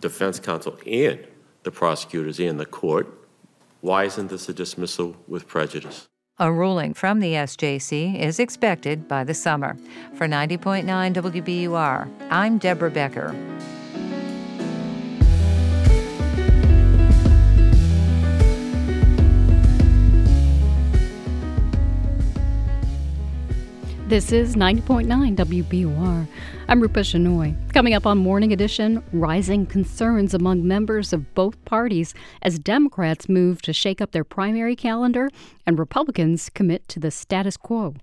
[0.00, 1.20] defense counsel and
[1.62, 3.06] the prosecutors and the court.
[3.82, 6.08] Why isn't this a dismissal with prejudice?
[6.38, 9.76] A ruling from the SJC is expected by the summer.
[10.14, 13.36] For 90.9 WBUR, I'm Deborah Becker.
[24.12, 26.28] This is 90.9 WBUR.
[26.68, 27.56] I'm Rupa Shenoy.
[27.72, 32.12] Coming up on Morning Edition, rising concerns among members of both parties
[32.42, 35.30] as Democrats move to shake up their primary calendar
[35.64, 37.94] and Republicans commit to the status quo.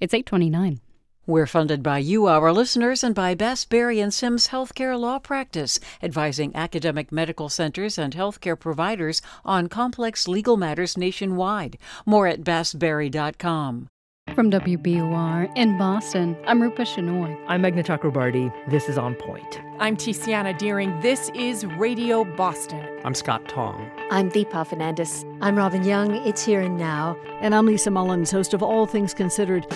[0.00, 0.80] It's 829.
[1.26, 5.80] We're funded by you, our listeners, and by Bass, Berry and Sims Healthcare Law Practice,
[6.02, 11.78] advising academic medical centers and healthcare providers on complex legal matters nationwide.
[12.04, 13.88] More at bassberry.com.
[14.32, 17.38] From WBUR in Boston, I'm Rupa Shenoy.
[17.46, 18.52] I'm Meghna Chakrabarty.
[18.68, 19.60] This is On Point.
[19.78, 20.98] I'm Tiziana Dearing.
[21.02, 22.84] This is Radio Boston.
[23.04, 23.88] I'm Scott Tong.
[24.10, 25.24] I'm Deepa Fernandes.
[25.40, 26.16] I'm Robin Young.
[26.26, 27.16] It's Here and Now.
[27.42, 29.66] And I'm Lisa Mullins, host of All Things Considered.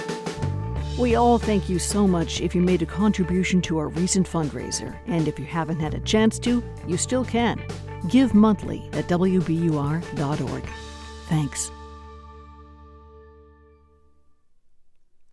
[0.98, 4.96] We all thank you so much if you made a contribution to our recent fundraiser.
[5.06, 7.62] And if you haven't had a chance to, you still can.
[8.08, 10.64] Give monthly at WBUR.org.
[11.28, 11.70] Thanks.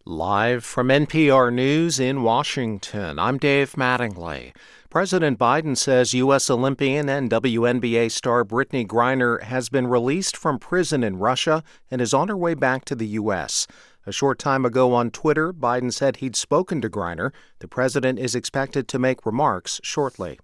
[0.07, 4.55] Live from NPR News in Washington, I'm Dave Mattingly.
[4.91, 6.47] President Biden says U.S.
[6.47, 12.13] Olympian and WNBA star Brittney Griner has been released from prison in Russia and is
[12.13, 13.65] on her way back to the U.S.
[14.05, 17.31] A short time ago on Twitter, Biden said he'd spoken to Griner.
[17.57, 20.39] The president is expected to make remarks shortly.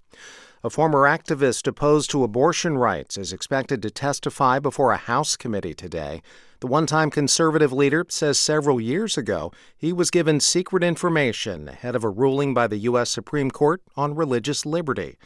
[0.63, 5.75] A former activist opposed to abortion rights is expected to testify before a House committee
[5.75, 6.23] today.
[6.61, 11.95] The one time conservative leader says several years ago he was given secret information ahead
[11.95, 13.09] of a ruling by the U.S.
[13.09, 15.17] Supreme Court on religious liberty.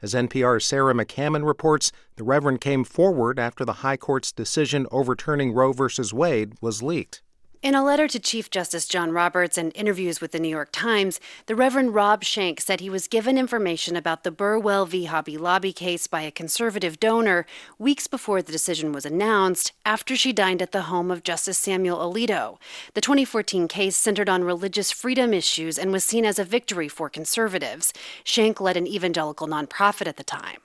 [0.00, 5.52] As NPR's Sarah McCammon reports, the Reverend came forward after the High Court's decision overturning
[5.52, 5.88] Roe v.
[6.12, 7.23] Wade was leaked.
[7.64, 11.18] In a letter to Chief Justice John Roberts and interviews with the New York Times,
[11.46, 15.06] the Reverend Rob Schenck said he was given information about the Burwell v.
[15.06, 17.46] Hobby Lobby case by a conservative donor
[17.78, 22.00] weeks before the decision was announced, after she dined at the home of Justice Samuel
[22.00, 22.58] Alito.
[22.92, 27.08] The 2014 case centered on religious freedom issues and was seen as a victory for
[27.08, 27.94] conservatives.
[28.24, 30.58] Schenck led an evangelical nonprofit at the time.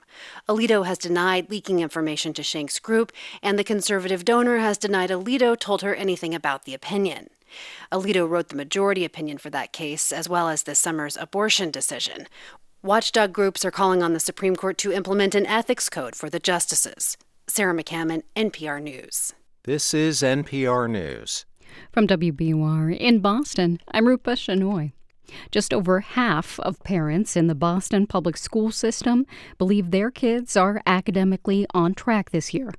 [0.48, 5.58] Alito has denied leaking information to Schenck's group, and the conservative donor has denied Alito
[5.58, 7.30] told her anything about the opinion.
[7.91, 12.28] Alito wrote the majority opinion for that case, as well as this summer's abortion decision.
[12.82, 16.40] Watchdog groups are calling on the Supreme Court to implement an ethics code for the
[16.40, 17.18] justices.
[17.48, 19.34] Sarah McCammon, NPR News.
[19.64, 21.46] This is NPR News.
[21.91, 24.94] From WBUR in Boston, I'm Rupa Shenoy.
[25.51, 29.26] Just over half of parents in the Boston public school system
[29.57, 32.72] believe their kids are academically on track this year.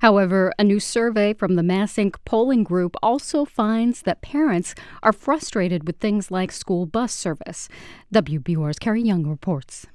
[0.00, 5.86] However, a new survey from the MassINC polling group also finds that parents are frustrated
[5.86, 7.68] with things like school bus service.
[8.12, 9.86] WBUR's Carrie Jung reports.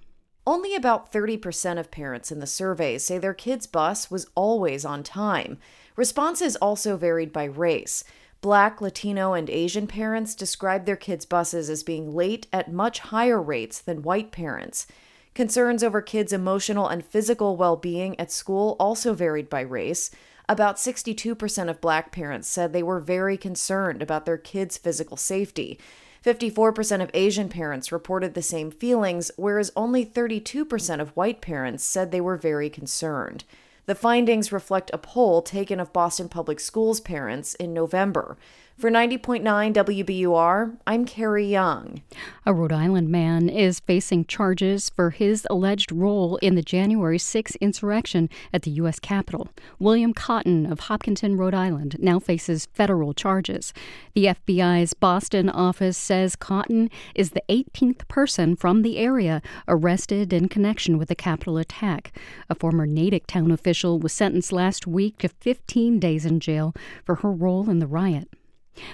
[0.45, 5.01] Only about 30% of parents in the survey say their kid's bus was always on
[5.01, 5.57] time.
[5.95, 8.03] Responses also varied by race.
[8.43, 13.41] Black, Latino, and Asian parents described their kids' buses as being late at much higher
[13.41, 14.85] rates than white parents.
[15.33, 20.11] Concerns over kids' emotional and physical well being at school also varied by race.
[20.49, 25.79] About 62% of black parents said they were very concerned about their kids' physical safety.
[26.21, 32.11] 54% of Asian parents reported the same feelings, whereas only 32% of white parents said
[32.11, 33.45] they were very concerned.
[33.85, 38.37] The findings reflect a poll taken of Boston Public Schools parents in November.
[38.79, 42.01] For 90.9 WBUR, I'm Carrie Jung.
[42.45, 47.55] A Rhode Island man is facing charges for his alleged role in the January 6
[47.57, 48.99] insurrection at the U.S.
[48.99, 49.47] Capitol.
[49.79, 53.73] William Cotton of Hopkinton, Rhode Island, now faces federal charges.
[54.15, 60.49] The FBI's Boston office says Cotton is the 18th person from the area arrested in
[60.49, 62.11] connection with the Capitol attack.
[62.49, 66.73] A former Natick town official was sentenced last week to 15 days in jail
[67.05, 68.27] for her role in the riot.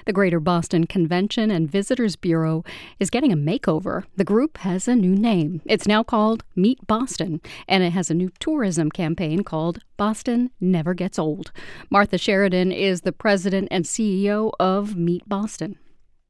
[0.06, 2.64] The Greater Boston Convention and Visitors Bureau
[3.00, 4.06] is getting a makeover.
[4.16, 5.62] The group has a new name.
[5.66, 10.94] It's now called Meet Boston, and it has a new tourism campaign called Boston Never
[10.94, 11.52] Gets Old.
[11.90, 15.78] Martha Sheridan is the president and CEO of Meet Boston.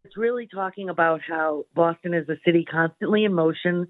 [0.03, 3.87] It's really talking about how Boston is a city constantly in motion,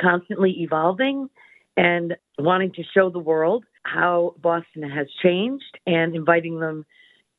[0.00, 1.28] constantly evolving,
[1.76, 6.84] and wanting to show the world how Boston has changed and inviting them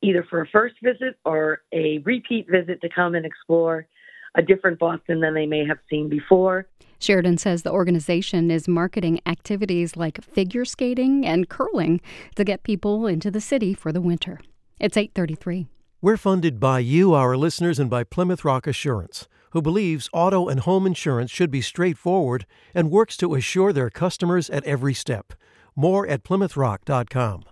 [0.01, 3.87] either for a first visit or a repeat visit to come and explore
[4.35, 6.67] a different Boston than they may have seen before.
[6.99, 12.01] Sheridan says the organization is marketing activities like figure skating and curling
[12.35, 14.39] to get people into the city for the winter.
[14.79, 15.67] It's 833.
[16.01, 20.61] We're funded by you, our listeners, and by Plymouth Rock Assurance, who believes auto and
[20.61, 25.33] home insurance should be straightforward and works to assure their customers at every step.
[25.75, 27.43] More at PlymouthRock.com.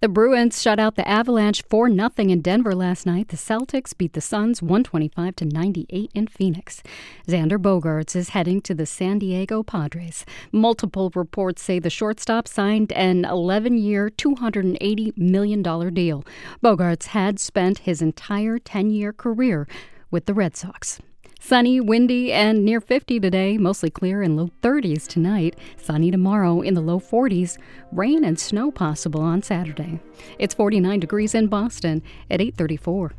[0.00, 3.28] The Bruins shut out the Avalanche 4 0 in Denver last night.
[3.28, 6.82] The Celtics beat the Suns 125 to 98 in Phoenix.
[7.26, 10.24] Xander Bogaerts is heading to the San Diego Padres.
[10.52, 16.24] Multiple reports say the shortstop signed an 11 year, $280 million deal.
[16.62, 19.66] Bogaerts had spent his entire 10 year career
[20.10, 21.00] with the Red Sox.
[21.46, 23.58] Sunny, windy, and near 50 today.
[23.58, 25.56] Mostly clear and low 30s tonight.
[25.76, 27.58] Sunny tomorrow in the low 40s.
[27.92, 30.00] Rain and snow possible on Saturday.
[30.38, 33.12] It's 49 degrees in Boston at 834.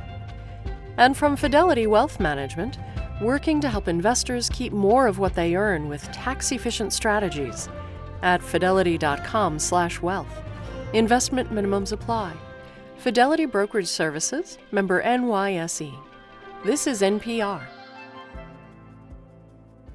[0.99, 2.77] and from Fidelity Wealth Management,
[3.21, 7.69] working to help investors keep more of what they earn with tax-efficient strategies
[8.21, 10.43] at fidelity.com/wealth.
[10.93, 12.33] Investment minimums apply.
[12.97, 15.93] Fidelity Brokerage Services, member NYSE.
[16.65, 17.61] This is NPR.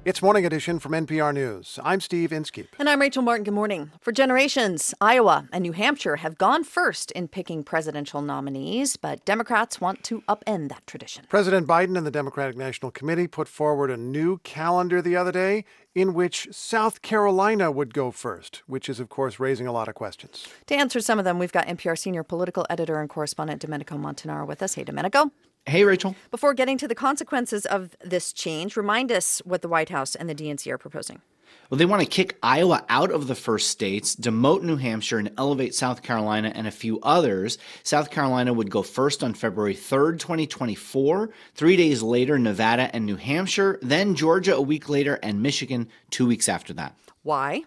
[0.05, 1.79] It's Morning Edition from NPR News.
[1.83, 2.75] I'm Steve Inskeep.
[2.77, 3.43] And I'm Rachel Martin.
[3.43, 3.89] Good morning.
[4.01, 9.81] For generations, Iowa and New Hampshire have gone first in picking presidential nominees, but Democrats
[9.81, 11.25] want to upend that tradition.
[11.27, 15.65] President Biden and the Democratic National Committee put forward a new calendar the other day
[15.95, 19.95] in which South Carolina would go first, which is, of course, raising a lot of
[19.95, 20.47] questions.
[20.67, 24.45] To answer some of them, we've got NPR senior political editor and correspondent Domenico Montanaro
[24.45, 24.75] with us.
[24.75, 25.31] Hey, Domenico.
[25.67, 26.15] Hey, Rachel.
[26.29, 30.29] Before getting to the consequences of this change, remind us what the White House and
[30.29, 31.21] the DNC are proposing.
[31.69, 35.31] Well, they want to kick Iowa out of the first states, demote New Hampshire, and
[35.39, 37.57] elevate South Carolina and a few others.
[37.81, 41.31] South Carolina would go first on February 3rd, 2024.
[41.55, 43.79] Three days later, Nevada and New Hampshire.
[43.81, 46.95] Then Georgia a week later, and Michigan two weeks after that.
[47.23, 47.63] Why?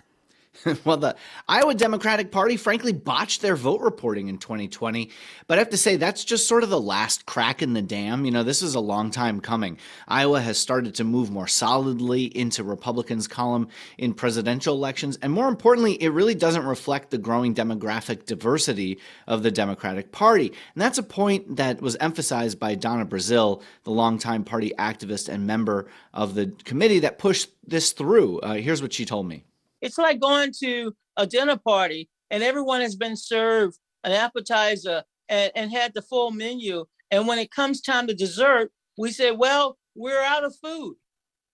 [0.84, 1.16] well, the
[1.48, 5.10] Iowa Democratic Party frankly botched their vote reporting in 2020.
[5.46, 8.24] But I have to say, that's just sort of the last crack in the dam.
[8.24, 9.78] You know, this is a long time coming.
[10.06, 15.18] Iowa has started to move more solidly into Republicans' column in presidential elections.
[15.22, 20.46] And more importantly, it really doesn't reflect the growing demographic diversity of the Democratic Party.
[20.46, 25.46] And that's a point that was emphasized by Donna Brazile, the longtime party activist and
[25.46, 28.40] member of the committee that pushed this through.
[28.40, 29.44] Uh, here's what she told me.
[29.80, 35.52] It's like going to a dinner party and everyone has been served an appetizer and,
[35.54, 36.84] and had the full menu.
[37.10, 40.96] And when it comes time to dessert, we say, well, we're out of food.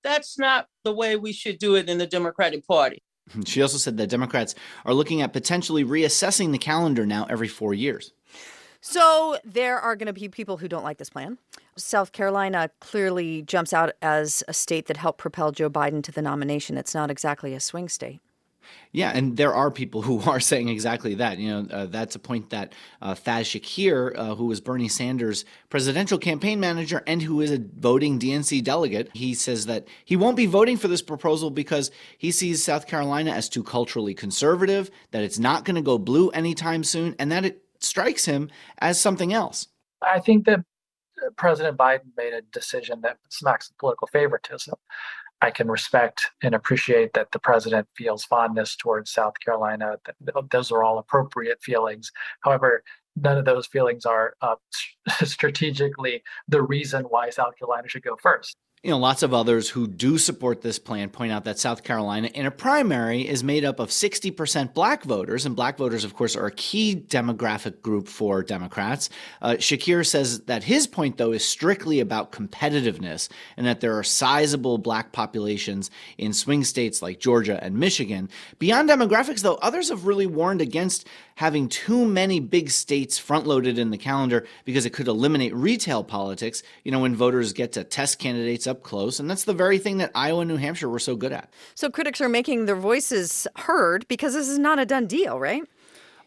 [0.03, 3.03] That's not the way we should do it in the Democratic Party.
[3.47, 7.73] She also said that Democrats are looking at potentially reassessing the calendar now every four
[7.73, 8.13] years.
[8.87, 11.39] So there are going to be people who don't like this plan.
[11.75, 16.21] South Carolina clearly jumps out as a state that helped propel Joe Biden to the
[16.21, 16.77] nomination.
[16.77, 18.21] It's not exactly a swing state.
[18.93, 21.39] Yeah, and there are people who are saying exactly that.
[21.39, 25.47] You know, uh, that's a point that uh, Faz Shakir, uh, who was Bernie Sanders'
[25.71, 30.37] presidential campaign manager and who is a voting DNC delegate, he says that he won't
[30.37, 35.23] be voting for this proposal because he sees South Carolina as too culturally conservative, that
[35.23, 39.33] it's not going to go blue anytime soon, and that it strikes him as something
[39.33, 39.69] else.
[40.03, 40.65] I think that
[41.37, 44.75] President Biden made a decision that smacks of political favoritism.
[45.41, 49.97] I can respect and appreciate that the president feels fondness towards South Carolina.
[50.51, 52.11] Those are all appropriate feelings.
[52.41, 52.83] However,
[53.17, 54.57] none of those feelings are uh,
[55.25, 58.57] strategically the reason why South Carolina should go first.
[58.85, 62.29] You know, lots of others who do support this plan point out that South Carolina
[62.35, 66.37] in a primary is made up of 60% black voters, and black voters, of course,
[66.37, 69.09] are a key demographic group for Democrats.
[69.41, 74.05] Uh, Shakir says that his point, though, is strictly about competitiveness and that there are
[74.05, 78.29] sizable black populations in swing states like Georgia and Michigan.
[78.59, 83.79] Beyond demographics, though, others have really warned against having too many big states front loaded
[83.79, 87.83] in the calendar because it could eliminate retail politics, you know, when voters get to
[87.83, 89.21] test candidates up close.
[89.21, 91.53] And that's the very thing that Iowa and New Hampshire were so good at.
[91.75, 95.63] So critics are making their voices heard because this is not a done deal, right?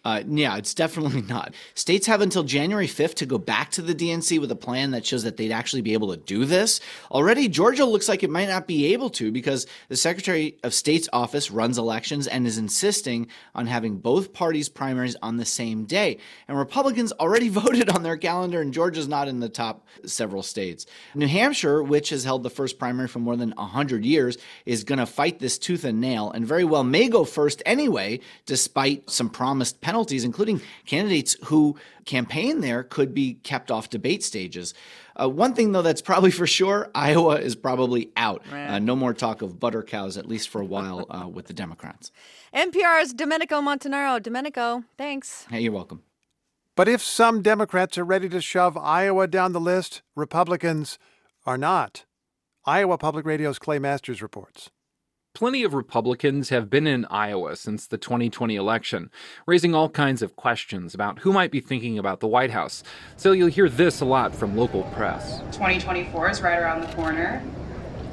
[0.08, 1.54] Uh, yeah, it's definitely not.
[1.74, 5.06] States have until January 5th to go back to the DNC with a plan that
[5.06, 6.80] shows that they'd actually be able to do this.
[7.12, 11.10] Already, Georgia looks like it might not be able to because the Secretary of State's
[11.12, 16.20] office runs elections and is insisting on having both parties' primaries on the same day.
[16.48, 20.86] And Republicans already voted on their calendar, and Georgia's not in the top several states.
[21.16, 25.00] New Hampshire, which has held the first primary for more than 100 years, is going
[25.00, 29.30] to fight this tooth and nail and very well may go first anyway, despite some
[29.30, 31.76] promised penalties penalties, including candidates who
[32.06, 34.76] campaign there could be kept off debate stages.
[35.20, 38.44] Uh, one thing, though, that's probably for sure Iowa is probably out.
[38.52, 41.54] Uh, no more talk of butter cows, at least for a while, uh, with the
[41.54, 42.12] Democrats.
[42.54, 44.22] NPR's Domenico Montanaro.
[44.22, 45.48] Domenico, thanks.
[45.50, 46.04] Hey, you're welcome.
[46.76, 51.00] But if some Democrats are ready to shove Iowa down the list, Republicans
[51.44, 52.06] are not.
[52.68, 54.70] Iowa Public Radio's Clay Masters reports
[55.38, 59.12] plenty of Republicans have been in Iowa since the 2020 election,
[59.46, 62.82] raising all kinds of questions about who might be thinking about the White House.
[63.18, 65.42] So you'll hear this a lot from local press.
[65.52, 67.44] 2024 is right around the corner,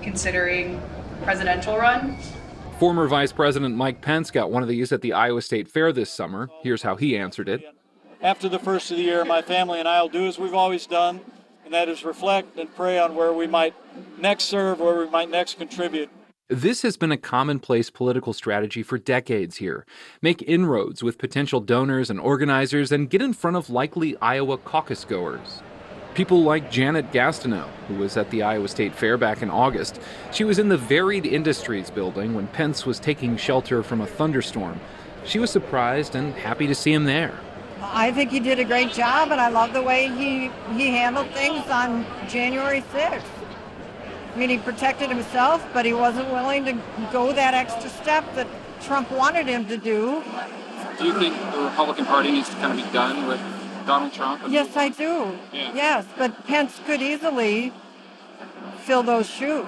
[0.03, 0.83] considering
[1.23, 2.19] presidential run.
[2.79, 6.11] Former Vice President Mike Pence got one of these at the Iowa State Fair this
[6.11, 6.51] summer.
[6.63, 7.63] Here's how he answered it.
[8.21, 10.85] After the first of the year, my family and I will do as we've always
[10.85, 11.21] done,
[11.65, 13.75] and that is reflect and pray on where we might
[14.19, 16.11] next serve, where we might next contribute.
[16.51, 19.87] This has been a commonplace political strategy for decades here.
[20.21, 25.07] Make inroads with potential donors and organizers and get in front of likely Iowa caucus
[25.07, 25.63] goers.
[26.13, 29.99] People like Janet Gastineau, who was at the Iowa State Fair back in August.
[30.33, 34.79] She was in the Varied Industries building when Pence was taking shelter from a thunderstorm.
[35.25, 37.41] She was surprised and happy to see him there.
[37.81, 41.31] I think he did a great job, and I love the way he, he handled
[41.31, 43.34] things on January 6th.
[44.35, 46.77] I mean, he protected himself, but he wasn't willing to
[47.13, 48.49] go that extra step that
[48.83, 50.25] Trump wanted him to do.
[50.99, 53.41] Do you think the Republican Party needs to kind of be done with
[53.87, 54.43] Donald Trump?
[54.49, 55.39] Yes, I do.
[55.53, 55.73] Yeah.
[55.75, 57.73] Yes, but Pence could easily
[58.79, 59.67] fill those shoes.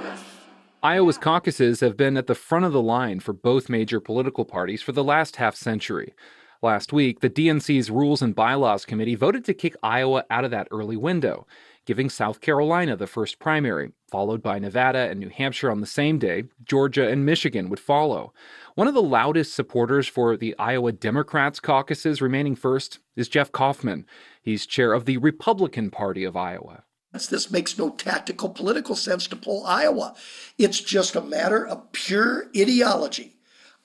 [0.83, 4.83] Iowa's caucuses have been at the front of the line for both major political parties
[4.83, 6.13] for the last half century.
[6.61, 10.69] Last week, the DNC's Rules and Bylaws Committee voted to kick Iowa out of that
[10.73, 11.47] early window
[11.87, 16.19] giving South Carolina the first primary, followed by Nevada and New Hampshire on the same
[16.19, 16.45] day.
[16.65, 18.33] Georgia and Michigan would follow.
[18.75, 24.07] One of the loudest supporters for the Iowa Democrats caucuses remaining first is Jeff Kaufman.
[24.43, 26.85] He's chair of the Republican Party of Iowa.
[27.13, 30.15] This makes no tactical political sense to pull Iowa.
[30.59, 33.37] It's just a matter of pure ideology,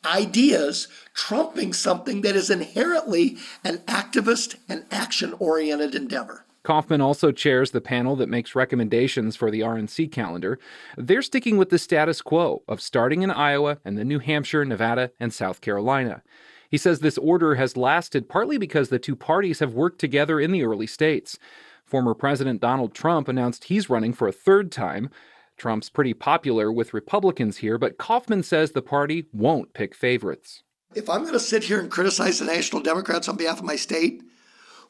[0.04, 6.46] ideas trumping something that is inherently an activist and action oriented endeavor.
[6.64, 10.60] Kaufman also chairs the panel that makes recommendations for the RNC calendar.
[10.96, 15.12] They're sticking with the status quo of starting in Iowa and then New Hampshire, Nevada,
[15.20, 16.22] and South Carolina.
[16.70, 20.52] He says this order has lasted partly because the two parties have worked together in
[20.52, 21.38] the early states.
[21.84, 25.10] Former President Donald Trump announced he's running for a third time.
[25.58, 30.64] Trump's pretty popular with Republicans here, but Kaufman says the party won't pick favorites.
[30.96, 33.76] If I'm going to sit here and criticize the National Democrats on behalf of my
[33.76, 34.24] state,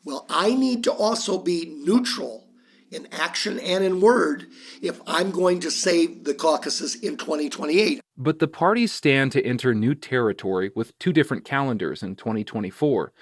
[0.04, 2.48] well, I need to also be neutral
[2.92, 4.48] in action and in word
[4.82, 8.02] if I'm going to save the caucuses in 2028.
[8.18, 13.14] But the parties stand to enter new territory with two different calendars in 2024.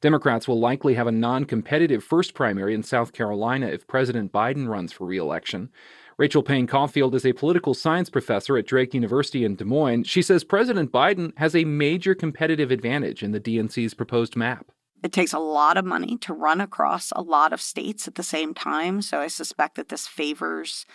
[0.00, 4.68] Democrats will likely have a non competitive first primary in South Carolina if President Biden
[4.68, 5.70] runs for re election.
[6.16, 10.04] Rachel Paine Caufield is a political science professor at Drake University in Des Moines.
[10.04, 14.66] She says President Biden has a major competitive advantage in the DNC's proposed map.
[15.02, 18.22] It takes a lot of money to run across a lot of states at the
[18.22, 19.00] same time.
[19.02, 20.86] So I suspect that this favors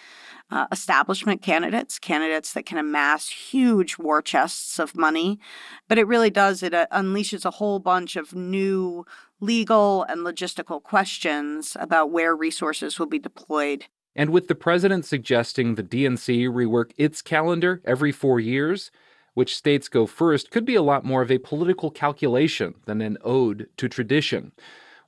[0.51, 5.39] uh, establishment candidates, candidates that can amass huge war chests of money.
[5.87, 9.05] But it really does, it uh, unleashes a whole bunch of new
[9.39, 13.85] legal and logistical questions about where resources will be deployed.
[14.15, 18.91] And with the president suggesting the DNC rework its calendar every four years,
[19.33, 23.17] which states go first could be a lot more of a political calculation than an
[23.23, 24.51] ode to tradition.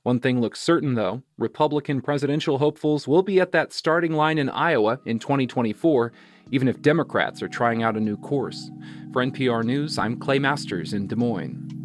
[0.02, 4.48] One thing looks certain, though Republican presidential hopefuls will be at that starting line in
[4.48, 6.12] Iowa in 2024,
[6.52, 8.70] even if Democrats are trying out a new course.
[9.12, 11.75] For NPR News, I'm Clay Masters in Des Moines.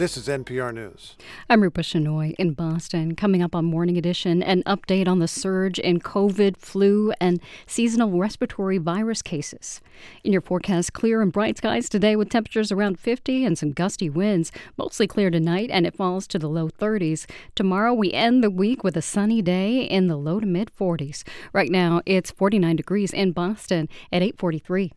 [0.00, 1.14] This is NPR News.
[1.50, 3.14] I'm Rupa Shenoy in Boston.
[3.14, 8.10] Coming up on Morning Edition, an update on the surge in COVID, flu, and seasonal
[8.18, 9.82] respiratory virus cases.
[10.24, 14.08] In your forecast, clear and bright skies today with temperatures around 50 and some gusty
[14.08, 14.50] winds.
[14.78, 17.28] Mostly clear tonight, and it falls to the low 30s.
[17.54, 21.24] Tomorrow, we end the week with a sunny day in the low to mid 40s.
[21.52, 24.92] Right now, it's 49 degrees in Boston at 843.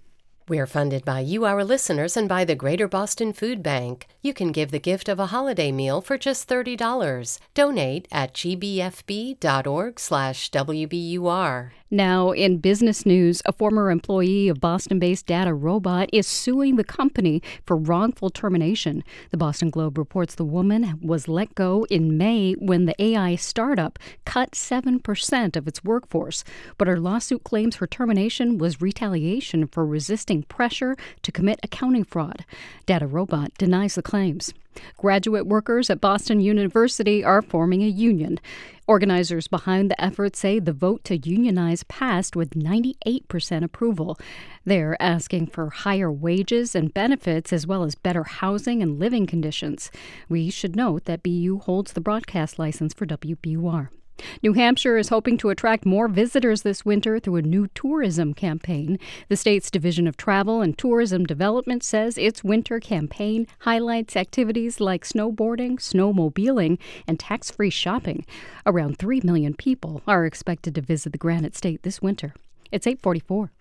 [0.49, 4.07] We're funded by you, our listeners, and by the Greater Boston Food Bank.
[4.21, 7.39] You can give the gift of a holiday meal for just $30.
[7.53, 11.71] Donate at gbfb.org slash WBUR.
[11.93, 17.39] Now, in business news, a former employee of Boston based DataRobot is suing the company
[17.67, 19.03] for wrongful termination.
[19.29, 23.99] The Boston Globe reports the woman was let go in May when the AI startup
[24.25, 26.43] cut 7% of its workforce.
[26.79, 32.43] But her lawsuit claims her termination was retaliation for resisting pressure to commit accounting fraud.
[32.87, 34.51] DataRobot denies the claims.
[34.97, 38.39] Graduate workers at Boston University are forming a union.
[38.87, 44.19] Organizers behind the effort say the vote to unionize passed with 98% approval.
[44.65, 49.89] They're asking for higher wages and benefits as well as better housing and living conditions.
[50.27, 53.89] We should note that BU holds the broadcast license for WBUR.
[54.41, 58.99] New Hampshire is hoping to attract more visitors this winter through a new tourism campaign.
[59.29, 65.03] The state's Division of Travel and Tourism Development says its winter campaign highlights activities like
[65.03, 68.25] snowboarding, snowmobiling, and tax free shopping.
[68.65, 72.33] Around 3 million people are expected to visit the Granite State this winter.
[72.71, 73.51] It's 844.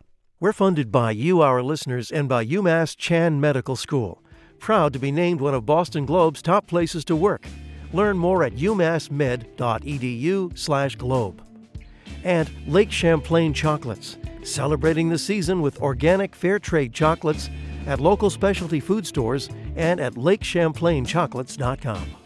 [0.40, 4.22] We're funded by you, our listeners, and by UMass Chan Medical School.
[4.58, 7.46] Proud to be named one of Boston Globe's top places to work.
[7.92, 11.42] Learn more at umassmed.edu/globe.
[12.24, 17.48] And Lake Champlain Chocolates, celebrating the season with organic fair trade chocolates
[17.86, 22.21] at local specialty food stores and at lakechamplainchocolates.com.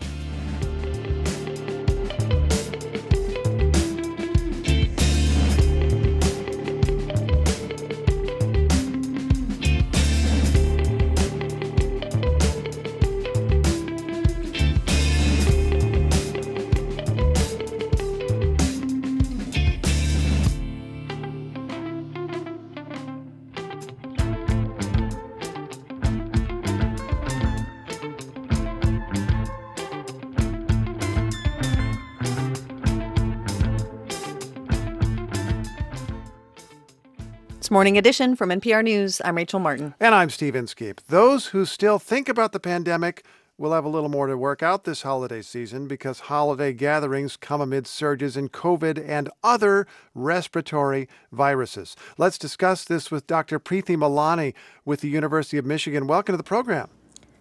[37.77, 39.21] Morning Edition from NPR News.
[39.23, 39.93] I'm Rachel Martin.
[40.01, 41.03] And I'm Steve Inskeep.
[41.09, 43.27] Those who still think about the pandemic
[43.59, 47.61] will have a little more to work out this holiday season because holiday gatherings come
[47.61, 51.97] amid surges in COVID and other respiratory viruses.
[52.17, 53.61] Let's discuss this with Dr.
[53.61, 54.55] Preeti Malani
[54.87, 56.07] with the University of Michigan.
[56.07, 56.89] Welcome to the program.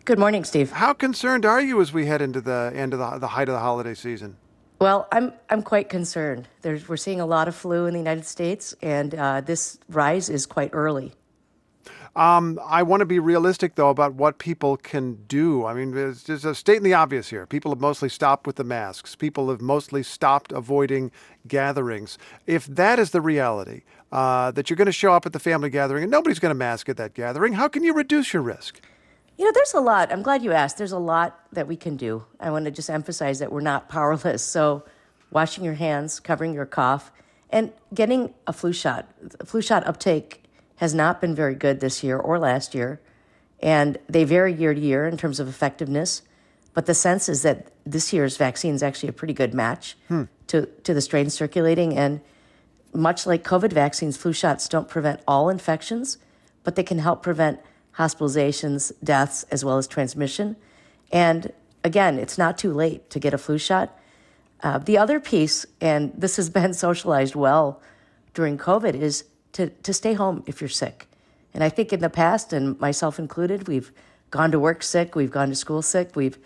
[0.03, 0.74] Good morning, Steve.
[0.74, 3.53] How concerned are you as we head into the end of the, the height of
[3.53, 4.36] the holiday season?
[4.86, 6.48] Well, I'm I'm quite concerned.
[6.62, 10.30] There's, we're seeing a lot of flu in the United States, and uh, this rise
[10.30, 11.12] is quite early.
[12.16, 15.66] Um, I want to be realistic, though, about what people can do.
[15.66, 17.48] I mean, there's, there's a stating the obvious here.
[17.48, 19.16] People have mostly stopped with the masks.
[19.16, 21.10] People have mostly stopped avoiding
[21.48, 22.20] gatherings.
[22.45, 23.82] If that is the reality,
[24.12, 26.56] uh, that you're going to show up at the family gathering and nobody's going to
[26.56, 28.80] mask at that gathering, how can you reduce your risk?
[29.38, 30.12] You know, there's a lot.
[30.12, 30.78] I'm glad you asked.
[30.78, 32.26] There's a lot that we can do.
[32.40, 34.44] I want to just emphasize that we're not powerless.
[34.44, 34.84] So,
[35.32, 37.12] washing your hands, covering your cough,
[37.49, 39.07] and getting a flu shot.
[39.45, 40.44] flu shot uptake
[40.78, 43.02] has not been very good this year or last year,
[43.62, 46.22] and they vary year to year in terms of effectiveness.
[46.74, 50.24] But the sense is that this year's vaccine is actually a pretty good match Hmm.
[50.48, 51.98] to, to the strain circulating.
[51.98, 52.20] And
[52.94, 56.18] much like COVID vaccines, flu shots don't prevent all infections,
[56.66, 57.60] but they can help prevent
[57.97, 60.55] hospitalizations, deaths, as well as transmission.
[61.11, 61.51] And
[61.84, 63.97] again, it's not too late to get a flu shot.
[64.61, 67.81] Uh, the other piece, and this has been socialized well
[68.34, 71.07] during COVID, is to, to stay home if you're sick.
[71.53, 73.91] And I think in the past, and myself included, we've
[74.30, 76.38] gone to work sick, we've gone to school sick, we've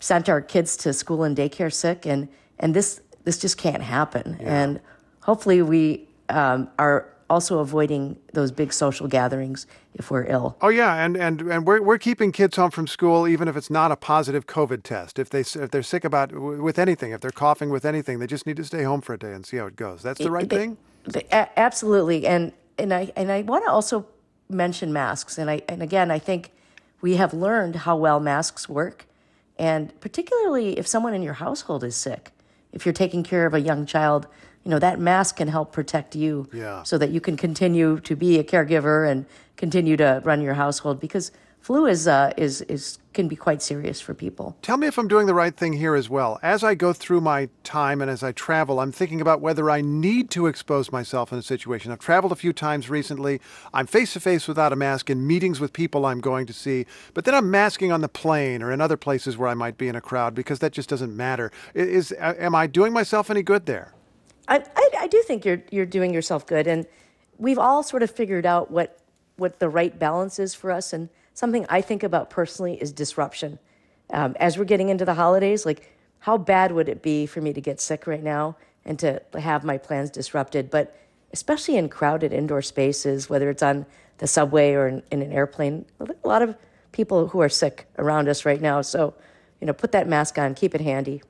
[0.00, 2.28] sent our kids to school and daycare sick, and,
[2.58, 4.38] and this, this just can't happen.
[4.40, 4.80] And
[5.20, 10.56] hopefully, we um, are also avoiding those big social gatherings if we're ill.
[10.60, 13.70] Oh yeah, and and and we're we're keeping kids home from school even if it's
[13.70, 15.18] not a positive COVID test.
[15.18, 18.46] If they if they're sick about with anything, if they're coughing with anything, they just
[18.46, 20.02] need to stay home for a day and see how it goes.
[20.02, 20.76] That's the right They- thing.
[21.06, 24.06] they- a- absolutely, and and I and I want to also
[24.48, 26.52] mention masks, and I and again I think
[27.00, 29.06] we have learned how well masks work,
[29.58, 32.30] and particularly if someone in your household is sick,
[32.72, 34.26] if you're taking care of a young child,
[34.64, 36.82] you know that mask can help protect you, Yeah.
[36.82, 39.26] so that you can continue to be a caregiver and
[39.56, 41.30] continue to run your household because
[41.60, 44.56] flu is uh, is is can be quite serious for people.
[44.60, 46.38] Tell me if I'm doing the right thing here as well.
[46.42, 49.80] As I go through my time and as I travel, I'm thinking about whether I
[49.80, 51.92] need to expose myself in a situation.
[51.92, 53.40] I've traveled a few times recently.
[53.72, 56.86] I'm face to face without a mask in meetings with people I'm going to see,
[57.14, 59.86] but then I'm masking on the plane or in other places where I might be
[59.88, 61.52] in a crowd because that just doesn't matter.
[61.74, 63.94] Is am I doing myself any good there?
[64.48, 66.86] I, I, I do think you're you're doing yourself good, and
[67.38, 68.98] we've all sort of figured out what
[69.36, 73.58] what the right balance is for us and something I think about personally is disruption.
[74.10, 77.52] Um, as we're getting into the holidays, like how bad would it be for me
[77.52, 80.70] to get sick right now and to have my plans disrupted?
[80.70, 80.96] But
[81.32, 83.84] especially in crowded indoor spaces, whether it's on
[84.18, 86.56] the subway or in, in an airplane, a lot of
[86.92, 88.80] people who are sick around us right now.
[88.80, 89.14] So,
[89.60, 91.22] you know, put that mask on, keep it handy.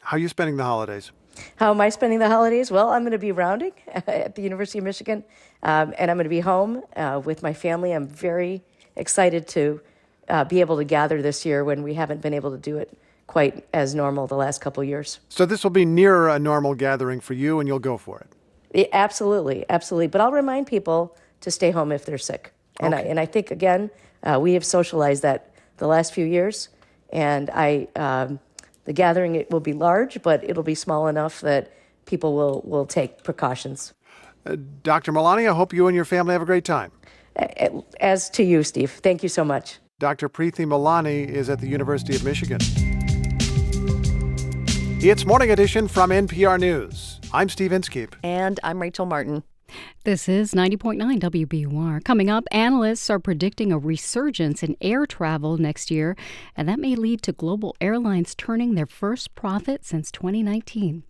[0.00, 1.12] How are you spending the holidays?
[1.56, 2.70] How am I spending the holidays?
[2.70, 5.24] Well, I'm going to be rounding at the University of Michigan,
[5.62, 7.92] um, and I'm going to be home uh, with my family.
[7.92, 8.62] I'm very
[8.96, 9.80] excited to
[10.28, 12.96] uh, be able to gather this year when we haven't been able to do it
[13.26, 15.20] quite as normal the last couple years.
[15.28, 18.26] So this will be nearer a normal gathering for you, and you'll go for it.
[18.74, 20.08] Yeah, absolutely, absolutely.
[20.08, 23.04] But I'll remind people to stay home if they're sick, and okay.
[23.04, 23.90] I and I think again
[24.22, 26.68] uh, we have socialized that the last few years,
[27.10, 28.38] and I um,
[28.84, 31.72] the gathering it will be large, but it'll be small enough that
[32.06, 33.94] people will will take precautions.
[34.44, 35.12] Uh, Dr.
[35.12, 36.90] Malani, I hope you and your family have a great time.
[38.00, 38.90] As to you, Steve.
[38.90, 39.78] Thank you so much.
[39.98, 40.28] Dr.
[40.28, 42.58] Preeti Malani is at the University of Michigan.
[45.00, 47.20] It's Morning Edition from NPR News.
[47.32, 48.14] I'm Steve Inskeep.
[48.22, 49.42] And I'm Rachel Martin.
[50.04, 52.04] This is 90.9 WBUR.
[52.04, 56.16] Coming up, analysts are predicting a resurgence in air travel next year,
[56.56, 61.04] and that may lead to global airlines turning their first profit since 2019.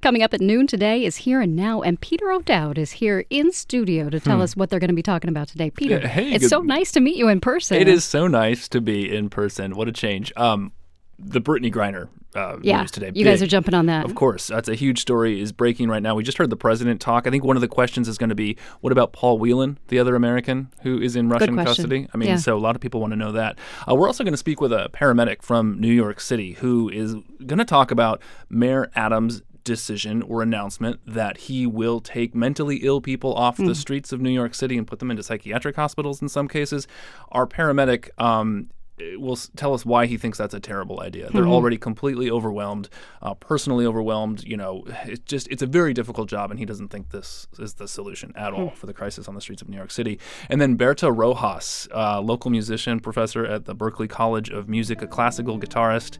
[0.00, 3.52] Coming up at noon today is Here and Now, and Peter O'Dowd is here in
[3.52, 4.42] studio to tell hmm.
[4.42, 5.70] us what they're going to be talking about today.
[5.70, 6.50] Peter, hey, it's good.
[6.50, 7.78] so nice to meet you in person.
[7.78, 9.74] It is so nice to be in person.
[9.74, 10.32] What a change.
[10.36, 10.72] Um,
[11.18, 12.08] the Brittney Griner
[12.38, 13.06] uh, yeah, news today.
[13.08, 13.24] You Big.
[13.24, 14.04] guys are jumping on that.
[14.04, 14.46] Of course.
[14.46, 16.14] That's a huge story is breaking right now.
[16.14, 17.26] We just heard the president talk.
[17.26, 19.98] I think one of the questions is going to be what about Paul Whelan, the
[19.98, 22.08] other American who is in Russian custody?
[22.12, 22.36] I mean, yeah.
[22.36, 23.58] so a lot of people want to know that.
[23.88, 27.14] Uh, we're also going to speak with a paramedic from New York City who is
[27.46, 33.02] going to talk about Mayor Adams' decision or announcement that he will take mentally ill
[33.02, 33.66] people off mm.
[33.66, 36.88] the streets of New York City and put them into psychiatric hospitals in some cases.
[37.32, 38.70] Our paramedic um,
[39.16, 41.30] will tell us why he thinks that's a terrible idea.
[41.32, 41.52] They're mm-hmm.
[41.52, 42.88] already completely overwhelmed,
[43.22, 44.44] uh, personally overwhelmed.
[44.44, 47.74] You know, it's just it's a very difficult job, and he doesn't think this is
[47.74, 48.76] the solution at all mm.
[48.76, 50.18] for the crisis on the streets of New York City.
[50.48, 55.06] And then Berta Rojas, uh, local musician, professor at the Berklee College of Music, a
[55.06, 56.18] classical guitarist.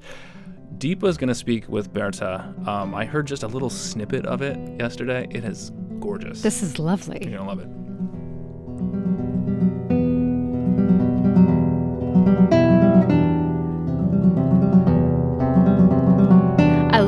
[0.76, 2.54] Deepa is going to speak with Berta.
[2.66, 5.26] Um, I heard just a little snippet of it yesterday.
[5.30, 6.42] It is gorgeous.
[6.42, 7.18] This is lovely.
[7.22, 9.17] You're going to love it.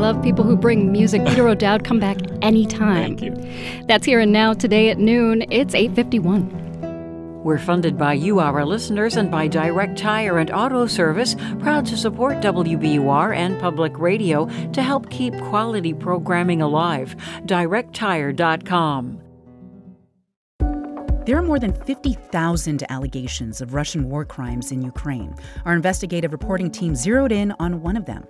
[0.00, 1.24] Love people who bring music.
[1.26, 3.16] Peter O'Dowd, come back anytime.
[3.16, 3.84] Thank you.
[3.86, 5.44] That's here and now today at noon.
[5.50, 7.42] It's 851.
[7.44, 11.96] We're funded by you, our listeners, and by Direct Tire and Auto Service, proud to
[11.96, 17.16] support WBUR and public radio to help keep quality programming alive.
[17.46, 19.19] DirectTire.com.
[21.26, 25.34] There are more than 50,000 allegations of Russian war crimes in Ukraine.
[25.66, 28.26] Our investigative reporting team zeroed in on one of them.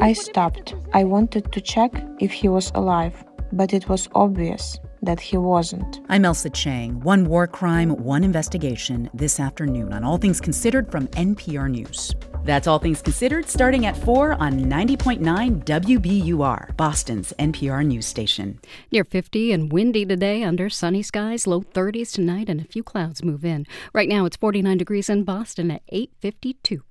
[0.00, 0.74] I stopped.
[0.92, 6.00] I wanted to check if he was alive, but it was obvious that he wasn't.
[6.10, 7.00] I'm Ailsa Chang.
[7.00, 12.14] One war crime, one investigation this afternoon on All Things Considered from NPR News.
[12.44, 18.58] That's All Things Considered starting at 4 on 90.9 WBUR, Boston's NPR news station.
[18.90, 23.22] Near 50 and windy today under sunny skies, low 30s tonight, and a few clouds
[23.22, 23.64] move in.
[23.92, 26.82] Right now it's 49 degrees in Boston at 852.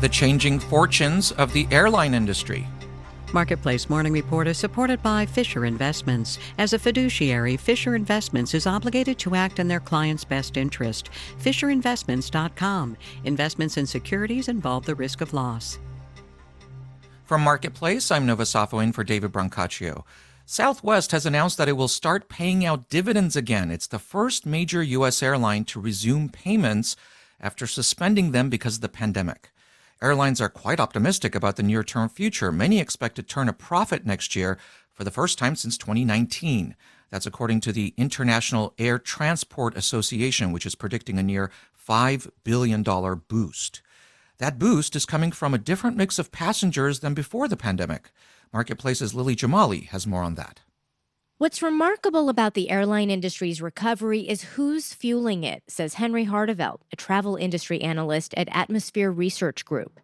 [0.00, 2.66] The changing fortunes of the airline industry.
[3.34, 6.38] Marketplace Morning Report is supported by Fisher Investments.
[6.56, 11.10] As a fiduciary, Fisher Investments is obligated to act in their client's best interest.
[11.42, 12.96] FisherInvestments.com.
[13.24, 15.78] Investments in securities involve the risk of loss.
[17.24, 20.04] From Marketplace, I'm Nova Safo in for David Brancaccio.
[20.46, 23.70] Southwest has announced that it will start paying out dividends again.
[23.70, 25.22] It's the first major U.S.
[25.22, 26.96] airline to resume payments
[27.38, 29.50] after suspending them because of the pandemic.
[30.00, 32.52] Airlines are quite optimistic about the near term future.
[32.52, 34.56] Many expect to turn a profit next year
[34.92, 36.76] for the first time since 2019.
[37.10, 41.50] That's according to the International Air Transport Association, which is predicting a near
[41.88, 43.82] $5 billion boost.
[44.38, 48.12] That boost is coming from a different mix of passengers than before the pandemic.
[48.52, 50.60] Marketplace's Lily Jamali has more on that.
[51.38, 56.96] What's remarkable about the airline industry's recovery is who's fueling it, says Henry Harteveldt, a
[56.96, 60.00] travel industry analyst at Atmosphere Research Group.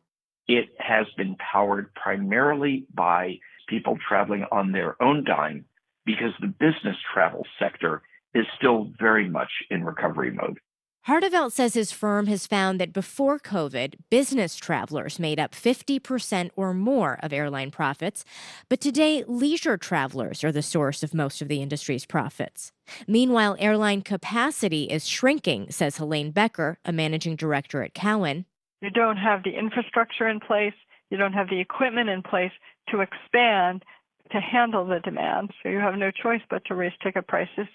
[0.47, 5.65] It has been powered primarily by people traveling on their own dime
[6.07, 8.03] because the business travel sector
[8.33, 10.61] is still very much in recovery mode.
[11.07, 16.73] Harteveldt says his firm has found that before COVID, business travelers made up 50% or
[16.73, 18.25] more of airline profits,
[18.71, 22.73] but today, leisure travelers are the source of most of the industry's profits.
[23.07, 28.47] Meanwhile, airline capacity is shrinking, says Helene Becker, a managing director at Cowen.
[28.81, 30.73] You don't have the infrastructure in place,
[31.11, 32.53] you don't have the equipment in place
[32.89, 33.85] to expand
[34.33, 37.69] to handle the demand, so you have no choice but to raise ticket prices.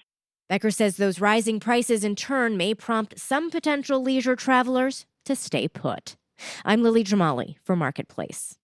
[0.50, 5.68] Becker says those rising prices in turn may prompt some potential leisure travelers to stay
[5.68, 6.16] put.
[6.64, 8.58] I'm Lily Jamali for Marketplace.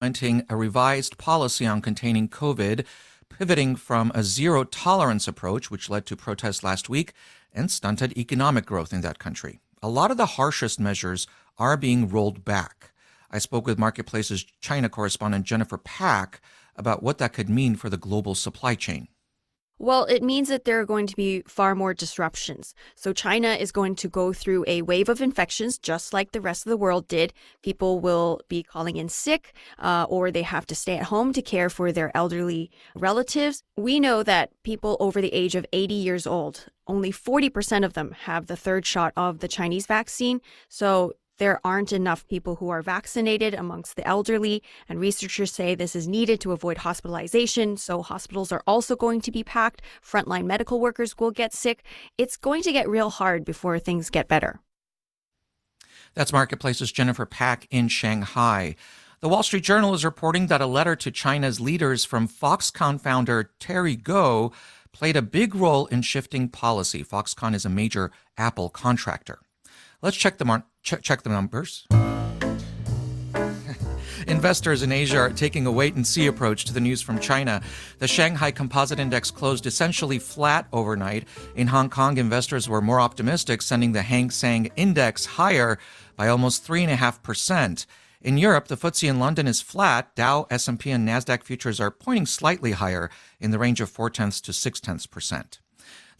[0.00, 2.86] Implementing a revised policy on containing COVID,
[3.28, 7.12] pivoting from a zero tolerance approach, which led to protests last week
[7.52, 9.58] and stunted economic growth in that country.
[9.82, 11.26] A lot of the harshest measures
[11.58, 12.92] are being rolled back.
[13.32, 16.40] I spoke with Marketplace's China correspondent Jennifer Pak
[16.76, 19.08] about what that could mean for the global supply chain.
[19.82, 22.72] Well, it means that there are going to be far more disruptions.
[22.94, 26.64] So, China is going to go through a wave of infections just like the rest
[26.64, 27.32] of the world did.
[27.64, 31.42] People will be calling in sick, uh, or they have to stay at home to
[31.42, 33.64] care for their elderly relatives.
[33.76, 38.12] We know that people over the age of 80 years old, only 40% of them
[38.12, 40.40] have the third shot of the Chinese vaccine.
[40.68, 45.96] So, there aren't enough people who are vaccinated amongst the elderly, and researchers say this
[45.96, 47.76] is needed to avoid hospitalization.
[47.76, 49.82] So, hospitals are also going to be packed.
[50.08, 51.82] Frontline medical workers will get sick.
[52.16, 54.60] It's going to get real hard before things get better.
[56.14, 58.76] That's Marketplace's Jennifer Pak in Shanghai.
[59.20, 63.50] The Wall Street Journal is reporting that a letter to China's leaders from Foxconn founder
[63.58, 64.52] Terry Gou
[64.92, 67.02] played a big role in shifting policy.
[67.02, 69.40] Foxconn is a major Apple contractor.
[70.02, 71.86] Let's check the, mar- check, check the numbers.
[74.26, 77.62] Investors in Asia are taking a wait and see approach to the news from China.
[78.00, 81.28] The Shanghai Composite Index closed essentially flat overnight.
[81.54, 85.78] In Hong Kong, investors were more optimistic, sending the Hang Seng Index higher
[86.16, 87.86] by almost 3.5%.
[88.20, 90.14] In Europe, the FTSE in London is flat.
[90.16, 93.08] Dow, S&P, and Nasdaq futures are pointing slightly higher
[93.40, 95.61] in the range of 4 tenths to 6 tenths percent.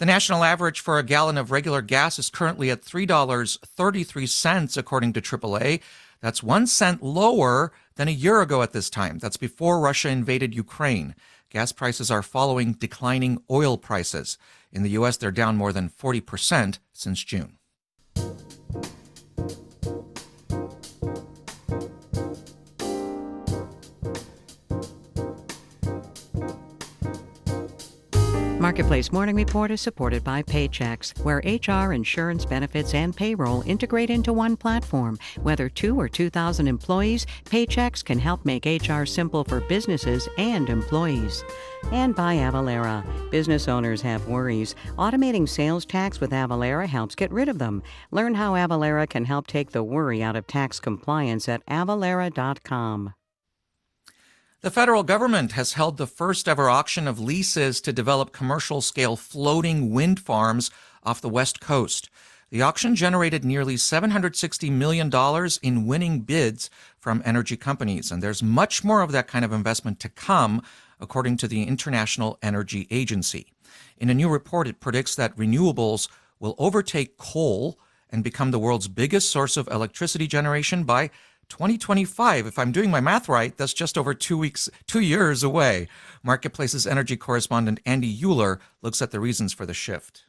[0.03, 5.21] The national average for a gallon of regular gas is currently at $3.33, according to
[5.21, 5.81] AAA.
[6.21, 9.19] That's one cent lower than a year ago at this time.
[9.21, 11.15] That's before Russia invaded Ukraine.
[11.51, 14.39] Gas prices are following declining oil prices.
[14.73, 17.59] In the U.S., they're down more than 40% since June.
[28.63, 34.33] Marketplace Morning Report is supported by Paychex, where HR, insurance, benefits, and payroll integrate into
[34.33, 35.19] one platform.
[35.43, 41.43] Whether two or 2,000 employees, Paychex can help make HR simple for businesses and employees.
[41.91, 43.03] And by Avalara.
[43.33, 44.77] Business owners have worries.
[44.97, 47.83] Automating sales tax with Avalara helps get rid of them.
[48.13, 53.13] Learn how Avalara can help take the worry out of tax compliance at avalara.com.
[54.63, 59.17] The federal government has held the first ever auction of leases to develop commercial scale
[59.17, 60.71] floating wind farms
[61.03, 62.09] off the West Coast.
[62.51, 65.11] The auction generated nearly $760 million
[65.65, 69.99] in winning bids from energy companies, and there's much more of that kind of investment
[69.99, 70.63] to come,
[71.01, 73.53] according to the International Energy Agency.
[73.99, 76.09] In a new report, it predicts that renewables
[76.39, 77.81] will overtake coal
[78.11, 81.11] and become the world's biggest source of electricity generation by
[81.53, 82.47] 2025.
[82.47, 85.87] If I'm doing my math right, that's just over two weeks, two years away.
[86.23, 90.25] Marketplace's energy correspondent Andy Uhler looks at the reasons for the shift.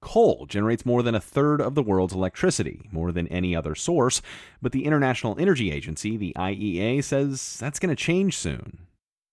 [0.00, 4.22] Coal generates more than a third of the world's electricity, more than any other source,
[4.62, 8.86] but the International Energy Agency, the IEA, says that's going to change soon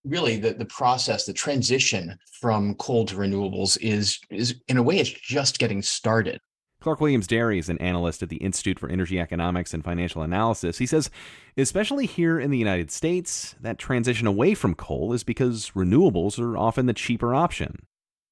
[0.05, 4.99] really the, the process the transition from coal to renewables is is in a way
[4.99, 6.41] it's just getting started
[6.83, 10.79] Clark Williams Derry is an analyst at the Institute for Energy Economics and Financial Analysis.
[10.79, 11.09] He says,
[11.55, 16.57] especially here in the United States, that transition away from coal is because renewables are
[16.57, 17.85] often the cheaper option.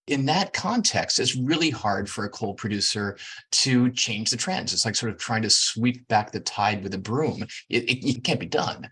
[0.08, 3.18] In that context, it's really hard for a coal producer
[3.54, 4.74] to change the trends.
[4.74, 7.44] It's like sort of trying to sweep back the tide with a broom.
[7.70, 8.90] It, it, it can't be done.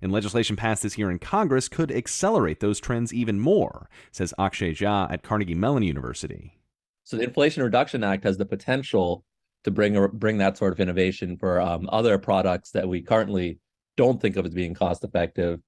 [0.00, 4.72] And legislation passed this year in Congress could accelerate those trends even more, says Akshay
[4.72, 6.59] Jha at Carnegie Mellon University.
[7.10, 9.24] So the Inflation Reduction Act has the potential
[9.64, 13.58] to bring bring that sort of innovation for um, other products that we currently
[13.96, 15.58] don't think of as being cost effective.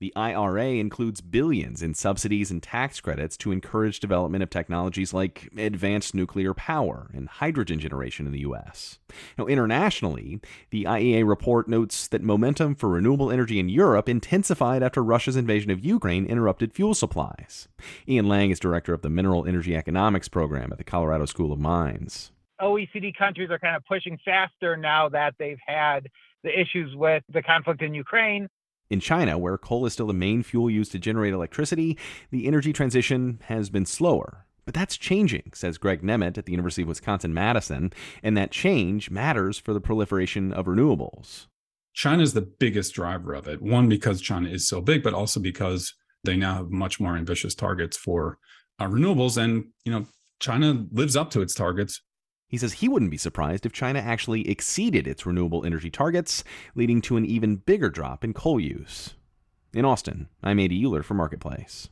[0.00, 5.50] The IRA includes billions in subsidies and tax credits to encourage development of technologies like
[5.58, 8.98] advanced nuclear power and hydrogen generation in the U.S.
[9.36, 10.40] Now, internationally,
[10.70, 15.70] the IEA report notes that momentum for renewable energy in Europe intensified after Russia's invasion
[15.70, 17.68] of Ukraine interrupted fuel supplies.
[18.08, 21.60] Ian Lange is director of the Mineral Energy Economics program at the Colorado School of
[21.60, 22.32] Mines.
[22.58, 26.08] OECD countries are kind of pushing faster now that they've had
[26.42, 28.48] the issues with the conflict in Ukraine
[28.90, 31.96] in China, where coal is still the main fuel used to generate electricity,
[32.30, 34.46] the energy transition has been slower.
[34.64, 37.92] But that's changing, says Greg Nemet at the University of Wisconsin Madison,
[38.22, 41.46] and that change matters for the proliferation of renewables.
[41.92, 43.62] China is the biggest driver of it.
[43.62, 45.94] One, because China is so big, but also because
[46.24, 48.38] they now have much more ambitious targets for
[48.78, 49.36] uh, renewables.
[49.36, 50.06] And, you know,
[50.38, 52.00] China lives up to its targets
[52.50, 56.42] he says he wouldn't be surprised if China actually exceeded its renewable energy targets,
[56.74, 59.14] leading to an even bigger drop in coal use.
[59.72, 61.88] In Austin, I'm Andy Uhler for Marketplace.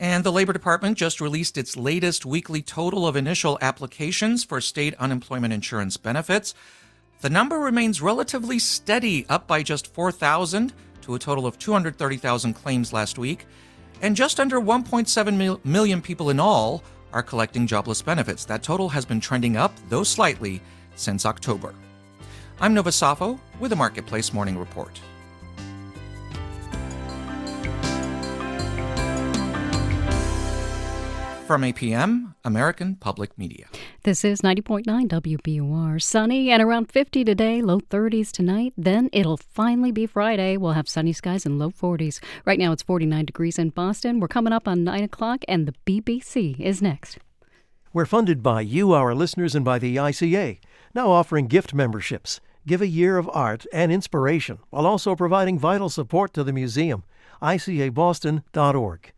[0.00, 4.94] And the Labor Department just released its latest weekly total of initial applications for state
[4.98, 6.56] unemployment insurance benefits.
[7.20, 10.72] The number remains relatively steady, up by just 4,000
[11.02, 13.46] to a total of 230,000 claims last week,
[14.00, 16.82] and just under 1.7 million people in all
[17.12, 18.44] are collecting jobless benefits.
[18.44, 20.60] That total has been trending up, though slightly,
[20.94, 21.74] since October.
[22.60, 25.00] I'm Nova Safo with a Marketplace Morning Report.
[31.52, 33.66] From APM, American Public Media.
[34.04, 36.00] This is 90.9 WBUR.
[36.00, 38.72] Sunny and around 50 today, low 30s tonight.
[38.74, 40.56] Then it'll finally be Friday.
[40.56, 42.20] We'll have sunny skies and low 40s.
[42.46, 44.18] Right now it's 49 degrees in Boston.
[44.18, 47.18] We're coming up on 9 o'clock, and the BBC is next.
[47.92, 50.58] We're funded by you, our listeners, and by the ICA,
[50.94, 52.40] now offering gift memberships.
[52.66, 57.04] Give a year of art and inspiration while also providing vital support to the museum.
[57.42, 59.12] ICABoston.org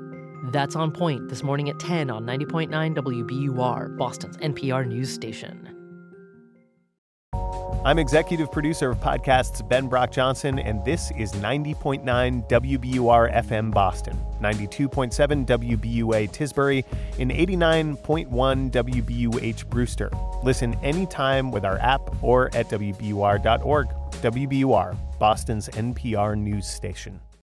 [0.53, 5.82] That's on point this morning at 10 on 90.9 WBUR, Boston's NPR news station.
[7.85, 14.17] I'm executive producer of podcasts Ben Brock Johnson, and this is 90.9 WBUR FM Boston,
[14.41, 16.85] 92.7 WBUA Tisbury,
[17.19, 20.11] and 89.1 WBUH Brewster.
[20.45, 23.89] Listen anytime with our app or at WBUR.org.
[24.13, 27.21] WBUR, Boston's NPR news station.